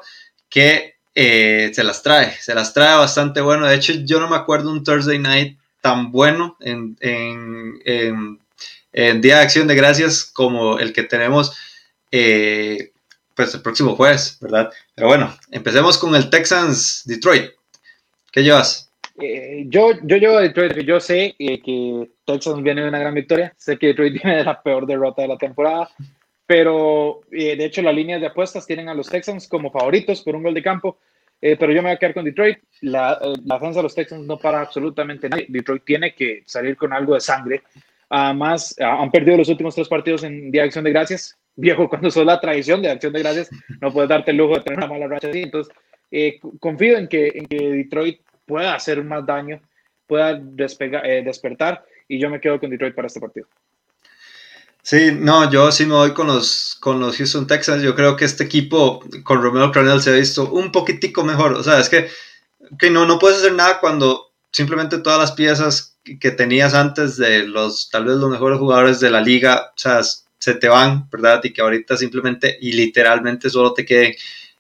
que 0.49 0.97
eh, 1.14 1.71
se 1.75 1.85
las 1.85 2.03
trae, 2.03 2.37
se 2.41 2.55
las 2.55 2.75
trae 2.75 2.97
bastante 2.97 3.41
bueno. 3.41 3.66
De 3.66 3.75
hecho, 3.75 3.93
yo 4.05 4.21
no 4.21 4.29
me 4.29 4.37
acuerdo 4.37 4.71
un 4.71 4.85
Thursday 4.85 5.18
Night 5.18 5.59
tan 5.81 6.12
bueno 6.12 6.57
en, 6.61 6.97
en, 7.01 7.81
en, 8.93 9.21
Día 9.21 9.37
de 9.37 9.43
Acción 9.43 9.66
de 9.66 9.75
Gracias 9.75 10.25
como 10.25 10.79
el 10.79 10.93
que 10.93 11.05
tenemos 11.05 11.57
eh, 12.11 12.93
pues 13.35 13.55
el 13.55 13.62
próximo 13.62 13.97
jueves, 13.97 14.37
¿verdad? 14.41 14.71
Pero 14.95 15.09
bueno, 15.09 15.35
empecemos 15.51 15.97
con 15.97 16.14
el 16.14 16.29
Texans 16.29 17.03
Detroit. 17.07 17.53
¿Qué 18.33 18.43
llevas? 18.43 18.89
Eh, 19.21 19.64
yo, 19.68 19.93
yo 20.03 20.16
llevo 20.16 20.39
a 20.39 20.43
Detroit, 20.43 20.79
yo 20.79 21.01
sé 21.01 21.35
eh, 21.39 21.61
que 21.61 22.11
Texas 22.25 22.62
viene 22.62 22.83
de 22.83 22.89
una 22.89 22.99
gran 22.99 23.14
victoria, 23.14 23.53
sé 23.57 23.79
que 23.79 23.89
Detroit 23.89 24.14
viene 24.23 24.39
de 24.39 24.45
la 24.45 24.62
peor 24.62 24.87
derrota 24.87 25.23
de 25.23 25.29
la 25.29 25.37
temporada, 25.37 25.91
pero 26.47 27.21
eh, 27.31 27.57
de 27.57 27.64
hecho 27.64 27.83
las 27.83 27.95
líneas 27.95 28.21
de 28.21 28.29
apuestas 28.29 28.66
tienen 28.66 28.89
a 28.89 28.95
los 28.95 29.09
Texans 29.09 29.49
como 29.49 29.71
favoritos 29.71 30.23
por 30.23 30.37
un 30.37 30.43
gol 30.43 30.55
de 30.55 30.62
campo, 30.62 30.99
pero 31.41 31.73
yo 31.73 31.77
me 31.77 31.89
voy 31.89 31.93
a 31.93 31.97
quedar 31.97 32.12
con 32.12 32.27
Detroit. 32.27 32.59
La, 32.83 33.18
la 33.47 33.55
defensa 33.55 33.79
de 33.79 33.85
los 33.85 33.95
Texans 33.95 34.27
no 34.27 34.37
para 34.37 34.61
absolutamente 34.61 35.27
nadie. 35.27 35.47
Detroit 35.49 35.85
tiene 35.87 36.14
que 36.14 36.43
salir 36.45 36.77
con 36.77 36.93
algo 36.93 37.14
de 37.14 37.21
sangre. 37.21 37.62
Además, 38.11 38.77
han 38.79 39.11
perdido 39.11 39.39
los 39.39 39.49
últimos 39.49 39.75
tres 39.75 39.89
partidos 39.89 40.23
en 40.23 40.51
Día 40.51 40.61
de 40.61 40.66
Acción 40.66 40.85
de 40.85 40.91
Gracias. 40.91 41.39
Viejo, 41.57 41.89
cuando 41.89 42.11
sos 42.11 42.27
la 42.27 42.39
tradición 42.39 42.83
de 42.83 42.91
Acción 42.91 43.14
de 43.14 43.21
Gracias, 43.21 43.49
no 43.81 43.91
puedes 43.91 44.11
darte 44.11 44.33
el 44.33 44.37
lujo 44.37 44.57
de 44.57 44.61
tener 44.61 44.81
una 44.81 44.87
mala 44.87 45.09
racha 45.09 45.31
así. 45.31 45.45
Entonces, 45.45 45.75
confío 46.59 46.99
en 46.99 47.09
que, 47.09 47.29
en 47.35 47.47
que 47.47 47.57
Detroit 47.57 48.21
pueda 48.51 48.75
hacer 48.75 49.05
más 49.05 49.25
daño, 49.25 49.61
pueda 50.09 50.33
eh, 50.33 51.23
despertar 51.25 51.85
y 52.09 52.19
yo 52.19 52.29
me 52.29 52.41
quedo 52.41 52.59
con 52.59 52.69
Detroit 52.69 52.97
para 52.97 53.07
este 53.07 53.21
partido. 53.21 53.47
Sí, 54.83 55.13
no, 55.13 55.49
yo 55.53 55.71
sí 55.71 55.87
me 55.87 55.95
voy 55.95 56.13
con 56.13 56.27
los, 56.27 56.77
con 56.81 56.99
los 56.99 57.17
Houston 57.17 57.47
Texans. 57.47 57.83
Yo 57.83 57.95
creo 57.95 58.17
que 58.17 58.25
este 58.25 58.43
equipo 58.43 59.05
con 59.23 59.41
Romeo 59.41 59.71
Cronel 59.71 60.03
se 60.03 60.11
ha 60.11 60.15
visto 60.15 60.51
un 60.51 60.73
poquitico 60.73 61.23
mejor. 61.23 61.53
O 61.53 61.63
sea, 61.63 61.79
es 61.79 61.89
que, 61.89 62.09
que 62.77 62.91
no, 62.91 63.07
no 63.07 63.21
puedes 63.21 63.39
hacer 63.39 63.53
nada 63.53 63.79
cuando 63.79 64.33
simplemente 64.51 64.99
todas 64.99 65.21
las 65.21 65.33
piezas 65.33 65.97
que 66.19 66.33
tenías 66.33 66.75
antes 66.75 67.17
de 67.17 67.47
los, 67.47 67.89
tal 67.91 68.07
vez 68.07 68.17
los 68.17 68.31
mejores 68.31 68.59
jugadores 68.59 68.99
de 68.99 69.11
la 69.11 69.21
liga, 69.21 69.71
o 69.77 69.79
sea, 69.79 70.01
se 70.03 70.55
te 70.55 70.67
van, 70.67 71.09
¿verdad? 71.09 71.41
Y 71.45 71.53
que 71.53 71.61
ahorita 71.61 71.97
simplemente 71.97 72.59
y 72.61 72.73
literalmente 72.73 73.49
solo 73.49 73.75
te 73.75 73.85
queden 73.85 74.15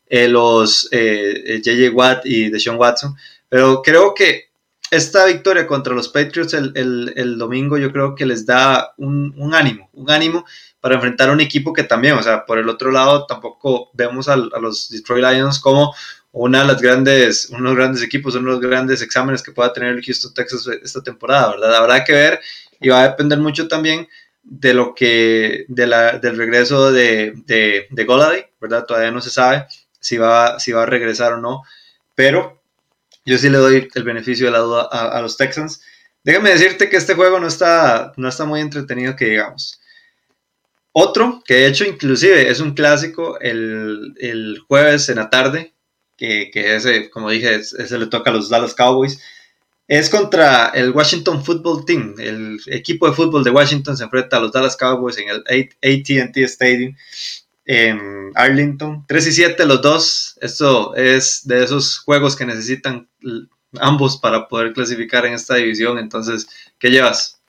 eh, 0.06 0.28
los 0.28 0.88
JJ 0.90 1.86
eh, 1.86 1.90
Watt 1.90 2.26
y 2.26 2.50
Deshaun 2.50 2.76
Watson. 2.76 3.16
Pero 3.50 3.82
creo 3.82 4.14
que 4.14 4.50
esta 4.90 5.26
victoria 5.26 5.66
contra 5.66 5.94
los 5.94 6.08
Patriots 6.08 6.54
el, 6.54 7.36
domingo 7.38 7.76
yo 7.78 7.92
creo 7.92 8.14
que 8.14 8.24
les 8.24 8.46
da 8.46 8.94
un, 8.96 9.54
ánimo, 9.54 9.90
un 9.92 10.10
ánimo 10.10 10.46
para 10.80 10.94
enfrentar 10.94 11.28
a 11.28 11.32
un 11.32 11.40
equipo 11.40 11.72
que 11.72 11.84
también, 11.84 12.14
o 12.14 12.22
sea, 12.22 12.46
por 12.46 12.58
el 12.58 12.68
otro 12.68 12.90
lado 12.90 13.26
tampoco 13.26 13.90
vemos 13.92 14.28
a, 14.28 14.36
los 14.36 14.88
Detroit 14.88 15.24
Lions 15.24 15.60
como 15.60 15.94
una 16.32 16.60
de 16.60 16.66
las 16.66 16.80
grandes, 16.80 17.48
uno 17.50 17.58
de 17.58 17.64
los 17.68 17.76
grandes 17.76 18.02
equipos, 18.02 18.34
uno 18.36 18.54
de 18.54 18.60
los 18.60 18.70
grandes 18.70 19.02
exámenes 19.02 19.42
que 19.42 19.52
pueda 19.52 19.72
tener 19.72 19.90
el 19.90 20.04
Houston 20.04 20.32
Texas 20.32 20.66
esta 20.82 21.02
temporada, 21.02 21.50
¿verdad? 21.50 21.76
Habrá 21.76 22.04
que 22.04 22.12
ver 22.12 22.40
y 22.80 22.88
va 22.88 23.02
a 23.02 23.08
depender 23.10 23.38
mucho 23.38 23.68
también 23.68 24.08
de 24.42 24.74
lo 24.74 24.94
que, 24.94 25.66
de 25.68 25.86
la, 25.86 26.18
del 26.18 26.36
regreso 26.36 26.90
de, 26.92 27.34
de, 27.46 27.86
de 27.90 28.46
¿verdad? 28.60 28.86
Todavía 28.86 29.10
no 29.10 29.20
se 29.20 29.30
sabe 29.30 29.66
si 29.98 30.16
va, 30.18 30.58
si 30.58 30.72
va 30.72 30.84
a 30.84 30.86
regresar 30.86 31.34
o 31.34 31.40
no, 31.40 31.62
pero 32.14 32.59
yo 33.30 33.38
sí 33.38 33.48
le 33.48 33.58
doy 33.58 33.88
el 33.94 34.02
beneficio 34.02 34.46
de 34.46 34.52
la 34.52 34.58
duda 34.58 34.88
a, 34.90 35.20
los 35.22 35.36
Texans. 35.36 35.80
Déjame 36.24 36.50
decirte 36.50 36.88
que 36.88 36.96
este 36.96 37.14
juego 37.14 37.38
no 37.38 37.46
está, 37.46 38.12
no 38.16 38.28
está 38.28 38.44
muy 38.44 38.60
entretenido 38.60 39.14
que 39.14 39.26
digamos. 39.26 39.80
Otro, 40.90 41.40
que 41.46 41.54
de 41.54 41.66
hecho 41.68 41.84
inclusive 41.84 42.50
es 42.50 42.58
un 42.58 42.74
clásico 42.74 43.38
el, 43.38 44.60
jueves 44.66 45.08
en 45.10 45.16
la 45.16 45.30
tarde, 45.30 45.74
que, 46.16 46.50
que, 46.52 46.74
ese, 46.74 47.08
como 47.08 47.30
dije, 47.30 47.54
ese 47.54 47.98
le 47.98 48.08
toca 48.08 48.30
a 48.30 48.34
los 48.34 48.48
Dallas 48.48 48.74
Cowboys, 48.74 49.22
es 49.86 50.10
contra 50.10 50.70
el 50.70 50.90
Washington 50.90 51.44
Football 51.44 51.84
Team. 51.84 52.16
El 52.18 52.58
equipo 52.66 53.08
de 53.08 53.14
fútbol 53.14 53.44
de 53.44 53.50
Washington 53.50 53.96
se 53.96 54.02
enfrenta 54.02 54.38
a 54.38 54.40
los 54.40 54.50
Dallas 54.50 54.76
Cowboys 54.76 55.18
en 55.18 55.28
el 55.28 55.38
ATT 55.38 56.36
Stadium 56.36 56.96
en 57.64 58.32
Arlington. 58.34 59.04
3 59.06 59.26
y 59.26 59.32
7 59.32 59.66
los 59.66 59.82
dos. 59.82 60.38
Esto 60.40 60.94
es 60.94 61.46
de 61.46 61.64
esos 61.64 61.98
juegos 61.98 62.36
que 62.36 62.46
necesitan 62.46 63.08
ambos 63.80 64.18
para 64.18 64.48
poder 64.48 64.72
clasificar 64.72 65.26
en 65.26 65.34
esta 65.34 65.56
división. 65.56 65.98
Entonces, 65.98 66.48
¿qué 66.78 66.90
llevas? 66.90 67.40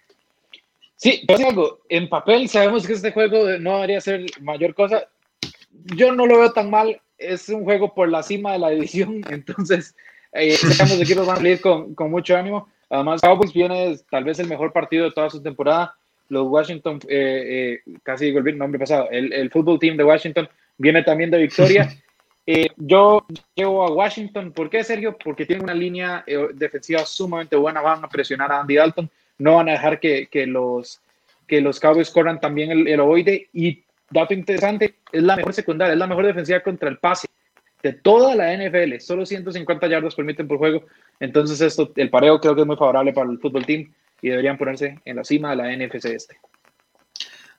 Sí, 0.95 1.25
algo. 1.27 1.79
En 1.89 2.09
papel 2.09 2.47
sabemos 2.47 2.85
que 2.85 2.93
este 2.93 3.11
juego 3.11 3.57
no 3.59 3.75
debería 3.75 4.01
ser 4.01 4.25
mayor 4.41 4.75
cosa. 4.75 5.07
Yo 5.95 6.13
no 6.13 6.27
lo 6.27 6.39
veo 6.39 6.51
tan 6.51 6.69
mal. 6.69 7.01
Es 7.17 7.49
un 7.49 7.63
juego 7.63 7.93
por 7.93 8.09
la 8.09 8.23
cima 8.23 8.53
de 8.53 8.59
la 8.59 8.69
división. 8.69 9.21
Entonces, 9.29 9.95
eh, 10.33 10.57
ambos 10.79 10.99
equipos 10.99 11.25
van 11.25 11.35
a 11.35 11.39
salir 11.39 11.61
con, 11.61 11.95
con 11.95 12.11
mucho 12.11 12.37
ánimo. 12.37 12.69
Además, 12.89 13.21
Cowboys 13.21 13.53
viene 13.53 13.97
tal 14.09 14.25
vez 14.25 14.37
el 14.39 14.47
mejor 14.47 14.73
partido 14.73 15.05
de 15.05 15.11
toda 15.11 15.29
su 15.29 15.41
temporada 15.41 15.95
los 16.31 16.47
Washington, 16.47 16.99
eh, 17.09 17.81
eh, 17.85 17.93
casi 18.03 18.25
digo 18.25 18.39
el 18.39 18.57
nombre 18.57 18.79
pasado, 18.79 19.09
el, 19.11 19.33
el 19.33 19.51
fútbol 19.51 19.77
team 19.77 19.97
de 19.97 20.05
Washington 20.05 20.47
viene 20.77 21.03
también 21.03 21.29
de 21.29 21.37
victoria. 21.37 21.89
Eh, 22.47 22.69
yo 22.75 23.23
llevo 23.53 23.85
a 23.85 23.91
Washington, 23.91 24.51
¿por 24.51 24.67
qué 24.67 24.83
Sergio? 24.83 25.15
Porque 25.15 25.45
tienen 25.45 25.63
una 25.63 25.75
línea 25.75 26.25
defensiva 26.55 27.05
sumamente 27.05 27.55
buena, 27.55 27.81
van 27.81 28.03
a 28.03 28.09
presionar 28.09 28.51
a 28.51 28.61
Andy 28.61 28.75
Dalton, 28.75 29.11
no 29.37 29.57
van 29.57 29.69
a 29.69 29.73
dejar 29.73 29.99
que, 29.99 30.25
que 30.25 30.47
los, 30.47 30.99
que 31.47 31.61
los 31.61 31.79
Cowboys 31.79 32.09
corran 32.09 32.41
también 32.41 32.71
el, 32.71 32.87
el 32.87 32.99
ovoide 32.99 33.47
y 33.53 33.83
dato 34.09 34.33
interesante, 34.33 34.95
es 35.11 35.21
la 35.21 35.35
mejor 35.35 35.53
secundaria, 35.53 35.93
es 35.93 35.99
la 35.99 36.07
mejor 36.07 36.25
defensiva 36.25 36.61
contra 36.61 36.89
el 36.89 36.97
pase 36.97 37.27
de 37.83 37.93
toda 37.93 38.33
la 38.35 38.51
NFL, 38.57 38.97
solo 38.99 39.23
150 39.23 39.87
yardas 39.87 40.15
permiten 40.15 40.47
por 40.47 40.57
juego, 40.57 40.83
entonces 41.19 41.61
esto, 41.61 41.91
el 41.95 42.09
pareo 42.09 42.41
creo 42.41 42.55
que 42.55 42.61
es 42.61 42.67
muy 42.67 42.75
favorable 42.75 43.13
para 43.13 43.29
el 43.29 43.37
fútbol 43.37 43.67
team 43.67 43.93
y 44.21 44.29
deberían 44.29 44.57
ponerse 44.57 44.99
en 45.05 45.15
la 45.15 45.23
cima 45.23 45.51
de 45.51 45.55
la 45.55 45.75
NFC 45.75 46.05
este. 46.05 46.37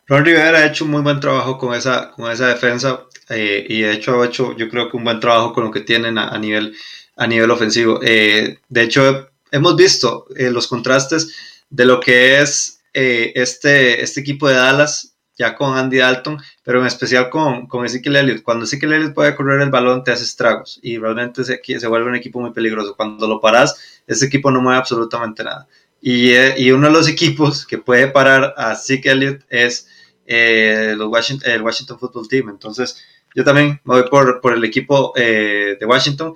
Ron 0.07 0.25
Rivera 0.25 0.59
ha 0.59 0.67
hecho 0.67 0.85
un 0.85 0.91
muy 0.91 1.03
buen 1.03 1.21
trabajo 1.21 1.59
con 1.59 1.75
esa, 1.75 2.11
con 2.11 2.31
esa 2.31 2.49
defensa 2.49 3.05
eh, 3.29 3.65
y 3.69 3.83
de 3.83 3.93
hecho 3.93 4.21
ha 4.21 4.27
hecho 4.27 4.57
yo 4.57 4.69
creo 4.69 4.91
que 4.91 4.97
un 4.97 5.05
buen 5.05 5.21
trabajo 5.21 5.53
con 5.53 5.65
lo 5.65 5.71
que 5.71 5.81
tienen 5.81 6.19
a, 6.19 6.37
nivel, 6.39 6.75
a 7.17 7.27
nivel 7.27 7.51
ofensivo. 7.51 8.01
Eh, 8.03 8.59
de 8.69 8.83
hecho 8.83 9.31
hemos 9.51 9.77
visto 9.77 10.27
eh, 10.37 10.51
los 10.51 10.67
contrastes 10.67 11.63
de 11.71 11.85
lo 11.85 12.01
que 12.01 12.41
es 12.41 12.81
este, 12.93 14.03
este 14.03 14.21
equipo 14.21 14.49
de 14.49 14.57
Dallas 14.57 15.13
ya 15.39 15.55
con 15.55 15.77
Andy 15.77 15.99
Dalton, 15.99 16.39
pero 16.63 16.81
en 16.81 16.87
especial 16.87 17.31
con, 17.31 17.67
con 17.67 17.85
Ezekiel 17.85 18.17
Elliott. 18.17 18.43
Cuando 18.43 18.65
Ezekiel 18.65 18.93
Elliott 18.93 19.15
puede 19.15 19.35
correr 19.35 19.61
el 19.61 19.71
balón, 19.71 20.05
te 20.05 20.13
hace 20.13 20.25
estragos 20.25 20.79
y 20.83 20.99
realmente 20.99 21.45
se, 21.45 21.61
se 21.65 21.87
vuelve 21.87 22.09
un 22.09 22.17
equipo 22.17 22.41
muy 22.41 22.53
peligroso. 22.53 22.95
Cuando 22.97 23.27
lo 23.27 23.41
paras, 23.41 24.03
ese 24.07 24.27
equipo 24.27 24.51
no 24.51 24.61
mueve 24.61 24.79
absolutamente 24.79 25.43
nada. 25.43 25.67
Eh, 26.05 26.55
y, 26.57 26.71
uno 26.73 26.89
de 26.89 26.93
los 26.93 27.09
equipos 27.09 27.65
que 27.65 27.79
puede 27.79 28.09
parar 28.09 28.55
a 28.57 28.75
Zeke 28.75 29.11
Elliott 29.11 29.43
es 29.49 29.89
eh, 30.27 30.95
los 30.97 31.09
Washington, 31.09 31.51
el 31.51 31.63
Washington 31.63 31.99
Football 31.99 32.29
Team. 32.29 32.49
Entonces, 32.49 33.05
yo 33.35 33.45
también 33.45 33.81
me 33.85 33.95
voy 33.95 34.11
por, 34.11 34.41
por 34.41 34.53
el 34.53 34.65
equipo 34.65 35.13
eh, 35.15 35.77
de 35.79 35.87
Washington. 35.87 36.35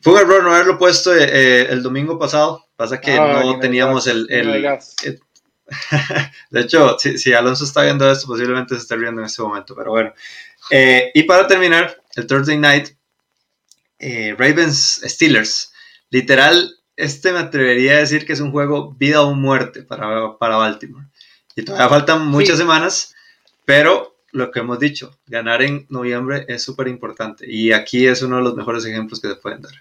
Fue 0.00 0.14
un 0.14 0.18
error 0.18 0.42
no 0.42 0.52
haberlo 0.52 0.78
puesto 0.78 1.14
el 1.14 1.82
domingo 1.82 2.18
pasado. 2.18 2.66
Pasa 2.76 3.00
que 3.00 3.12
ah, 3.12 3.42
no 3.44 3.58
teníamos 3.58 4.06
el. 4.06 4.26
de 6.50 6.60
hecho, 6.60 6.96
si, 6.98 7.18
si, 7.18 7.32
Alonso 7.32 7.64
está 7.64 7.82
viendo 7.82 8.10
esto, 8.10 8.28
posiblemente 8.28 8.74
se 8.74 8.82
esté 8.82 8.96
riendo 8.96 9.20
en 9.20 9.26
este 9.26 9.42
momento. 9.42 9.74
Pero 9.74 9.90
bueno. 9.90 10.12
y 11.14 11.22
para 11.24 11.46
terminar, 11.46 12.00
el 12.14 12.26
Thursday 12.26 12.58
night, 12.58 12.90
Ravens 13.98 15.00
Steelers. 15.04 15.72
Literal, 16.10 16.76
este 16.96 17.32
me 17.32 17.38
atrevería 17.38 17.92
a 17.92 17.98
decir 17.98 18.26
que 18.26 18.32
es 18.32 18.40
un 18.40 18.52
juego 18.52 18.94
vida 18.98 19.22
o 19.22 19.34
muerte 19.34 19.82
para, 19.82 20.36
para 20.38 20.56
Baltimore. 20.56 21.06
Y 21.54 21.62
todavía 21.62 21.88
faltan 21.88 22.26
muchas 22.26 22.58
semanas, 22.58 23.14
pero 23.64 24.16
lo 24.32 24.50
que 24.50 24.60
hemos 24.60 24.78
dicho, 24.78 25.16
ganar 25.26 25.62
en 25.62 25.86
noviembre 25.88 26.44
es 26.48 26.62
súper 26.62 26.88
importante. 26.88 27.46
Y 27.48 27.72
aquí 27.72 28.06
es 28.06 28.22
uno 28.22 28.36
de 28.36 28.42
los 28.42 28.54
mejores 28.54 28.84
ejemplos 28.84 29.20
que 29.20 29.28
se 29.28 29.36
pueden 29.36 29.62
dar. 29.62 29.72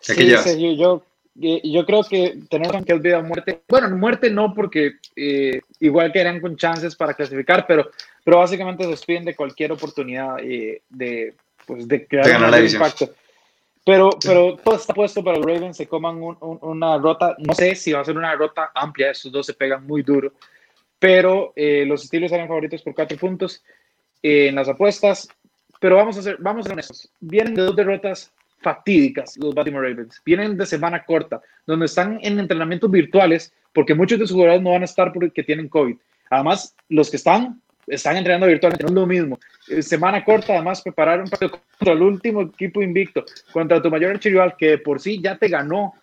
sí, 0.00 0.76
yo, 0.76 1.04
yo 1.36 1.86
creo 1.86 2.02
que 2.02 2.38
tenemos 2.48 2.84
que 2.84 2.94
vida 2.94 3.18
o 3.18 3.22
muerte. 3.22 3.60
Bueno, 3.68 3.90
muerte 3.90 4.30
no, 4.30 4.52
porque 4.54 4.94
eh, 5.14 5.60
igual 5.80 6.12
que 6.12 6.20
eran 6.20 6.40
con 6.40 6.56
chances 6.56 6.96
para 6.96 7.14
clasificar, 7.14 7.66
pero, 7.66 7.90
pero 8.24 8.38
básicamente 8.38 8.84
se 8.84 8.90
despiden 8.90 9.24
de 9.24 9.36
cualquier 9.36 9.72
oportunidad 9.72 10.38
eh, 10.40 10.82
de, 10.88 11.34
pues, 11.66 11.86
de 11.86 12.06
crear 12.06 12.42
un 12.42 12.66
impacto. 12.66 13.10
Pero, 13.86 14.10
pero 14.20 14.56
todo 14.56 14.74
está 14.74 14.92
puesto 14.92 15.22
para 15.22 15.38
los 15.38 15.46
Ravens, 15.46 15.76
se 15.76 15.86
coman 15.86 16.20
una 16.40 16.98
rota, 16.98 17.36
no 17.38 17.54
sé 17.54 17.76
si 17.76 17.92
va 17.92 18.00
a 18.00 18.04
ser 18.04 18.16
una 18.18 18.34
rota 18.34 18.72
amplia, 18.74 19.12
estos 19.12 19.30
dos 19.30 19.46
se 19.46 19.54
pegan 19.54 19.86
muy 19.86 20.02
duro, 20.02 20.32
pero 20.98 21.52
eh, 21.54 21.84
los 21.86 22.02
estilos 22.02 22.32
eran 22.32 22.48
favoritos 22.48 22.82
por 22.82 22.96
cuatro 22.96 23.16
puntos 23.16 23.62
eh, 24.24 24.48
en 24.48 24.56
las 24.56 24.68
apuestas, 24.68 25.28
pero 25.78 25.94
vamos 25.94 26.18
a 26.18 26.22
ser, 26.22 26.36
vamos 26.40 26.62
a 26.62 26.62
ser 26.64 26.72
honestos, 26.72 27.12
vienen 27.20 27.54
de 27.54 27.62
dos 27.62 27.76
derrotas 27.76 28.32
fatídicas 28.60 29.36
los 29.36 29.54
Baltimore 29.54 29.88
Ravens, 29.88 30.20
vienen 30.24 30.56
de 30.56 30.66
semana 30.66 31.04
corta, 31.04 31.40
donde 31.64 31.86
están 31.86 32.18
en 32.22 32.40
entrenamientos 32.40 32.90
virtuales, 32.90 33.52
porque 33.72 33.94
muchos 33.94 34.18
de 34.18 34.26
sus 34.26 34.34
jugadores 34.34 34.62
no 34.62 34.72
van 34.72 34.82
a 34.82 34.86
estar 34.86 35.12
porque 35.12 35.44
tienen 35.44 35.68
COVID. 35.68 35.96
Además, 36.30 36.74
los 36.88 37.08
que 37.08 37.18
están 37.18 37.62
están 37.86 38.16
entrenando 38.16 38.46
virtualmente, 38.46 38.84
no 38.84 38.88
es 38.88 38.94
lo 38.94 39.06
mismo. 39.06 39.38
Eh, 39.68 39.82
semana 39.82 40.24
corta, 40.24 40.54
además, 40.54 40.82
preparar 40.82 41.20
un 41.20 41.28
partido 41.28 41.52
contra 41.52 41.94
el 41.94 42.02
último 42.02 42.42
equipo 42.42 42.82
invicto, 42.82 43.24
contra 43.52 43.80
tu 43.80 43.90
mayor 43.90 44.12
archirrival, 44.12 44.56
que 44.56 44.78
por 44.78 45.00
sí 45.00 45.20
ya 45.22 45.36
te 45.36 45.48
ganó, 45.48 45.94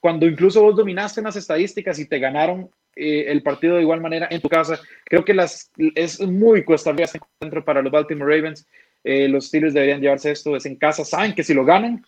cuando 0.00 0.26
incluso 0.26 0.62
vos 0.62 0.76
dominaste 0.76 1.20
en 1.20 1.24
las 1.24 1.36
estadísticas 1.36 1.98
y 1.98 2.06
te 2.06 2.18
ganaron 2.18 2.70
eh, 2.96 3.24
el 3.28 3.42
partido 3.42 3.76
de 3.76 3.82
igual 3.82 4.00
manera 4.00 4.28
en 4.30 4.40
tu 4.40 4.48
casa. 4.48 4.80
Creo 5.04 5.24
que 5.24 5.34
las, 5.34 5.70
es 5.94 6.20
muy 6.20 6.64
cuesta 6.64 6.90
arriba 6.90 7.04
este 7.04 7.18
encuentro 7.18 7.64
para 7.64 7.82
los 7.82 7.92
Baltimore 7.92 8.34
Ravens. 8.34 8.66
Eh, 9.04 9.28
los 9.28 9.46
Steelers 9.46 9.74
deberían 9.74 10.00
llevarse 10.00 10.30
esto, 10.30 10.56
es 10.56 10.66
en 10.66 10.76
casa, 10.76 11.04
saben 11.04 11.34
que 11.34 11.42
si 11.42 11.54
lo 11.54 11.64
ganan, 11.64 12.04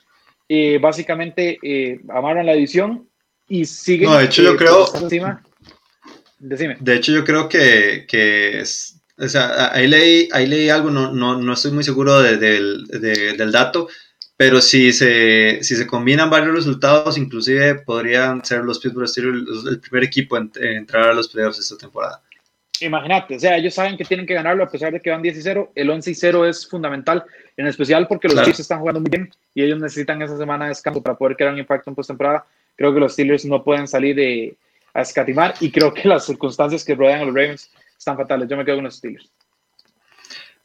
básicamente 0.81 1.59
amarran 2.09 2.47
la 2.47 2.53
división 2.53 3.09
y 3.49 3.65
siguen. 3.65 4.11
No, 4.11 4.19
de 4.19 4.27
hecho, 4.27 4.43
yo 4.43 4.57
creo. 4.57 4.87
De 6.39 6.97
hecho, 6.97 7.13
yo 7.13 7.25
creo 7.25 7.49
que, 7.49 8.05
que 8.07 8.61
es, 8.61 9.01
o 9.17 9.29
sea, 9.29 9.73
ahí 9.73 9.87
leí, 9.87 10.29
ahí 10.33 10.47
leí 10.47 10.69
algo, 10.69 10.91
no, 10.91 11.13
no, 11.13 11.41
no 11.41 11.53
estoy 11.53 11.71
muy 11.71 11.85
seguro 11.85 12.21
de, 12.21 12.37
del 12.37 13.53
dato, 13.53 13.89
pero 14.37 14.61
si 14.61 14.93
se, 14.93 15.63
si 15.63 15.77
se 15.77 15.87
combinan 15.87 16.31
varios 16.31 16.55
resultados, 16.55 17.17
inclusive 17.17 17.77
podrían 17.77 18.45
ser 18.45 18.65
los 18.65 18.81
Pittsburgh 18.81 19.09
Steelers 19.09 19.67
el 19.71 19.81
primer 19.81 20.05
equipo 20.05 20.37
en, 20.37 20.51
entrar 20.61 21.11
a 21.11 21.15
los 21.15 21.29
playoffs 21.29 21.61
esta 21.61 21.77
temporada. 21.77 22.21
Imagínate, 22.81 23.37
o 23.37 23.39
sea, 23.39 23.57
ellos 23.57 23.73
saben 23.73 23.97
que 23.97 24.05
tienen 24.05 24.27
que 24.27 24.35
ganarlo 24.35 24.65
a 24.65 24.69
pesar 24.69 24.93
de 24.93 25.01
que 25.01 25.11
van 25.11 25.23
10 25.23 25.39
y 25.39 25.43
0. 25.43 25.73
El 25.77 25.91
11 25.91 26.11
y 26.11 26.15
0 26.15 26.47
es 26.47 26.67
fundamental, 26.67 27.25
en 27.57 27.69
especial 27.69 28.09
porque 28.09 28.27
los 28.27 28.43
Chiefs 28.43 28.61
están 28.61 28.81
jugando 28.81 29.01
muy 29.01 29.11
bien 29.11 29.33
y 29.55 29.63
ellos 29.63 29.79
necesitan 29.79 30.21
esa 30.23 30.37
semana 30.37 30.65
de 30.65 30.71
descanso 30.71 31.01
para 31.01 31.17
poder 31.17 31.37
crear 31.37 31.53
un 31.53 31.61
impacto 31.61 31.89
en 31.89 31.95
postemporada. 31.95 32.45
Creo 32.75 32.93
que 32.93 32.99
los 32.99 33.13
Steelers 33.13 33.45
no 33.45 33.63
pueden 33.63 33.87
salir 33.87 34.17
de, 34.17 34.57
a 34.93 35.03
escatimar 35.03 35.55
y 35.61 35.71
creo 35.71 35.95
que 35.95 36.09
las 36.09 36.27
circunstancias 36.27 36.85
que 36.85 36.97
rodean 36.97 37.21
a 37.21 37.25
los 37.25 37.35
Ravens 37.35 37.71
están 38.05 38.17
fatales. 38.19 38.49
Yo 38.49 38.57
me 38.57 38.65
quedo 38.65 38.77
con 38.77 38.85
los 38.85 38.97
Steelers. 38.97 39.31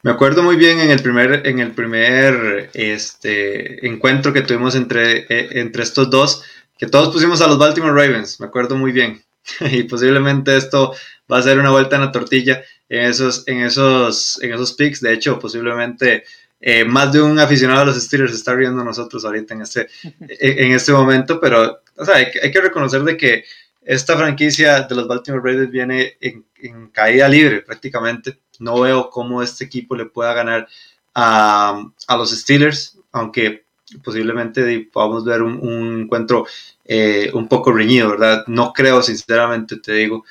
Me 0.02 0.10
acuerdo 0.10 0.42
muy 0.42 0.56
bien 0.56 0.78
en 0.80 0.90
el 0.90 1.02
primer, 1.02 1.46
en 1.46 1.58
el 1.58 1.72
primer 1.72 2.70
este, 2.74 3.86
encuentro 3.86 4.32
que 4.32 4.42
tuvimos 4.42 4.74
entre, 4.74 5.26
e, 5.28 5.60
entre 5.60 5.82
estos 5.82 6.10
dos, 6.10 6.42
que 6.78 6.86
todos 6.86 7.10
pusimos 7.10 7.40
a 7.40 7.46
los 7.46 7.58
Baltimore 7.58 7.92
Ravens, 7.92 8.40
me 8.40 8.46
acuerdo 8.46 8.76
muy 8.76 8.92
bien. 8.92 9.22
y 9.60 9.82
posiblemente 9.84 10.56
esto 10.56 10.94
va 11.30 11.38
a 11.38 11.42
ser 11.42 11.58
una 11.58 11.70
vuelta 11.70 11.96
en 11.96 12.02
la 12.02 12.12
tortilla 12.12 12.62
en 12.88 13.06
esos, 13.06 13.46
en 13.46 13.60
esos, 13.60 14.38
en 14.42 14.52
esos 14.52 14.74
picks. 14.74 15.00
De 15.00 15.12
hecho, 15.12 15.38
posiblemente 15.38 16.24
eh, 16.60 16.84
más 16.84 17.12
de 17.12 17.22
un 17.22 17.38
aficionado 17.38 17.80
a 17.80 17.84
los 17.86 18.00
Steelers 18.02 18.34
está 18.34 18.54
riendo 18.54 18.84
nosotros 18.84 19.24
ahorita 19.24 19.54
en 19.54 19.62
este, 19.62 19.88
en 20.28 20.72
este 20.72 20.92
momento, 20.92 21.40
pero 21.40 21.80
hay, 22.14 22.26
hay 22.42 22.50
que 22.50 22.60
reconocer 22.60 23.02
de 23.02 23.16
que 23.16 23.44
esta 23.82 24.16
franquicia 24.16 24.82
de 24.82 24.94
los 24.94 25.08
Baltimore 25.08 25.42
Ravens 25.42 25.70
viene 25.70 26.16
en, 26.20 26.44
caída 26.92 27.28
libre 27.28 27.62
prácticamente. 27.62 28.38
No 28.58 28.80
veo 28.80 29.08
cómo 29.10 29.42
este 29.42 29.64
equipo 29.64 29.96
le 29.96 30.06
pueda 30.06 30.34
ganar 30.34 30.68
a, 31.14 31.82
los 32.08 32.30
Steelers, 32.30 32.98
aunque 33.12 33.64
posiblemente 34.04 34.88
podamos 34.92 35.24
ver 35.24 35.42
un, 35.42 36.02
encuentro 36.02 36.46
eh, 36.84 37.30
un 37.32 37.48
poco 37.48 37.72
reñido, 37.72 38.10
¿verdad? 38.10 38.44
No 38.46 38.72
creo, 38.72 39.02
sinceramente, 39.02 39.76
te 39.78 39.94
digo, 39.94 40.24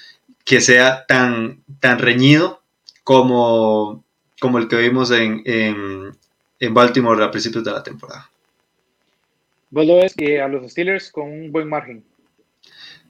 que 0.45 0.61
sea 0.61 1.05
tan, 1.07 1.63
tan 1.79 1.99
reñido 1.99 2.61
como, 3.03 4.03
como 4.39 4.59
el 4.59 4.67
que 4.67 4.77
vimos 4.77 5.11
en, 5.11 5.43
en 5.45 6.73
Baltimore 6.73 7.23
a 7.23 7.31
principios 7.31 7.63
de 7.63 7.71
la 7.71 7.83
temporada. 7.83 8.29
¿Vos 9.71 9.87
a 9.87 10.47
los 10.47 10.71
Steelers 10.71 11.11
con 11.11 11.31
un 11.31 11.51
buen 11.51 11.69
margen? 11.69 12.03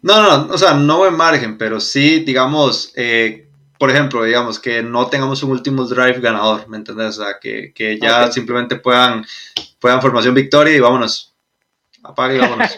No, 0.02 0.22
no, 0.22 0.54
o 0.54 0.58
sea, 0.58 0.74
no 0.74 1.00
buen 1.00 1.16
margen, 1.16 1.58
pero 1.58 1.80
sí, 1.80 2.24
digamos, 2.24 2.94
eh, 2.96 3.48
por 3.78 3.90
ejemplo, 3.90 4.24
digamos 4.24 4.60
que 4.60 4.82
no 4.82 5.08
tengamos 5.08 5.44
un 5.44 5.52
último 5.52 5.86
drive 5.86 6.20
ganador, 6.22 6.68
¿me 6.70 6.78
entiendes? 6.78 7.18
O 7.18 7.24
sea, 7.24 7.40
que, 7.40 7.74
que 7.74 8.00
ya 8.00 8.32
simplemente 8.32 8.78
puedan, 8.78 9.26
puedan 9.80 10.02
formación 10.02 10.34
victoria 10.34 10.76
y 10.76 10.80
vámonos. 10.80 11.34
Apague 12.04 12.38
y 12.38 12.40
vámonos. 12.40 12.78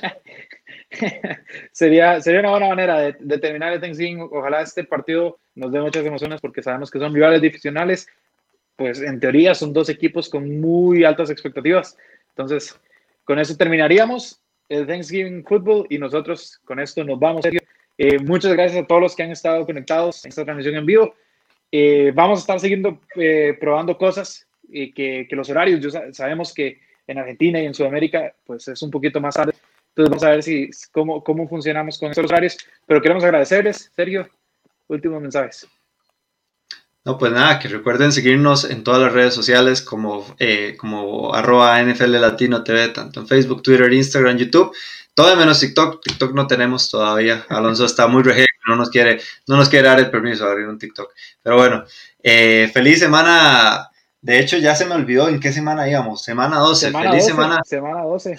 sería, 1.72 2.22
sería 2.22 2.42
una 2.42 2.52
buena 2.52 2.68
manera 2.68 3.00
de, 3.20 3.38
terminar 3.38 3.74
el 3.74 3.82
Thanksgiving. 3.82 4.30
Ojalá 4.32 4.62
este 4.62 4.84
partido 4.84 5.40
nos 5.56 5.72
dé 5.72 5.80
muchas 5.80 6.06
emociones 6.06 6.42
porque 6.42 6.64
sabemos 6.64 6.90
que 6.90 7.00
son 7.00 7.14
rivales 7.14 7.42
divisionales. 7.42 8.08
Pues 8.76 9.02
en 9.02 9.20
teoría 9.20 9.54
son 9.54 9.74
dos 9.74 9.90
equipos 9.90 10.30
con 10.30 10.60
muy 10.60 11.04
altas 11.04 11.30
expectativas. 11.30 11.98
Entonces, 12.30 12.80
con 13.24 13.40
eso 13.40 13.56
terminaríamos 13.56 14.41
el 14.72 14.88
Thanksgiving 14.88 15.44
Football 15.44 15.86
y 15.90 15.98
nosotros 15.98 16.62
con 16.64 16.80
esto 16.80 17.04
nos 17.04 17.20
vamos. 17.20 17.46
Eh, 17.98 18.20
muchas 18.20 18.54
gracias 18.54 18.84
a 18.84 18.88
todos 18.88 19.02
los 19.02 19.16
que 19.16 19.24
han 19.24 19.32
estado 19.32 19.66
conectados 19.66 20.24
en 20.24 20.30
esta 20.30 20.46
transmisión 20.46 20.76
en 20.76 20.86
vivo. 20.86 21.14
Eh, 21.72 22.12
vamos 22.16 22.40
a 22.40 22.42
estar 22.42 22.60
siguiendo 22.60 23.00
eh, 23.16 23.58
probando 23.60 23.98
cosas 23.98 24.48
y 24.70 24.94
que, 24.94 25.28
que, 25.30 25.36
los 25.36 25.50
horarios, 25.50 25.82
yo 25.82 25.90
sabemos 26.14 26.54
que 26.54 26.80
en 27.06 27.18
Argentina 27.18 27.62
y 27.62 27.66
en 27.66 27.74
Sudamérica 27.74 28.34
pues 28.46 28.68
es 28.70 28.82
un 28.82 28.90
poquito 28.92 29.20
más 29.20 29.36
tarde. 29.36 29.54
Entonces 29.90 30.10
vamos 30.10 30.24
a 30.24 30.30
ver 30.30 30.44
si, 30.44 30.70
cómo, 30.94 31.22
cómo 31.22 31.50
funcionamos 31.50 32.00
con 32.00 32.10
estos 32.10 32.26
horarios. 32.26 32.58
Pero 32.86 33.02
queremos 33.02 33.26
agradecerles, 33.26 33.92
Sergio, 33.94 34.30
últimos 34.88 35.22
mensajes. 35.22 35.68
No, 37.04 37.18
pues 37.18 37.32
nada, 37.32 37.58
que 37.58 37.68
recuerden 37.68 38.12
seguirnos 38.12 38.64
en 38.64 38.84
todas 38.84 39.02
las 39.02 39.12
redes 39.12 39.34
sociales 39.34 39.82
como, 39.82 40.36
como 40.78 41.34
arroba 41.34 41.82
NFL 41.82 42.12
Latino 42.22 42.64
TV, 42.64 42.90
tanto 42.90 43.22
en 43.22 43.28
Facebook, 43.28 43.64
Twitter, 43.64 43.92
Instagram, 43.92 44.38
YouTube. 44.38 44.72
Todo 45.14 45.36
menos 45.36 45.60
TikTok. 45.60 46.02
TikTok 46.02 46.34
no 46.34 46.48
tenemos 46.48 46.90
todavía. 46.90 47.46
Alonso 47.50 47.86
está 47.86 48.08
muy 48.08 48.24
rege, 48.24 48.46
no 48.68 48.76
nos 48.76 48.90
quiere, 48.90 49.20
no 49.48 49.58
nos 49.58 49.68
quiere 49.68 49.88
dar 49.88 50.00
el 50.00 50.10
permiso 50.10 50.46
de 50.46 50.52
abrir 50.52 50.68
un 50.68 50.80
TikTok. 50.80 51.12
Pero 51.42 51.58
bueno, 51.58 51.84
eh, 52.24 52.70
feliz 52.74 53.00
semana. 53.00 53.90
De 54.22 54.40
hecho, 54.40 54.58
ya 54.58 54.76
se 54.76 54.86
me 54.86 54.94
olvidó 54.94 55.28
en 55.28 55.40
qué 55.40 55.52
semana 55.52 55.90
íbamos. 55.90 56.24
Semana 56.24 56.58
12. 56.58 56.92
feliz 56.92 57.26
semana. 57.26 57.62
Semana 57.66 58.04
12. 58.04 58.38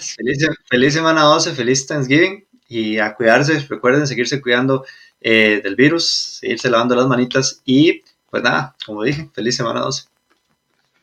Feliz, 0.69 0.93
semana 0.93 1.23
12. 1.23 1.51
Feliz 1.53 1.85
Thanksgiving. 1.85 2.45
Y 2.67 2.97
a 2.97 3.13
cuidarse. 3.13 3.59
Recuerden 3.69 4.07
seguirse 4.07 4.41
cuidando 4.41 4.85
eh, 5.21 5.61
del 5.63 5.75
virus, 5.75 6.39
seguirse 6.39 6.69
lavando 6.69 6.95
las 6.95 7.07
manitas. 7.07 7.61
Y 7.65 8.01
pues 8.33 8.41
nada, 8.41 8.75
como 8.83 9.03
dije, 9.03 9.29
feliz 9.31 9.55
semana 9.55 9.81
12. 9.81 10.05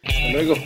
Hasta 0.02 0.32
luego. 0.32 0.56